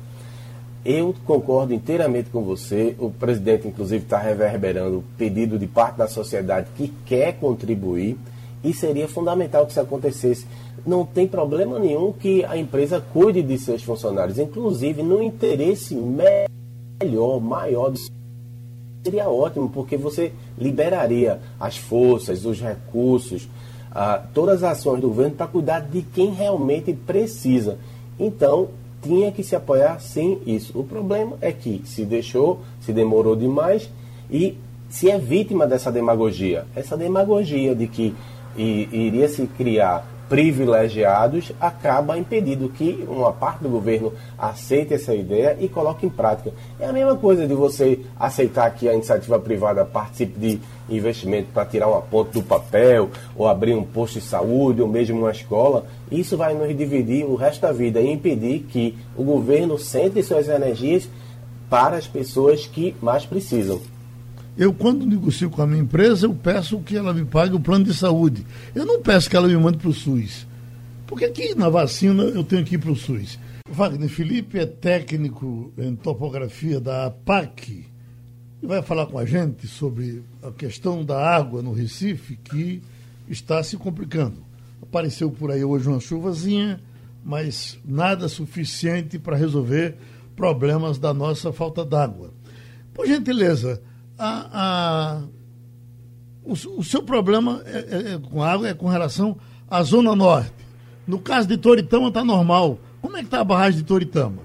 Eu 0.84 1.15
concordo 1.26 1.74
inteiramente 1.74 2.30
com 2.30 2.43
você. 2.43 2.95
O 2.99 3.09
presidente, 3.09 3.67
inclusive, 3.67 4.03
está 4.03 4.17
reverberando 4.17 4.97
o 4.97 5.03
pedido 5.17 5.57
de 5.57 5.65
parte 5.65 5.97
da 5.97 6.07
sociedade 6.07 6.67
que 6.76 6.93
quer 7.05 7.34
contribuir 7.39 8.17
e 8.61 8.74
seria 8.74 9.07
fundamental 9.07 9.65
que 9.65 9.71
isso 9.71 9.80
acontecesse. 9.80 10.45
Não 10.86 11.05
tem 11.05 11.26
problema 11.26 11.80
nenhum 11.80 12.11
que 12.11 12.43
a 12.43 12.57
empresa 12.57 13.01
cuide 13.13 13.41
de 13.41 13.57
seus 13.57 13.84
funcionários, 13.84 14.38
inclusive 14.38 15.01
no 15.01 15.24
interesse 15.24 15.95
melhor, 15.95 17.39
maior 17.39 17.89
do 17.89 17.97
seria 19.04 19.30
ótimo, 19.30 19.70
porque 19.70 19.97
você 19.97 20.32
liberaria 20.58 21.41
as 21.60 21.78
forças, 21.78 22.45
os 22.45 22.62
recursos, 22.62 23.49
ah, 23.91 24.22
todas 24.34 24.64
as 24.64 24.78
ações 24.78 25.01
do 25.01 25.10
governo 25.10 25.36
para 25.36 25.47
cuidar 25.47 25.82
de 25.82 26.01
quem 26.01 26.32
realmente 26.32 26.93
precisa. 26.93 27.78
Então, 28.18 28.70
tinha 29.01 29.30
que 29.32 29.43
se 29.43 29.56
apoiar 29.56 29.99
sim 29.99 30.39
isso. 30.45 30.80
O 30.80 30.86
problema 30.86 31.38
é 31.41 31.51
que 31.51 31.82
se 31.86 32.06
deixou, 32.06 32.62
se 32.80 32.93
demorou 32.93 33.36
demais 33.36 33.89
e 34.32 34.58
se 34.89 35.10
é 35.10 35.18
vítima 35.18 35.68
dessa 35.68 35.91
demagogia. 35.91 36.66
Essa 36.74 36.95
demagogia 36.95 37.76
de 37.76 37.88
que 37.88 38.16
iria 38.56 39.28
se 39.28 39.45
criar 39.47 40.08
privilegiados 40.34 41.51
acaba 41.61 42.17
impedindo 42.17 42.67
que 42.67 43.05
uma 43.07 43.31
parte 43.31 43.61
do 43.61 43.69
governo 43.69 44.11
aceite 44.36 44.91
essa 44.91 45.13
ideia 45.13 45.55
e 45.59 45.69
coloque 45.69 46.07
em 46.07 46.09
prática. 46.09 46.51
É 46.79 46.88
a 46.88 46.91
mesma 46.91 47.15
coisa 47.15 47.45
de 47.45 47.53
você 47.53 47.99
aceitar 48.19 48.71
que 48.71 48.89
a 48.89 48.95
iniciativa 48.95 49.38
privada 49.38 49.86
participe 49.86 50.39
de 50.39 50.59
investimento 50.89 51.49
para 51.53 51.67
tirar 51.67 51.88
uma 51.88 52.01
ponte 52.01 52.31
do 52.31 52.41
papel, 52.41 53.11
ou 53.36 53.47
abrir 53.47 53.75
um 53.75 53.84
posto 53.84 54.15
de 54.15 54.25
saúde, 54.25 54.81
ou 54.81 54.88
mesmo 54.88 55.19
uma 55.19 55.29
escola. 55.29 55.86
Isso 56.11 56.36
vai 56.36 56.55
nos 56.55 56.75
dividir 56.75 57.23
o 57.25 57.36
resto 57.36 57.61
da 57.61 57.71
vida 57.71 58.01
e 58.01 58.11
impedir 58.11 58.61
que 58.61 58.97
o 59.15 59.23
governo 59.23 59.77
centre 59.77 60.23
suas 60.23 60.49
energias 60.49 61.07
para 61.69 61.95
as 61.95 62.07
pessoas 62.07 62.65
que 62.65 62.95
mais 62.99 63.23
precisam. 63.23 63.93
Eu, 64.56 64.72
quando 64.72 65.06
negocio 65.06 65.49
com 65.49 65.64
a 65.64 65.68
minha 65.68 65.82
empresa, 65.82 66.28
eu 66.28 66.34
peço 66.34 66.80
que 66.82 66.95
ela 66.95 67.14
me 67.14 67.26
pague 67.26 67.56
o 67.56 67.60
plano 67.60 67.86
de 67.86 67.93
saúde. 67.93 68.45
Eu 68.76 68.86
não 68.86 69.01
peço 69.01 69.28
que 69.28 69.36
ela 69.36 69.47
me 69.47 69.58
mande 69.58 69.80
para 69.80 69.89
o 69.89 69.93
SUS. 69.93 70.45
Porque 71.08 71.26
aqui 71.26 71.56
na 71.56 71.70
vacina 71.70 72.24
eu 72.24 72.43
tenho 72.43 72.64
que 72.64 72.76
ir 72.76 72.78
para 72.78 72.91
o 72.91 72.95
SUS. 72.95 73.39
Wagner 73.68 74.10
Felipe 74.10 74.60
é 74.60 74.66
técnico 74.66 75.74
em 75.78 75.95
topografia 75.95 76.80
da 76.80 77.08
APAC 77.08 77.86
e 78.62 78.68
vai 78.68 78.82
falar 78.84 79.08
com 79.08 79.18
a 79.18 79.26
gente 79.26 79.68
sobre 79.68 80.24
a 80.43 80.51
questão 80.51 81.04
da 81.04 81.20
água 81.20 81.64
no 81.64 81.74
Recife 81.74 82.36
que 82.36 82.84
está 83.28 83.64
se 83.64 83.76
complicando. 83.76 84.38
Apareceu 84.82 85.32
por 85.32 85.49
aí 85.49 85.64
hoje 85.64 85.89
uma 85.89 85.99
chuvazinha, 85.99 86.80
mas 87.26 87.80
nada 87.84 88.28
suficiente 88.28 89.18
para 89.18 89.36
resolver 89.36 89.95
problemas 90.36 90.99
da 90.99 91.14
nossa 91.14 91.51
falta 91.51 91.84
d'água. 91.84 92.32
Por 92.93 93.08
gentileza, 93.08 93.82
a, 94.18 94.49
a, 94.53 95.22
o, 96.43 96.53
o, 96.53 96.84
seu 96.84 97.03
problema 97.03 97.61
é, 97.66 97.78
é, 97.78 98.14
é, 98.14 98.20
com 98.20 98.43
água 98.43 98.68
é 98.68 98.74
com 98.74 98.88
relação 98.88 99.38
à 99.70 99.82
Zona 99.84 100.16
Norte. 100.16 100.53
No 101.07 101.20
caso 101.20 101.47
de 101.47 101.57
Toritama 101.57 102.07
está 102.07 102.24
normal. 102.24 102.80
Como 103.01 103.18
é 103.18 103.20
que 103.20 103.26
está 103.26 103.41
a 103.41 103.43
barragem 103.43 103.80
de 103.80 103.86
Toritama? 103.86 104.41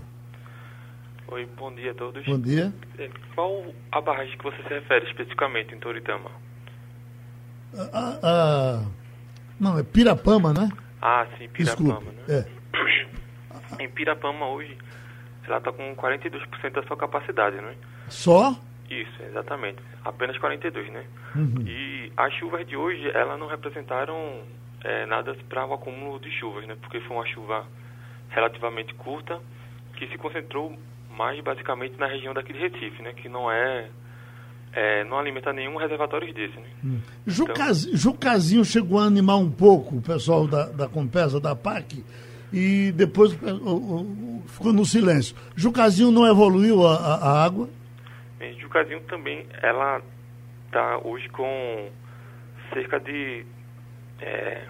Oi, 1.29 1.47
bom 1.57 1.73
dia 1.75 1.93
a 1.93 1.95
todos. 1.95 2.25
Bom 2.25 2.41
dia. 2.41 2.73
É, 2.99 3.09
qual 3.35 3.65
a 3.93 4.01
barragem 4.01 4.37
que 4.37 4.45
você 4.45 4.57
se 4.63 4.69
refere 4.69 5.07
especificamente 5.07 5.75
em 5.75 5.79
Toritama? 5.79 6.31
A, 7.93 8.83
não, 9.61 9.79
é 9.79 9.83
Pirapama, 9.83 10.53
né? 10.53 10.69
Ah, 11.03 11.27
sim, 11.37 11.49
Pirapama, 11.49 12.01
Desculpe, 12.01 12.33
né? 12.33 12.47
É. 13.79 13.83
Em 13.83 13.89
Pirapama 13.91 14.49
hoje, 14.49 14.77
ela 15.45 15.59
está 15.59 15.73
com 15.73 15.95
42% 15.95 16.73
da 16.73 16.83
sua 16.85 16.97
capacidade, 16.97 17.57
não 17.57 17.69
é? 17.69 17.75
Só? 18.09 18.57
Isso, 18.91 19.23
exatamente. 19.23 19.79
Apenas 20.05 20.39
42, 20.39 20.91
né? 20.91 21.05
Uhum. 21.35 21.65
E 21.67 22.13
as 22.17 22.33
chuvas 22.35 22.67
de 22.67 22.77
hoje, 22.77 23.11
elas 23.15 23.39
não 23.39 23.47
representaram 23.47 24.43
é, 24.85 25.07
nada 25.07 25.37
para 25.49 25.67
o 25.67 25.75
acúmulo 25.75 26.19
de 26.21 26.31
chuvas, 26.39 26.67
né? 26.67 26.77
Porque 26.81 27.01
foi 27.01 27.17
uma 27.17 27.27
chuva 27.27 27.67
relativamente 28.31 28.95
curta 28.95 29.39
que 29.97 30.07
se 30.09 30.17
concentrou 30.17 30.77
mais 31.17 31.43
basicamente 31.43 31.99
na 31.99 32.07
região 32.07 32.33
daqui 32.33 32.53
de 32.53 32.61
Recife, 32.61 33.03
né? 33.03 33.13
Que 33.13 33.29
não 33.29 33.51
é, 33.51 33.89
é 34.73 35.05
não 35.05 35.19
alimenta 35.19 35.53
nenhum 35.53 35.77
reservatório 35.77 36.33
desse, 36.33 36.57
né? 36.57 36.69
Hum. 36.85 37.01
Jucaz, 37.27 37.85
então, 37.85 37.97
Jucazinho 37.97 38.65
chegou 38.65 38.99
a 38.99 39.05
animar 39.05 39.37
um 39.37 39.51
pouco 39.51 39.97
o 39.97 40.03
pessoal 40.03 40.47
da, 40.47 40.67
da 40.67 40.89
Compesa, 40.89 41.41
da 41.41 41.55
PAC, 41.55 42.05
e 42.53 42.93
depois 42.93 43.33
o, 43.43 43.47
o, 43.47 44.01
o, 44.01 44.43
ficou 44.47 44.73
no 44.73 44.85
silêncio. 44.87 45.37
Jucazinho 45.57 46.11
não 46.11 46.27
evoluiu 46.27 46.87
a, 46.87 46.95
a, 46.95 47.15
a 47.17 47.45
água? 47.45 47.69
Em 48.41 48.59
Jucazinho 48.61 49.01
também, 49.03 49.47
ela 49.63 50.01
está 50.67 50.99
hoje 50.99 51.29
com 51.31 51.91
cerca 52.73 53.01
de 53.01 53.45
é, 54.21 54.65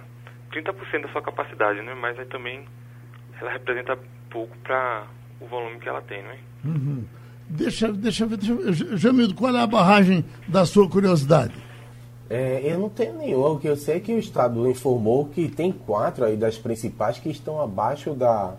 30% 0.52 1.02
da 1.02 1.08
sua 1.08 1.22
capacidade, 1.22 1.82
né? 1.82 1.94
Mas 1.94 2.18
aí 2.18 2.26
também 2.26 2.66
ela 3.40 3.50
representa 3.52 3.98
pouco 4.30 4.56
para 4.58 5.06
o 5.40 5.46
volume 5.46 5.78
que 5.78 5.88
ela 5.88 6.00
tem, 6.02 6.22
né? 6.22 6.38
Uhum. 6.64 7.04
Deixa, 7.48 7.90
deixa 7.92 8.24
eu 8.24 8.28
ver, 8.28 8.36
deixa, 8.36 8.96
Jamildo, 8.96 9.34
qual 9.34 9.54
é 9.54 9.60
a 9.60 9.66
barragem 9.66 10.24
da 10.46 10.66
sua 10.66 10.88
curiosidade? 10.88 11.54
É, 12.28 12.60
eu 12.62 12.78
não 12.78 12.90
tenho 12.90 13.16
nenhuma, 13.16 13.48
o 13.48 13.58
que 13.58 13.66
eu 13.66 13.76
sei 13.76 13.96
é 13.96 14.00
que 14.00 14.12
o 14.12 14.18
Estado 14.18 14.68
informou 14.68 15.28
que 15.28 15.48
tem 15.48 15.72
quatro 15.72 16.24
aí 16.24 16.36
das 16.36 16.58
principais 16.58 17.18
que 17.18 17.30
estão 17.30 17.58
abaixo 17.58 18.12
da, 18.12 18.54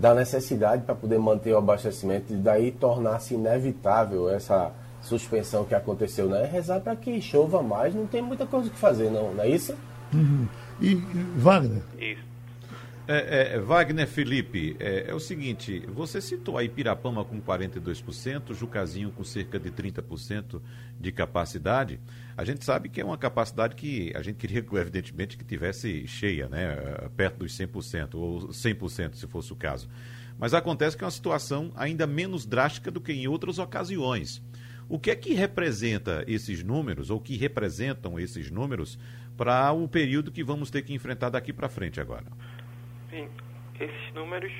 da 0.00 0.14
necessidade 0.14 0.82
para 0.82 0.94
poder 0.94 1.18
manter 1.18 1.52
o 1.52 1.58
abastecimento 1.58 2.32
e 2.32 2.36
daí 2.36 2.72
tornar-se 2.72 3.34
inevitável 3.34 4.30
essa 4.30 4.72
suspensão 5.02 5.64
que 5.64 5.74
aconteceu, 5.74 6.26
né? 6.26 6.46
Rezar 6.46 6.80
para 6.80 6.96
que 6.96 7.20
chova 7.20 7.62
mais, 7.62 7.94
não 7.94 8.06
tem 8.06 8.22
muita 8.22 8.46
coisa 8.46 8.70
que 8.70 8.78
fazer, 8.78 9.10
não, 9.10 9.34
não 9.34 9.44
é 9.44 9.48
isso? 9.50 9.76
Uhum. 10.12 10.48
E, 10.80 10.94
Wagner? 11.36 11.82
Isso. 11.98 12.30
É, 13.06 13.56
é, 13.56 13.58
Wagner 13.58 14.06
Felipe, 14.06 14.76
é, 14.78 15.06
é, 15.08 15.14
o 15.14 15.18
seguinte, 15.18 15.84
você 15.92 16.20
citou 16.20 16.56
aí 16.56 16.68
Pirapama 16.68 17.24
com 17.24 17.40
42%, 17.40 18.54
Jucazinho 18.54 19.10
com 19.10 19.24
cerca 19.24 19.58
de 19.58 19.70
30% 19.70 20.60
de 20.98 21.10
capacidade. 21.10 21.98
A 22.40 22.44
gente 22.44 22.64
sabe 22.64 22.88
que 22.88 23.02
é 23.02 23.04
uma 23.04 23.18
capacidade 23.18 23.76
que 23.76 24.10
a 24.16 24.22
gente 24.22 24.36
queria, 24.36 24.64
evidentemente, 24.80 25.36
que 25.36 25.44
tivesse 25.44 26.06
cheia, 26.06 26.48
né, 26.48 26.74
perto 27.14 27.40
dos 27.40 27.52
100%, 27.52 28.14
ou 28.14 28.48
100% 28.48 29.12
se 29.16 29.26
fosse 29.26 29.52
o 29.52 29.56
caso. 29.56 29.90
Mas 30.38 30.54
acontece 30.54 30.96
que 30.96 31.04
é 31.04 31.06
uma 31.06 31.10
situação 31.10 31.70
ainda 31.76 32.06
menos 32.06 32.46
drástica 32.46 32.90
do 32.90 32.98
que 32.98 33.12
em 33.12 33.28
outras 33.28 33.58
ocasiões. 33.58 34.42
O 34.88 34.98
que 34.98 35.10
é 35.10 35.16
que 35.16 35.34
representa 35.34 36.24
esses 36.26 36.64
números, 36.64 37.10
ou 37.10 37.20
que 37.20 37.36
representam 37.36 38.18
esses 38.18 38.50
números, 38.50 38.98
para 39.36 39.70
o 39.72 39.86
período 39.86 40.32
que 40.32 40.42
vamos 40.42 40.70
ter 40.70 40.80
que 40.80 40.94
enfrentar 40.94 41.28
daqui 41.28 41.52
para 41.52 41.68
frente 41.68 42.00
agora? 42.00 42.24
Sim, 43.10 43.28
esses 43.78 44.14
números, 44.14 44.50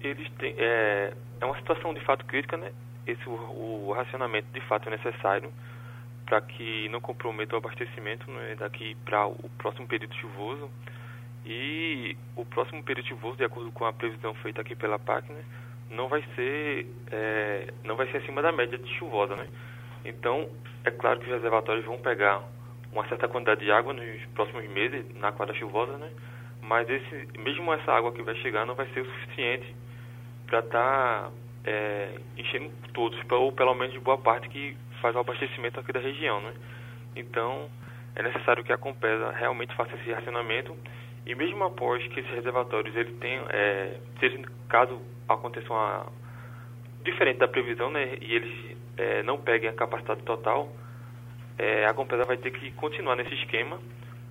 eles 0.00 0.30
têm, 0.38 0.54
é, 0.56 1.12
é 1.40 1.44
uma 1.44 1.56
situação 1.56 1.92
de 1.92 2.00
fato 2.04 2.24
crítica, 2.26 2.56
né? 2.56 2.70
Esse, 3.04 3.28
o, 3.28 3.88
o 3.88 3.92
racionamento 3.92 4.46
de 4.52 4.60
fato 4.68 4.88
é 4.88 4.92
necessário 4.92 5.52
para 6.34 6.40
que 6.40 6.88
não 6.88 7.00
comprometa 7.00 7.54
o 7.54 7.58
abastecimento 7.58 8.28
né, 8.28 8.56
daqui 8.58 8.96
para 9.04 9.24
o 9.28 9.48
próximo 9.56 9.86
período 9.86 10.12
chuvoso. 10.16 10.68
E 11.46 12.16
o 12.34 12.44
próximo 12.44 12.82
período 12.82 13.06
chuvoso, 13.06 13.36
de 13.36 13.44
acordo 13.44 13.70
com 13.70 13.84
a 13.84 13.92
previsão 13.92 14.34
feita 14.34 14.60
aqui 14.60 14.74
pela 14.74 14.98
PAC, 14.98 15.30
né, 15.30 15.44
não 15.90 16.08
vai 16.08 16.24
ser 16.34 16.86
é, 17.12 17.72
não 17.84 17.94
vai 17.94 18.10
ser 18.10 18.16
acima 18.16 18.42
da 18.42 18.50
média 18.50 18.76
de 18.76 18.92
chuvosa, 18.98 19.36
né? 19.36 19.46
Então, 20.04 20.48
é 20.84 20.90
claro 20.90 21.20
que 21.20 21.26
os 21.26 21.32
reservatórios 21.32 21.84
vão 21.84 21.98
pegar 21.98 22.42
uma 22.90 23.06
certa 23.06 23.28
quantidade 23.28 23.60
de 23.60 23.70
água 23.70 23.92
nos 23.92 24.24
próximos 24.34 24.68
meses, 24.70 25.04
na 25.14 25.30
quadra 25.30 25.54
chuvosa, 25.54 25.96
né? 25.98 26.10
mas 26.62 26.88
esse, 26.88 27.28
mesmo 27.38 27.72
essa 27.74 27.92
água 27.92 28.12
que 28.12 28.22
vai 28.22 28.34
chegar 28.36 28.66
não 28.66 28.74
vai 28.74 28.86
ser 28.88 29.00
o 29.00 29.06
suficiente 29.06 29.74
para 30.46 30.60
estar 30.60 31.22
tá, 31.22 31.30
é, 31.64 32.18
enchendo 32.36 32.70
todos, 32.92 33.18
ou 33.30 33.52
pelo 33.52 33.74
menos 33.74 33.96
boa 33.98 34.18
parte 34.18 34.48
que 34.48 34.76
faz 35.04 35.14
o 35.14 35.18
abastecimento 35.18 35.78
aqui 35.78 35.92
da 35.92 36.00
região, 36.00 36.40
né? 36.40 36.54
Então, 37.14 37.68
é 38.16 38.22
necessário 38.22 38.64
que 38.64 38.72
a 38.72 38.78
Compesa 38.78 39.32
realmente 39.32 39.76
faça 39.76 39.94
esse 39.96 40.10
racionamento 40.10 40.74
e 41.26 41.34
mesmo 41.34 41.62
após 41.62 42.02
que 42.08 42.20
esses 42.20 42.32
reservatórios 42.32 42.96
ele 42.96 43.12
tem, 43.20 43.38
é, 43.50 43.98
se 44.18 44.42
caso 44.66 44.98
aconteça 45.28 45.70
uma, 45.70 46.06
diferente 47.02 47.38
da 47.38 47.46
previsão, 47.46 47.90
né, 47.90 48.16
e 48.18 48.34
eles 48.34 48.76
é, 48.96 49.22
não 49.24 49.36
peguem 49.36 49.68
a 49.68 49.74
capacidade 49.74 50.22
total, 50.22 50.72
é, 51.58 51.84
a 51.84 51.92
Compesa 51.92 52.24
vai 52.24 52.38
ter 52.38 52.50
que 52.50 52.70
continuar 52.72 53.14
nesse 53.14 53.34
esquema. 53.34 53.78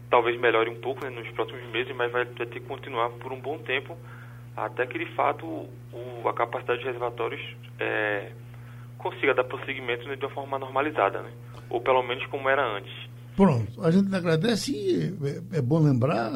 Talvez 0.09 0.39
melhore 0.39 0.71
um 0.71 0.81
pouco 0.81 1.05
né, 1.05 1.11
nos 1.11 1.29
próximos 1.31 1.63
meses, 1.67 1.95
mas 1.95 2.11
vai, 2.11 2.25
ter 2.25 2.47
que 2.47 2.59
continuar 2.61 3.09
por 3.11 3.31
um 3.31 3.39
bom 3.39 3.59
tempo 3.59 3.95
até 4.57 4.87
que 4.87 4.97
de 4.97 5.05
fato 5.13 5.45
o, 5.45 6.27
a 6.27 6.33
capacidade 6.33 6.79
de 6.79 6.85
reservatórios 6.85 7.41
é, 7.79 8.31
consiga 9.03 9.35
dar 9.35 9.43
prosseguimento 9.43 10.07
né, 10.07 10.15
de 10.15 10.25
uma 10.25 10.33
forma 10.33 10.57
normalizada, 10.57 11.21
né? 11.21 11.29
ou 11.69 11.81
pelo 11.81 12.01
menos 12.01 12.25
como 12.27 12.49
era 12.49 12.77
antes. 12.77 12.91
Pronto, 13.35 13.83
a 13.83 13.91
gente 13.91 14.13
agradece 14.15 14.71
e 14.71 15.15
é, 15.51 15.57
é 15.57 15.61
bom 15.61 15.79
lembrar, 15.79 16.31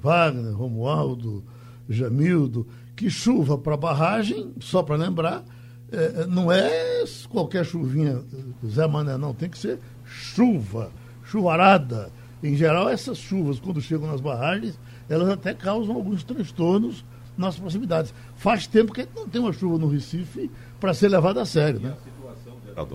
Wagner, 0.00 0.54
Romualdo, 0.54 1.44
Jamildo, 1.88 2.66
que 2.96 3.08
chuva 3.08 3.56
para 3.56 3.76
barragem, 3.76 4.52
só 4.58 4.82
para 4.82 4.96
lembrar, 4.96 5.44
é, 5.92 6.26
não 6.26 6.50
é 6.50 7.04
qualquer 7.28 7.64
chuvinha 7.64 8.22
Zé 8.66 8.86
Mané, 8.86 9.16
não, 9.16 9.34
tem 9.34 9.48
que 9.48 9.58
ser 9.58 9.78
chuva, 10.06 10.90
chuvarada. 11.24 12.10
Em 12.42 12.56
geral, 12.56 12.88
essas 12.88 13.18
chuvas, 13.18 13.60
quando 13.60 13.80
chegam 13.80 14.08
nas 14.08 14.20
barragens, 14.20 14.78
elas 15.08 15.28
até 15.28 15.54
causam 15.54 15.94
alguns 15.94 16.24
transtornos 16.24 17.04
nas 17.36 17.58
proximidades. 17.58 18.14
Faz 18.36 18.66
tempo 18.66 18.92
que 18.92 19.06
não 19.14 19.28
tem 19.28 19.40
uma 19.40 19.52
chuva 19.52 19.78
no 19.78 19.88
Recife 19.88 20.50
para 20.82 20.92
ser 20.92 21.06
levada 21.06 21.40
a 21.40 21.46
sério, 21.46 21.78
né? 21.78 21.94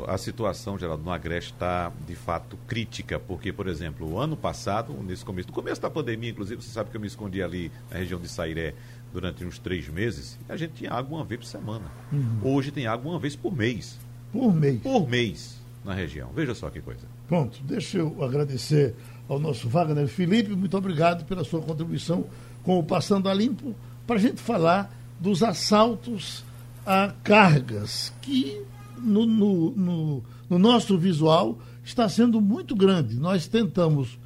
A 0.07 0.17
situação, 0.17 0.77
Geraldo, 0.77 1.05
no 1.05 1.09
Agreste 1.11 1.53
está, 1.53 1.89
de 2.05 2.15
fato, 2.15 2.57
crítica, 2.67 3.17
porque, 3.17 3.53
por 3.53 3.65
exemplo, 3.65 4.11
o 4.11 4.19
ano 4.19 4.35
passado, 4.35 4.91
nesse 5.03 5.23
começo, 5.23 5.47
no 5.47 5.53
começo 5.53 5.81
da 5.81 5.89
pandemia, 5.89 6.31
inclusive, 6.31 6.61
você 6.61 6.69
sabe 6.69 6.89
que 6.89 6.97
eu 6.97 7.01
me 7.01 7.07
escondi 7.07 7.41
ali 7.41 7.71
na 7.89 7.99
região 7.99 8.19
de 8.19 8.27
Sairé 8.27 8.73
durante 9.13 9.45
uns 9.45 9.57
três 9.57 9.87
meses, 9.87 10.37
a 10.49 10.57
gente 10.57 10.73
tinha 10.73 10.91
água 10.91 11.19
uma 11.19 11.23
vez 11.23 11.39
por 11.39 11.45
semana. 11.45 11.85
Uhum. 12.11 12.39
Hoje 12.43 12.71
tem 12.71 12.87
água 12.87 13.09
uma 13.09 13.19
vez 13.19 13.37
por 13.37 13.55
mês. 13.55 13.97
Por 14.33 14.53
mês? 14.53 14.81
Por 14.81 15.07
mês 15.07 15.61
na 15.85 15.93
região. 15.93 16.29
Veja 16.35 16.53
só 16.53 16.69
que 16.69 16.81
coisa. 16.81 17.07
Pronto, 17.25 17.57
deixa 17.63 17.99
eu 17.99 18.21
agradecer 18.21 18.95
ao 19.29 19.39
nosso 19.39 19.69
Wagner 19.69 20.09
Felipe, 20.09 20.49
muito 20.49 20.75
obrigado 20.75 21.23
pela 21.23 21.45
sua 21.45 21.61
contribuição 21.61 22.25
com 22.63 22.77
o 22.79 22.83
Passando 22.83 23.29
a 23.29 23.33
Limpo 23.33 23.73
para 24.05 24.17
a 24.17 24.19
gente 24.19 24.41
falar 24.41 24.93
dos 25.19 25.41
assaltos 25.41 26.43
a 26.87 27.13
cargas, 27.21 28.13
que 28.21 28.61
no, 28.97 29.25
no, 29.25 29.71
no, 29.75 30.23
no 30.49 30.57
nosso 30.57 30.97
visual 30.97 31.59
está 31.83 32.07
sendo 32.07 32.39
muito 32.39 32.73
grande. 32.73 33.19
Nós 33.19 33.45
tentamos 33.45 34.17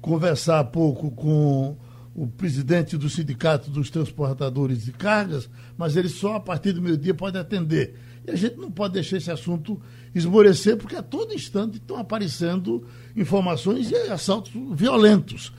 conversar 0.00 0.64
pouco 0.64 1.10
com 1.10 1.76
o 2.14 2.26
presidente 2.26 2.96
do 2.96 3.10
Sindicato 3.10 3.70
dos 3.70 3.90
Transportadores 3.90 4.86
de 4.86 4.92
Cargas, 4.92 5.50
mas 5.76 5.96
ele 5.96 6.08
só 6.08 6.36
a 6.36 6.40
partir 6.40 6.72
do 6.72 6.80
meio-dia 6.80 7.12
pode 7.12 7.36
atender. 7.36 7.94
E 8.26 8.30
a 8.30 8.36
gente 8.36 8.56
não 8.56 8.70
pode 8.70 8.94
deixar 8.94 9.18
esse 9.18 9.30
assunto 9.30 9.78
esmorecer, 10.14 10.78
porque 10.78 10.96
a 10.96 11.02
todo 11.02 11.34
instante 11.34 11.76
estão 11.76 11.98
aparecendo 11.98 12.86
informações 13.14 13.90
e 13.90 13.94
assaltos 14.10 14.50
violentos. 14.72 15.52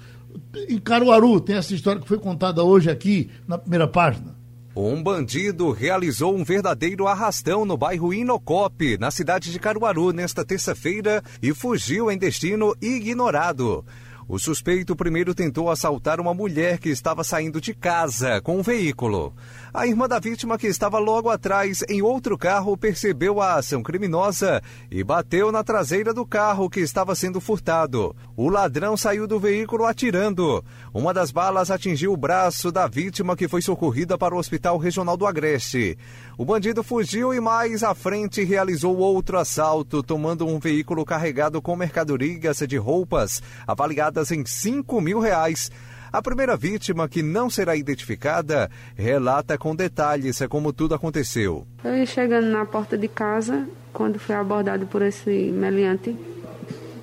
Em 0.68 0.80
Caruaru, 0.80 1.40
tem 1.42 1.58
essa 1.58 1.76
história 1.76 2.02
que 2.02 2.08
foi 2.08 2.18
contada 2.18 2.64
hoje 2.64 2.90
aqui 2.90 3.30
na 3.48 3.60
primeira 3.60 3.88
página. 3.88 4.39
Um 4.82 5.04
bandido 5.04 5.72
realizou 5.72 6.34
um 6.34 6.42
verdadeiro 6.42 7.06
arrastão 7.06 7.66
no 7.66 7.76
bairro 7.76 8.14
Inocope, 8.14 8.98
na 8.98 9.12
cidade 9.12 9.52
de 9.52 9.60
Caruaru, 9.60 10.14
nesta 10.14 10.46
terça-feira 10.46 11.22
e 11.42 11.54
fugiu 11.54 12.10
em 12.10 12.18
destino 12.18 12.74
ignorado. 12.82 13.84
O 14.26 14.40
suspeito 14.40 14.96
primeiro 14.96 15.36
tentou 15.36 15.70
assaltar 15.70 16.22
uma 16.22 16.34
mulher 16.34 16.78
que 16.78 16.88
estava 16.88 17.26
saindo 17.26 17.60
de 17.60 17.74
casa 17.74 18.40
com 18.40 18.58
um 18.58 18.62
veículo. 18.62 19.34
A 19.72 19.86
irmã 19.86 20.08
da 20.08 20.20
vítima, 20.20 20.58
que 20.58 20.66
estava 20.66 20.98
logo 20.98 21.30
atrás 21.30 21.84
em 21.88 22.02
outro 22.02 22.36
carro, 22.36 22.76
percebeu 22.76 23.40
a 23.40 23.54
ação 23.54 23.84
criminosa 23.84 24.64
e 24.90 25.04
bateu 25.04 25.52
na 25.52 25.64
traseira 25.64 26.12
do 26.12 26.26
carro 26.26 26.70
que 26.70 26.80
estava 26.80 27.14
sendo 27.14 27.40
furtado. 27.40 28.16
O 28.36 28.50
ladrão 28.50 28.98
saiu 28.98 29.28
do 29.28 29.40
veículo 29.40 29.86
atirando. 29.86 30.64
Uma 30.92 31.14
das 31.14 31.30
balas 31.30 31.70
atingiu 31.70 32.14
o 32.14 32.18
braço 32.18 32.72
da 32.72 32.88
vítima, 32.88 33.36
que 33.36 33.48
foi 33.48 33.62
socorrida 33.62 34.18
para 34.18 34.34
o 34.34 34.40
Hospital 34.40 34.78
Regional 34.80 35.16
do 35.16 35.28
Agreste. 35.28 35.96
O 36.36 36.46
bandido 36.46 36.82
fugiu 36.82 37.32
e 37.32 37.40
mais 37.40 37.84
à 37.84 37.94
frente 37.94 38.44
realizou 38.44 38.98
outro 38.98 39.38
assalto, 39.38 40.02
tomando 40.02 40.48
um 40.48 40.58
veículo 40.58 41.06
carregado 41.06 41.62
com 41.62 41.76
mercadorias 41.76 42.58
de 42.68 42.78
roupas 42.78 43.42
avaliadas 43.68 44.32
em 44.32 44.44
5 44.44 45.00
mil 45.00 45.20
reais. 45.20 45.70
A 46.12 46.22
primeira 46.22 46.58
vítima, 46.58 47.08
que 47.08 47.22
não 47.22 47.50
será 47.50 47.76
identificada, 47.76 48.70
relata 48.96 49.58
com 49.58 49.76
detalhes 49.76 50.42
como 50.50 50.74
tudo 50.74 50.96
aconteceu. 50.96 51.68
Eu 51.84 51.96
ia 51.96 52.06
chegando 52.06 52.48
na 52.48 52.66
porta 52.66 52.98
de 52.98 53.08
casa 53.08 53.68
quando 53.94 54.20
fui 54.20 54.36
abordado 54.36 54.88
por 54.88 55.02
esse 55.02 55.30
meliante 55.30 56.16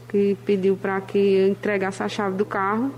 que 0.09 0.37
pediu 0.45 0.77
para 0.77 1.01
que 1.01 1.19
eu 1.19 1.49
entregasse 1.49 2.03
a 2.03 2.09
chave 2.09 2.37
do 2.37 2.45
carro 2.45 2.93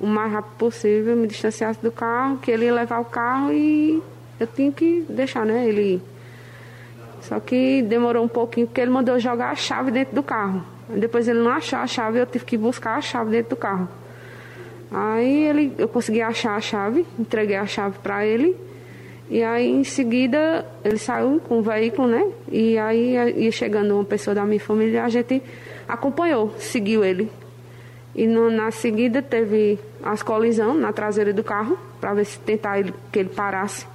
o 0.00 0.06
mais 0.06 0.32
rápido 0.32 0.56
possível, 0.56 1.16
me 1.16 1.26
distanciasse 1.26 1.80
do 1.82 1.90
carro, 1.90 2.38
que 2.38 2.50
ele 2.50 2.66
ia 2.66 2.72
levar 2.72 3.00
o 3.00 3.04
carro 3.04 3.52
e 3.52 4.02
eu 4.38 4.46
tinha 4.46 4.70
que 4.70 5.04
deixar, 5.08 5.44
né, 5.44 5.68
ele 5.68 6.00
Só 7.20 7.40
que 7.40 7.82
demorou 7.82 8.24
um 8.24 8.28
pouquinho 8.28 8.66
porque 8.66 8.80
ele 8.80 8.90
mandou 8.90 9.18
jogar 9.18 9.50
a 9.50 9.56
chave 9.56 9.90
dentro 9.90 10.14
do 10.14 10.22
carro. 10.22 10.64
Depois 10.88 11.26
ele 11.26 11.40
não 11.40 11.50
achou 11.50 11.78
a 11.78 11.86
chave, 11.86 12.18
eu 12.18 12.26
tive 12.26 12.44
que 12.44 12.56
buscar 12.56 12.96
a 12.96 13.00
chave 13.00 13.30
dentro 13.30 13.50
do 13.50 13.56
carro. 13.56 13.88
Aí 14.90 15.44
ele, 15.44 15.72
eu 15.78 15.88
consegui 15.88 16.22
achar 16.22 16.56
a 16.56 16.60
chave, 16.60 17.04
entreguei 17.18 17.56
a 17.56 17.66
chave 17.66 17.98
para 18.02 18.24
ele. 18.26 18.56
E 19.30 19.42
aí 19.42 19.68
em 19.70 19.84
seguida 19.84 20.64
ele 20.82 20.96
saiu 20.96 21.40
com 21.46 21.58
o 21.58 21.62
veículo, 21.62 22.08
né? 22.08 22.26
E 22.50 22.78
aí 22.78 23.14
ia 23.36 23.52
chegando 23.52 23.94
uma 23.94 24.04
pessoa 24.04 24.34
da 24.34 24.44
minha 24.44 24.60
família, 24.60 25.04
a 25.04 25.08
gente 25.08 25.42
acompanhou, 25.86 26.54
seguiu 26.58 27.04
ele. 27.04 27.30
E 28.14 28.26
no, 28.26 28.50
na 28.50 28.70
seguida 28.70 29.20
teve 29.20 29.78
as 30.02 30.22
colisão 30.22 30.74
na 30.74 30.92
traseira 30.92 31.32
do 31.32 31.44
carro, 31.44 31.78
para 32.00 32.14
ver 32.14 32.24
se 32.24 32.38
tentar 32.38 32.80
ele, 32.80 32.94
que 33.12 33.18
ele 33.18 33.28
parasse. 33.28 33.86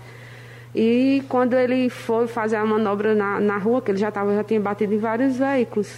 E 0.76 1.24
quando 1.28 1.56
ele 1.56 1.90
foi 1.90 2.28
fazer 2.28 2.56
a 2.56 2.66
manobra 2.66 3.16
na, 3.16 3.40
na 3.40 3.58
rua, 3.58 3.82
que 3.82 3.92
ele 3.92 3.98
já, 3.98 4.12
tava, 4.12 4.36
já 4.36 4.44
tinha 4.44 4.60
batido 4.60 4.94
em 4.94 4.98
vários 4.98 5.38
veículos. 5.38 5.92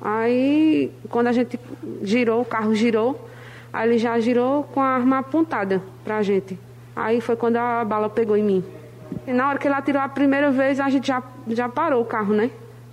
Aí 0.00 0.90
quando 1.10 1.26
a 1.26 1.32
gente 1.32 1.60
girou, 2.02 2.40
o 2.40 2.44
carro 2.44 2.74
girou, 2.74 3.29
Aí 3.72 3.88
ele 3.88 3.98
já 3.98 4.18
girou 4.18 4.64
com 4.64 4.80
a 4.80 4.86
arma 4.86 5.18
apontada 5.18 5.82
pra 6.04 6.22
gente. 6.22 6.58
Aí 6.94 7.20
foi 7.20 7.36
quando 7.36 7.56
a 7.56 7.84
bala 7.84 8.08
pegou 8.08 8.36
em 8.36 8.42
mim. 8.42 8.64
E 9.26 9.32
na 9.32 9.48
hora 9.48 9.58
que 9.58 9.68
ele 9.68 9.74
atirou 9.74 10.02
a 10.02 10.08
primeira 10.08 10.50
vez, 10.50 10.80
a 10.80 10.88
gente 10.88 11.06
já, 11.06 11.22
já 11.48 11.68
parou 11.68 12.02
o 12.02 12.04
carro, 12.04 12.34
né? 12.34 12.50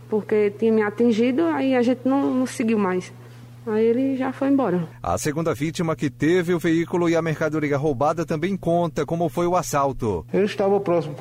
Porque 0.09 0.51
tinha 0.51 0.71
me 0.71 0.82
atingido, 0.82 1.43
aí 1.47 1.75
a 1.75 1.82
gente 1.82 2.01
não, 2.05 2.34
não 2.34 2.45
seguiu 2.45 2.78
mais. 2.78 3.11
Aí 3.65 3.84
ele 3.84 4.15
já 4.15 4.32
foi 4.32 4.47
embora. 4.47 4.88
A 5.03 5.17
segunda 5.17 5.53
vítima 5.53 5.93
que 5.93 6.09
teve 6.09 6.53
o 6.53 6.59
veículo 6.59 7.09
e 7.09 7.17
a 7.17 7.21
mercadoria 7.21 7.78
roubada 7.78 8.25
também 8.25 8.55
conta 8.55 9.05
como 9.05 9.28
foi 9.28 9.45
o 9.45 9.57
assalto. 9.57 10.25
Eu 10.32 10.45
estava 10.45 10.80
próximo 10.80 11.15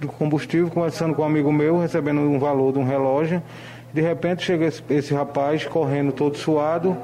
do 0.00 0.06
combustível, 0.06 0.70
conversando 0.70 1.14
com 1.14 1.22
um 1.22 1.24
amigo 1.26 1.52
meu, 1.52 1.80
recebendo 1.80 2.20
um 2.20 2.38
valor 2.38 2.72
de 2.72 2.78
um 2.78 2.84
relógio. 2.84 3.42
De 3.92 4.00
repente 4.00 4.44
chega 4.44 4.66
esse, 4.66 4.82
esse 4.88 5.12
rapaz 5.12 5.64
correndo 5.64 6.12
todo 6.12 6.36
suado 6.36 6.96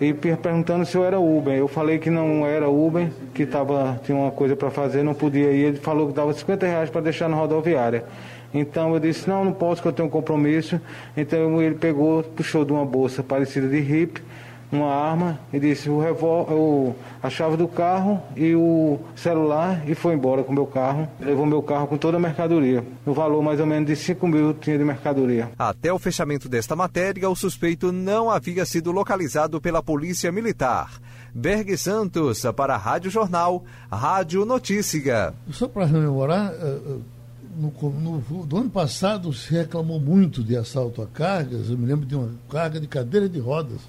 e 0.00 0.12
perguntando 0.12 0.84
se 0.84 0.96
eu 0.96 1.04
era 1.04 1.18
Uber. 1.18 1.54
Eu 1.54 1.68
falei 1.68 1.98
que 1.98 2.10
não 2.10 2.46
era 2.46 2.68
Uber, 2.68 3.08
que 3.32 3.46
tava, 3.46 3.98
tinha 4.04 4.16
uma 4.16 4.30
coisa 4.30 4.54
para 4.54 4.70
fazer, 4.70 5.02
não 5.02 5.14
podia 5.14 5.50
ir. 5.52 5.64
Ele 5.64 5.76
falou 5.78 6.08
que 6.08 6.12
dava 6.12 6.32
50 6.32 6.66
reais 6.66 6.90
para 6.90 7.00
deixar 7.00 7.28
na 7.28 7.36
rodoviária. 7.36 8.04
Então 8.52 8.92
eu 8.94 9.00
disse, 9.00 9.28
não, 9.28 9.44
não 9.44 9.52
posso 9.52 9.80
que 9.80 9.88
eu 9.88 9.92
tenho 9.92 10.08
um 10.08 10.10
compromisso. 10.10 10.80
Então 11.16 11.60
ele 11.62 11.76
pegou, 11.76 12.22
puxou 12.22 12.64
de 12.64 12.72
uma 12.72 12.84
bolsa 12.84 13.22
parecida 13.22 13.68
de 13.68 13.80
hippie 13.80 14.22
uma 14.70 14.92
arma 14.92 15.38
e 15.52 15.60
disse 15.60 15.88
o 15.88 16.00
revólver, 16.00 16.94
a 17.22 17.30
chave 17.30 17.56
do 17.56 17.68
carro 17.68 18.20
e 18.34 18.54
o 18.54 18.98
celular 19.14 19.88
e 19.88 19.94
foi 19.94 20.14
embora 20.14 20.42
com 20.42 20.52
o 20.52 20.54
meu 20.54 20.66
carro. 20.66 21.08
Levou 21.20 21.46
meu 21.46 21.62
carro 21.62 21.86
com 21.86 21.96
toda 21.96 22.16
a 22.16 22.20
mercadoria. 22.20 22.84
No 23.04 23.14
valor 23.14 23.42
mais 23.42 23.60
ou 23.60 23.66
menos 23.66 23.86
de 23.86 23.96
5 23.96 24.26
mil 24.26 24.54
tinha 24.54 24.76
de 24.76 24.84
mercadoria. 24.84 25.50
Até 25.58 25.92
o 25.92 25.98
fechamento 25.98 26.48
desta 26.48 26.74
matéria, 26.74 27.28
o 27.28 27.36
suspeito 27.36 27.92
não 27.92 28.30
havia 28.30 28.64
sido 28.64 28.90
localizado 28.90 29.60
pela 29.60 29.82
Polícia 29.82 30.32
Militar. 30.32 30.90
Berg 31.34 31.76
Santos, 31.76 32.42
para 32.56 32.74
a 32.74 32.78
Rádio 32.78 33.10
Jornal, 33.10 33.62
Rádio 33.90 34.44
Notícia. 34.44 35.34
Só 35.50 35.68
para 35.68 35.84
rememorar, 35.84 36.50
eh, 36.52 36.78
eh, 36.86 36.96
no, 37.58 37.90
no, 37.90 38.46
do 38.46 38.56
ano 38.56 38.70
passado 38.70 39.32
se 39.32 39.52
reclamou 39.52 40.00
muito 40.00 40.42
de 40.42 40.56
assalto 40.56 41.02
a 41.02 41.06
cargas. 41.06 41.68
Eu 41.68 41.76
me 41.76 41.86
lembro 41.86 42.06
de 42.06 42.14
uma 42.14 42.30
carga 42.48 42.80
de 42.80 42.86
cadeira 42.86 43.28
de 43.28 43.38
rodas 43.38 43.80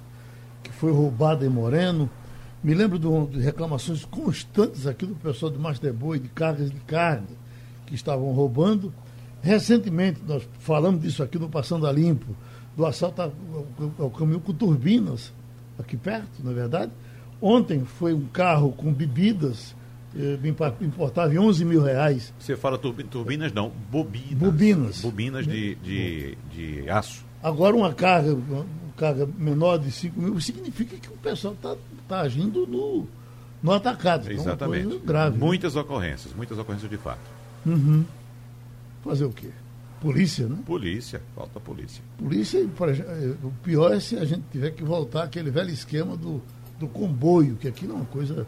foi 0.78 0.92
roubada 0.92 1.44
em 1.44 1.48
Moreno. 1.48 2.08
Me 2.62 2.74
lembro 2.74 2.98
de, 2.98 3.40
reclamações 3.40 4.04
constantes 4.04 4.86
aqui 4.86 5.06
do 5.06 5.14
pessoal 5.14 5.50
de 5.50 5.58
Masterboi, 5.58 6.18
de 6.18 6.28
cargas 6.28 6.70
de 6.70 6.80
carne, 6.80 7.26
que 7.86 7.94
estavam 7.94 8.32
roubando. 8.32 8.92
Recentemente, 9.42 10.20
nós 10.26 10.48
falamos 10.58 11.02
disso 11.02 11.22
aqui 11.22 11.38
no 11.38 11.48
Passando 11.48 11.86
a 11.86 11.92
Limpo, 11.92 12.34
do 12.76 12.86
assalto 12.86 13.22
ao, 13.22 13.32
ao 13.98 14.10
caminhão 14.10 14.40
com 14.40 14.52
turbinas, 14.52 15.32
aqui 15.78 15.96
perto, 15.96 16.42
na 16.42 16.50
é 16.50 16.54
verdade. 16.54 16.92
Ontem 17.40 17.84
foi 17.84 18.12
um 18.12 18.26
carro 18.26 18.72
com 18.72 18.92
bebidas 18.92 19.76
eh, 20.16 20.38
importava 20.80 21.32
em 21.32 21.38
11 21.38 21.64
mil 21.64 21.82
reais. 21.82 22.32
Você 22.38 22.56
fala 22.56 22.78
turbinas, 22.78 23.52
não, 23.52 23.70
bobinas. 23.90 24.38
Bobinas. 24.38 25.00
Bobinas 25.02 25.46
de, 25.46 25.74
de, 25.76 26.38
de 26.50 26.90
aço. 26.90 27.24
Agora, 27.42 27.76
uma 27.76 27.92
carga, 27.92 28.36
carga 28.98 29.28
menor 29.38 29.78
de 29.78 29.90
5 29.90 30.20
mil 30.20 30.40
significa 30.40 30.96
que 30.96 31.08
o 31.08 31.16
pessoal 31.16 31.54
está 31.54 31.76
tá 32.08 32.20
agindo 32.20 32.66
no, 32.66 33.06
no 33.62 33.72
atacado. 33.72 34.30
Exatamente. 34.30 34.86
Então, 34.86 34.98
grave. 34.98 35.38
Muitas 35.38 35.76
ocorrências, 35.76 36.34
muitas 36.34 36.58
ocorrências 36.58 36.90
de 36.90 36.98
fato. 36.98 37.20
Uhum. 37.64 38.04
Fazer 39.04 39.24
o 39.24 39.30
quê? 39.30 39.50
Polícia, 40.00 40.46
né? 40.46 40.58
Polícia, 40.66 41.22
falta 41.34 41.58
polícia. 41.58 42.02
Polícia, 42.18 42.58
eh, 42.58 43.34
o 43.42 43.50
pior 43.62 43.92
é 43.92 44.00
se 44.00 44.16
a 44.16 44.24
gente 44.24 44.44
tiver 44.52 44.70
que 44.70 44.84
voltar 44.84 45.24
àquele 45.24 45.50
velho 45.50 45.70
esquema 45.70 46.16
do, 46.16 46.40
do 46.78 46.86
comboio, 46.86 47.56
que 47.56 47.66
aqui 47.66 47.86
não 47.86 47.96
é 47.96 47.98
uma 47.98 48.06
coisa 48.06 48.46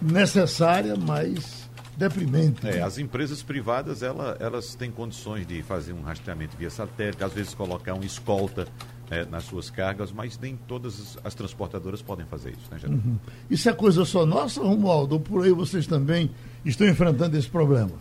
necessária, 0.00 0.96
mas 0.96 1.68
deprimente. 1.96 2.66
É, 2.66 2.80
as 2.80 2.96
empresas 2.96 3.42
privadas, 3.42 4.02
ela, 4.02 4.36
elas 4.40 4.74
têm 4.74 4.90
condições 4.90 5.46
de 5.46 5.62
fazer 5.62 5.92
um 5.92 6.00
rastreamento 6.00 6.56
via 6.56 6.70
satélite, 6.70 7.22
às 7.22 7.32
vezes 7.32 7.52
colocar 7.52 7.92
um 7.92 8.02
escolta 8.02 8.66
é, 9.10 9.24
nas 9.24 9.44
suas 9.44 9.68
cargas, 9.70 10.12
mas 10.12 10.38
nem 10.38 10.56
todas 10.68 11.18
as 11.24 11.34
transportadoras 11.34 12.00
podem 12.00 12.24
fazer 12.26 12.50
isso, 12.52 12.70
né? 12.70 12.78
Uhum. 12.88 13.18
Isso 13.50 13.68
é 13.68 13.72
coisa 13.72 14.04
só 14.04 14.24
nossa, 14.24 14.62
Romualdo, 14.62 15.16
ou 15.16 15.20
por 15.20 15.44
aí 15.44 15.52
vocês 15.52 15.86
também 15.86 16.30
estão 16.64 16.88
enfrentando 16.88 17.36
esse 17.36 17.48
problema? 17.48 17.92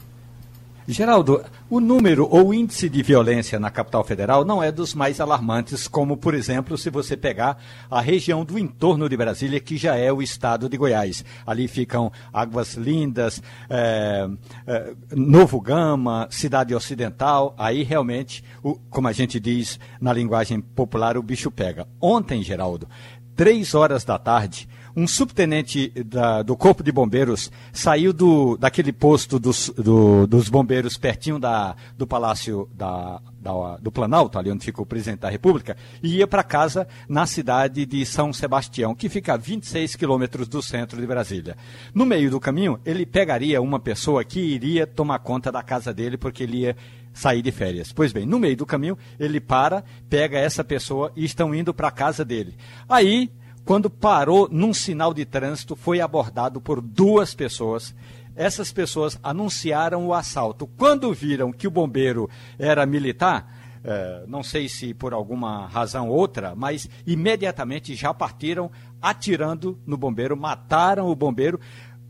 Geraldo, 0.92 1.46
o 1.70 1.80
número 1.80 2.28
ou 2.32 2.52
índice 2.52 2.90
de 2.90 3.04
violência 3.04 3.60
na 3.60 3.70
capital 3.70 4.04
federal 4.04 4.44
não 4.44 4.62
é 4.62 4.72
dos 4.72 4.96
mais 4.96 5.22
alarmantes, 5.22 5.88
como, 5.88 6.18
por 6.18 6.34
exemplo, 6.34 6.76
se 6.80 6.90
você 6.90 7.16
pegar 7.16 7.62
a 7.92 8.02
região 8.02 8.44
do 8.44 8.58
entorno 8.58 9.08
de 9.08 9.16
Brasília, 9.16 9.60
que 9.60 9.78
já 9.78 9.96
é 9.96 10.12
o 10.12 10.20
estado 10.20 10.68
de 10.68 10.76
Goiás. 10.78 11.24
Ali 11.46 11.68
ficam 11.68 12.12
Águas 12.34 12.74
Lindas, 12.74 13.40
é, 13.70 14.28
é, 14.66 14.94
Novo 15.16 15.62
Gama, 15.62 16.28
Cidade 16.32 16.74
Ocidental. 16.74 17.54
Aí 17.56 17.84
realmente, 17.84 18.44
o, 18.64 18.74
como 18.90 19.08
a 19.08 19.12
gente 19.12 19.40
diz 19.40 19.80
na 20.02 20.12
linguagem 20.12 20.60
popular, 20.60 21.18
o 21.18 21.24
bicho 21.24 21.52
pega. 21.52 21.88
Ontem, 22.02 22.42
Geraldo, 22.42 22.90
três 23.36 23.76
horas 23.76 24.04
da 24.04 24.18
tarde, 24.18 24.68
um 25.00 25.08
subtenente 25.08 25.90
da, 26.06 26.42
do 26.42 26.58
Corpo 26.58 26.84
de 26.84 26.92
Bombeiros 26.92 27.50
saiu 27.72 28.12
do, 28.12 28.58
daquele 28.58 28.92
posto 28.92 29.40
dos, 29.40 29.70
do, 29.70 30.28
dos 30.28 30.50
bombeiros 30.50 30.98
pertinho 30.98 31.40
da, 31.40 31.76
do 31.98 32.06
Palácio 32.06 32.70
da, 32.76 33.22
da, 33.40 33.78
do 33.78 33.92
Planalto, 33.92 34.38
ali 34.38 34.52
onde 34.52 34.66
fica 34.66 34.82
o 34.82 34.86
presidente 34.86 35.22
da 35.22 35.30
República, 35.30 35.78
e 36.04 36.18
ia 36.18 36.28
para 36.28 36.44
casa 36.44 36.86
na 37.08 37.26
cidade 37.26 37.86
de 37.86 38.06
São 38.06 38.34
Sebastião, 38.34 38.94
que 38.94 39.08
fica 39.08 39.36
a 39.36 39.38
26 39.38 39.96
quilômetros 39.96 40.50
do 40.50 40.62
centro 40.62 41.00
de 41.00 41.08
Brasília. 41.08 41.56
No 41.94 42.06
meio 42.06 42.30
do 42.30 42.40
caminho, 42.40 42.78
ele 42.86 43.06
pegaria 43.06 43.62
uma 43.62 43.80
pessoa 43.80 44.26
que 44.26 44.40
iria 44.40 44.86
tomar 44.86 45.20
conta 45.20 45.50
da 45.50 45.64
casa 45.64 45.94
dele, 45.94 46.18
porque 46.18 46.44
ele 46.44 46.60
ia 46.60 46.76
sair 47.14 47.42
de 47.42 47.52
férias. 47.52 47.94
Pois 47.94 48.12
bem, 48.12 48.26
no 48.26 48.38
meio 48.38 48.58
do 48.58 48.66
caminho, 48.66 48.98
ele 49.18 49.40
para, 49.40 49.84
pega 50.10 50.38
essa 50.38 50.64
pessoa 50.64 51.12
e 51.16 51.24
estão 51.24 51.56
indo 51.56 51.74
para 51.74 51.88
a 51.88 51.92
casa 51.92 52.26
dele. 52.26 52.56
Aí 52.88 53.32
quando 53.70 53.88
parou 53.88 54.50
num 54.52 54.74
sinal 54.74 55.14
de 55.14 55.24
trânsito, 55.26 55.76
foi 55.76 56.02
abordado 56.02 56.60
por 56.60 56.82
duas 56.82 57.36
pessoas. 57.36 57.94
Essas 58.36 58.72
pessoas 58.72 59.20
anunciaram 59.22 60.08
o 60.08 60.12
assalto. 60.12 60.66
Quando 60.66 61.14
viram 61.14 61.52
que 61.52 61.68
o 61.68 61.72
bombeiro 61.72 62.28
era 62.58 62.84
militar, 62.88 63.48
eh, 63.84 64.24
não 64.28 64.42
sei 64.42 64.68
se 64.68 64.92
por 64.92 65.14
alguma 65.14 65.68
razão 65.68 66.10
outra, 66.10 66.56
mas 66.56 66.90
imediatamente 67.06 67.94
já 67.94 68.12
partiram 68.12 68.72
atirando 69.00 69.78
no 69.86 69.96
bombeiro, 69.96 70.36
mataram 70.36 71.08
o 71.08 71.16
bombeiro 71.16 71.60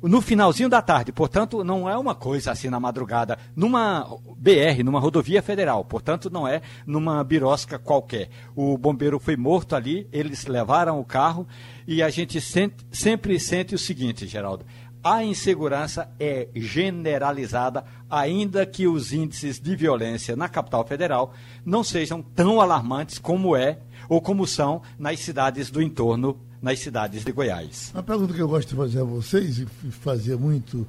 no 0.01 0.21
finalzinho 0.21 0.69
da 0.69 0.81
tarde, 0.81 1.11
portanto, 1.11 1.63
não 1.63 1.89
é 1.89 1.97
uma 1.97 2.15
coisa 2.15 2.51
assim 2.51 2.69
na 2.69 2.79
madrugada, 2.79 3.37
numa 3.55 4.05
BR, 4.37 4.83
numa 4.83 4.99
rodovia 4.99 5.41
federal, 5.41 5.83
portanto, 5.83 6.29
não 6.29 6.47
é 6.47 6.61
numa 6.85 7.21
birosca 7.23 7.77
qualquer. 7.77 8.29
O 8.55 8.77
bombeiro 8.77 9.19
foi 9.19 9.35
morto 9.35 9.75
ali, 9.75 10.07
eles 10.11 10.45
levaram 10.45 10.99
o 10.99 11.05
carro 11.05 11.45
e 11.85 12.01
a 12.01 12.09
gente 12.09 12.39
sente, 12.39 12.85
sempre 12.91 13.37
sente 13.39 13.75
o 13.75 13.79
seguinte, 13.79 14.25
Geraldo: 14.25 14.65
a 15.03 15.23
insegurança 15.23 16.09
é 16.19 16.47
generalizada, 16.55 17.83
ainda 18.09 18.65
que 18.65 18.87
os 18.87 19.11
índices 19.11 19.59
de 19.59 19.75
violência 19.75 20.35
na 20.35 20.47
capital 20.47 20.85
federal 20.85 21.33
não 21.65 21.83
sejam 21.83 22.21
tão 22.21 22.61
alarmantes 22.61 23.19
como 23.19 23.55
é 23.55 23.79
ou 24.07 24.21
como 24.21 24.47
são 24.47 24.81
nas 24.97 25.19
cidades 25.19 25.69
do 25.69 25.81
entorno 25.81 26.39
nas 26.61 26.79
cidades 26.79 27.23
de 27.23 27.31
Goiás. 27.31 27.91
Uma 27.93 28.03
pergunta 28.03 28.33
que 28.33 28.41
eu 28.41 28.47
gosto 28.47 28.69
de 28.69 28.75
fazer 28.75 29.01
a 29.01 29.03
vocês, 29.03 29.59
e 29.59 29.65
fazia 29.91 30.37
muito 30.37 30.85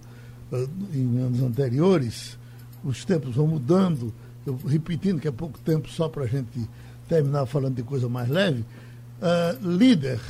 uh, 0.52 0.68
em 0.92 1.18
anos 1.22 1.40
anteriores, 1.42 2.38
os 2.84 3.04
tempos 3.04 3.36
vão 3.36 3.46
mudando, 3.46 4.12
eu 4.46 4.58
repetindo 4.66 5.20
que 5.20 5.28
é 5.28 5.30
pouco 5.30 5.58
tempo 5.58 5.88
só 5.88 6.08
para 6.08 6.24
a 6.24 6.26
gente 6.26 6.68
terminar 7.08 7.46
falando 7.46 7.76
de 7.76 7.82
coisa 7.82 8.08
mais 8.08 8.28
leve. 8.28 8.64
Uh, 9.20 9.76
líder, 9.76 10.20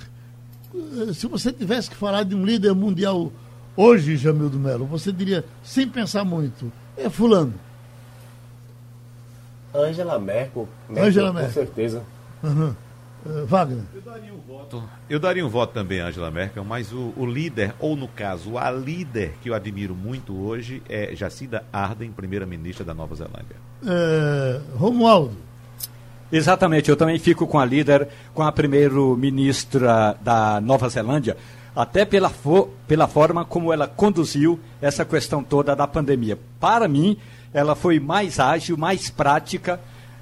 uh, 0.74 1.14
se 1.14 1.26
você 1.26 1.52
tivesse 1.52 1.88
que 1.88 1.96
falar 1.96 2.24
de 2.24 2.34
um 2.34 2.44
líder 2.44 2.74
mundial 2.74 3.32
hoje, 3.76 4.16
Jamil 4.16 4.50
do 4.50 4.58
Melo, 4.58 4.84
você 4.84 5.12
diria, 5.12 5.44
sem 5.62 5.88
pensar 5.88 6.24
muito, 6.24 6.70
é 6.96 7.08
fulano. 7.08 7.54
Angela 9.72 10.18
Merkel, 10.18 10.68
Merkel 10.88 11.06
Angela 11.06 11.32
Merkel. 11.32 11.48
com 11.48 11.54
certeza. 11.54 12.02
Uhum. 12.42 12.74
Uh, 13.24 13.44
Wagner. 13.44 13.84
Eu 13.94 14.00
daria 14.00 14.32
um 14.32 14.38
voto. 14.38 14.82
Eu 15.08 15.18
daria 15.18 15.46
um 15.46 15.48
voto 15.48 15.74
também 15.74 16.00
Angela 16.00 16.30
Merkel, 16.30 16.64
mas 16.64 16.92
o, 16.92 17.12
o, 17.16 17.26
líder, 17.26 17.74
ou 17.78 17.94
no 17.94 18.08
caso, 18.08 18.56
a 18.56 18.70
líder 18.70 19.34
que 19.42 19.50
eu 19.50 19.54
admiro 19.54 19.94
muito 19.94 20.34
hoje 20.34 20.82
é 20.88 21.14
Jacida 21.14 21.64
Arden, 21.72 22.12
primeira-ministra 22.12 22.84
da 22.84 22.94
Nova 22.94 23.14
Zelândia. 23.14 23.56
Uh, 23.82 24.76
Romualdo. 24.76 25.36
Exatamente, 26.32 26.88
eu 26.88 26.96
também 26.96 27.18
fico 27.18 27.46
com 27.46 27.58
a 27.58 27.64
líder, 27.64 28.08
com 28.32 28.42
a 28.42 28.52
primeira-ministra 28.52 30.16
da 30.22 30.60
Nova 30.60 30.88
Zelândia, 30.88 31.36
até 31.74 32.04
pela, 32.04 32.32
pela 32.86 33.08
forma 33.08 33.44
como 33.44 33.72
ela 33.72 33.86
conduziu 33.86 34.58
essa 34.80 35.04
questão 35.04 35.42
toda 35.42 35.74
da 35.74 35.86
pandemia. 35.86 36.38
Para 36.58 36.86
mim, 36.86 37.18
ela 37.52 37.74
foi 37.74 37.98
mais 37.98 38.38
ágil, 38.38 38.76
mais 38.76 39.10
prática 39.10 39.80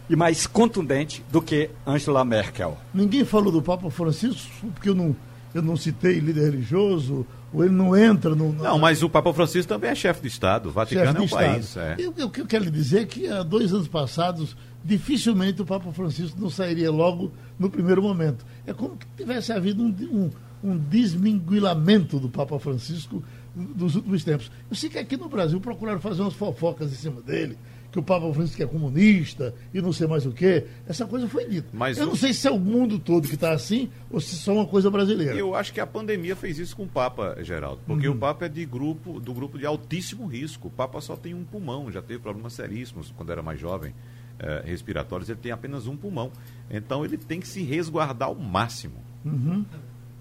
e 0.09 0.17
mais 0.17 0.47
contundente 0.47 1.25
do 1.31 1.43
que 1.43 1.71
Angela 1.87 2.25
Merkel. 2.25 2.77
Ninguém 2.93 3.25
falou 3.25 3.53
do 3.53 3.63
Papa 3.63 3.91
Francisco, 3.91 4.51
porque 4.75 4.89
eu 4.89 4.95
não, 4.95 5.15
eu 5.55 5.63
não 5.63 5.77
citei 5.77 6.19
líder 6.19 6.51
religioso, 6.51 7.27
ou 7.53 7.65
ele 7.65 7.75
não 7.75 7.97
entra 7.97 8.35
no. 8.35 8.53
Não, 8.53 8.79
mas 8.79 9.03
o 9.03 9.09
Papa 9.09 9.33
Francisco 9.33 9.69
também 9.69 9.91
é 9.91 9.95
chefe 9.95 10.23
de 10.23 10.29
Estado. 10.29 10.69
O 10.69 10.73
Vaticano 10.73 11.19
é 11.19 11.21
um 11.21 11.25
Estado. 11.25 11.45
país. 11.45 11.77
É. 11.77 11.97
o 12.25 12.31
que 12.31 12.41
eu 12.41 12.47
quero 12.47 12.71
dizer 12.71 13.03
é 13.03 13.05
que 13.05 13.27
há 13.27 13.43
dois 13.43 13.73
anos 13.73 13.89
passados, 13.89 14.57
dificilmente 14.85 15.61
o 15.63 15.67
Papa 15.67 15.93
Francisco 15.93 16.41
não 16.41 16.51
sairia 16.51 16.91
logo 16.91 17.33
no 17.59 17.71
primeiro 17.71 18.03
momento. 18.03 18.45
É 18.67 18.73
como 18.73 18.97
que 18.97 19.07
tivesse 19.17 19.53
havido 19.53 19.83
um, 19.83 19.89
um, 19.89 20.31
um 20.63 20.79
desminguilamento 20.79 22.19
do 22.19 22.29
Papa 22.29 22.59
Francisco 22.59 23.23
dos 23.55 23.97
últimos 23.97 24.23
tempos. 24.25 24.51
Eu 24.71 24.77
sei 24.77 24.89
que 24.89 24.99
aqui 24.99 25.17
no 25.17 25.29
Brasil 25.29 25.61
procuraram 25.61 26.01
fazer 26.01 26.23
umas 26.23 26.35
fofocas 26.35 26.93
em 26.93 26.97
cima 26.97 27.21
dele 27.21 27.59
que 27.91 27.99
o 27.99 28.03
Papa 28.03 28.33
Francisco 28.33 28.63
é 28.63 28.67
comunista 28.67 29.55
e 29.73 29.81
não 29.81 29.93
sei 29.93 30.07
mais 30.07 30.27
o 30.27 30.33
quê. 30.33 30.67
Essa 30.87 31.07
coisa 31.07 31.29
foi 31.29 31.49
dita. 31.49 31.69
Mas 31.73 31.99
eu 31.99 32.07
não 32.07 32.17
sei 32.17 32.33
se 32.33 32.47
é 32.47 32.51
o 32.51 32.59
mundo 32.59 32.99
todo 32.99 33.27
que 33.27 33.35
está 33.35 33.53
assim 33.53 33.91
ou 34.11 34.21
se 34.21 34.35
é 34.35 34.39
só 34.39 34.53
uma 34.53 34.67
coisa 34.67 34.91
brasileira. 34.91 35.35
Eu 35.35 35.55
acho 35.55 35.73
que 35.73 35.81
a 35.81 35.87
pandemia 35.87 36.37
fez 36.37 36.59
isso 36.59 36.77
com 36.77 36.85
o 36.85 36.89
Papa, 36.89 37.37
Geraldo, 37.43 37.81
porque 37.87 38.07
uhum. 38.07 38.15
o 38.15 38.19
Papa 38.19 38.47
é 38.47 38.49
de 38.49 38.65
grupo, 38.67 39.19
do 39.21 39.33
grupo 39.33 39.59
de 39.59 39.65
altíssimo 39.65 40.27
risco. 40.27 40.69
O 40.69 40.71
Papa 40.71 41.01
só 41.01 41.17
tem 41.17 41.35
um 41.35 41.45
pulmão, 41.45 41.91
já 41.91 42.03
teve 42.03 42.21
problemas 42.21 42.53
seríssimos 42.53 43.13
quando 43.17 43.33
era 43.33 43.43
mais 43.43 43.59
jovem, 43.59 43.95
eh, 44.39 44.63
respiratórios, 44.67 45.29
ele 45.29 45.39
tem 45.41 45.51
apenas 45.51 45.87
um 45.87 45.97
pulmão. 45.97 46.31
Então 46.71 47.05
ele 47.05 47.17
tem 47.17 47.41
que 47.41 47.49
se 47.49 47.63
resguardar 47.63 48.29
ao 48.29 48.35
máximo. 48.35 48.97
Uhum. 49.25 49.65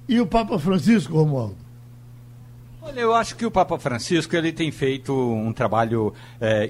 E 0.07 0.21
o 0.21 0.25
Papa 0.25 0.57
Francisco, 0.57 1.13
Romualdo? 1.13 1.66
Olha, 2.87 3.01
eu 3.01 3.13
acho 3.13 3.35
que 3.35 3.45
o 3.45 3.51
Papa 3.51 3.77
Francisco 3.77 4.33
ele 4.33 4.53
tem 4.53 4.71
feito 4.71 5.13
um 5.13 5.51
trabalho 5.51 6.13
é, 6.39 6.69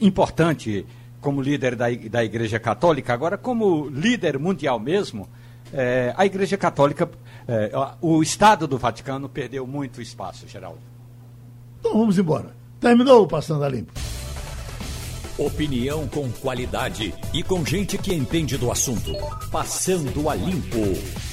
importante 0.00 0.86
como 1.20 1.42
líder 1.42 1.74
da, 1.74 1.86
da 1.90 2.24
Igreja 2.24 2.60
Católica. 2.60 3.12
Agora, 3.12 3.36
como 3.36 3.88
líder 3.88 4.38
mundial 4.38 4.78
mesmo, 4.78 5.28
é, 5.72 6.14
a 6.16 6.24
Igreja 6.24 6.56
Católica, 6.56 7.10
é, 7.48 7.72
o 8.00 8.22
Estado 8.22 8.68
do 8.68 8.78
Vaticano 8.78 9.28
perdeu 9.28 9.66
muito 9.66 10.00
espaço, 10.00 10.46
Geraldo. 10.46 10.78
Então 11.80 11.94
vamos 11.94 12.16
embora. 12.16 12.54
Terminou 12.78 13.24
o 13.24 13.26
Passando 13.26 13.64
a 13.64 13.68
Limpo. 13.68 13.92
Opinião 15.36 16.06
com 16.06 16.30
qualidade 16.30 17.12
e 17.34 17.42
com 17.42 17.66
gente 17.66 17.98
que 17.98 18.14
entende 18.14 18.56
do 18.56 18.70
assunto. 18.70 19.12
Passando 19.50 20.30
a 20.30 20.34
Limpo. 20.36 21.25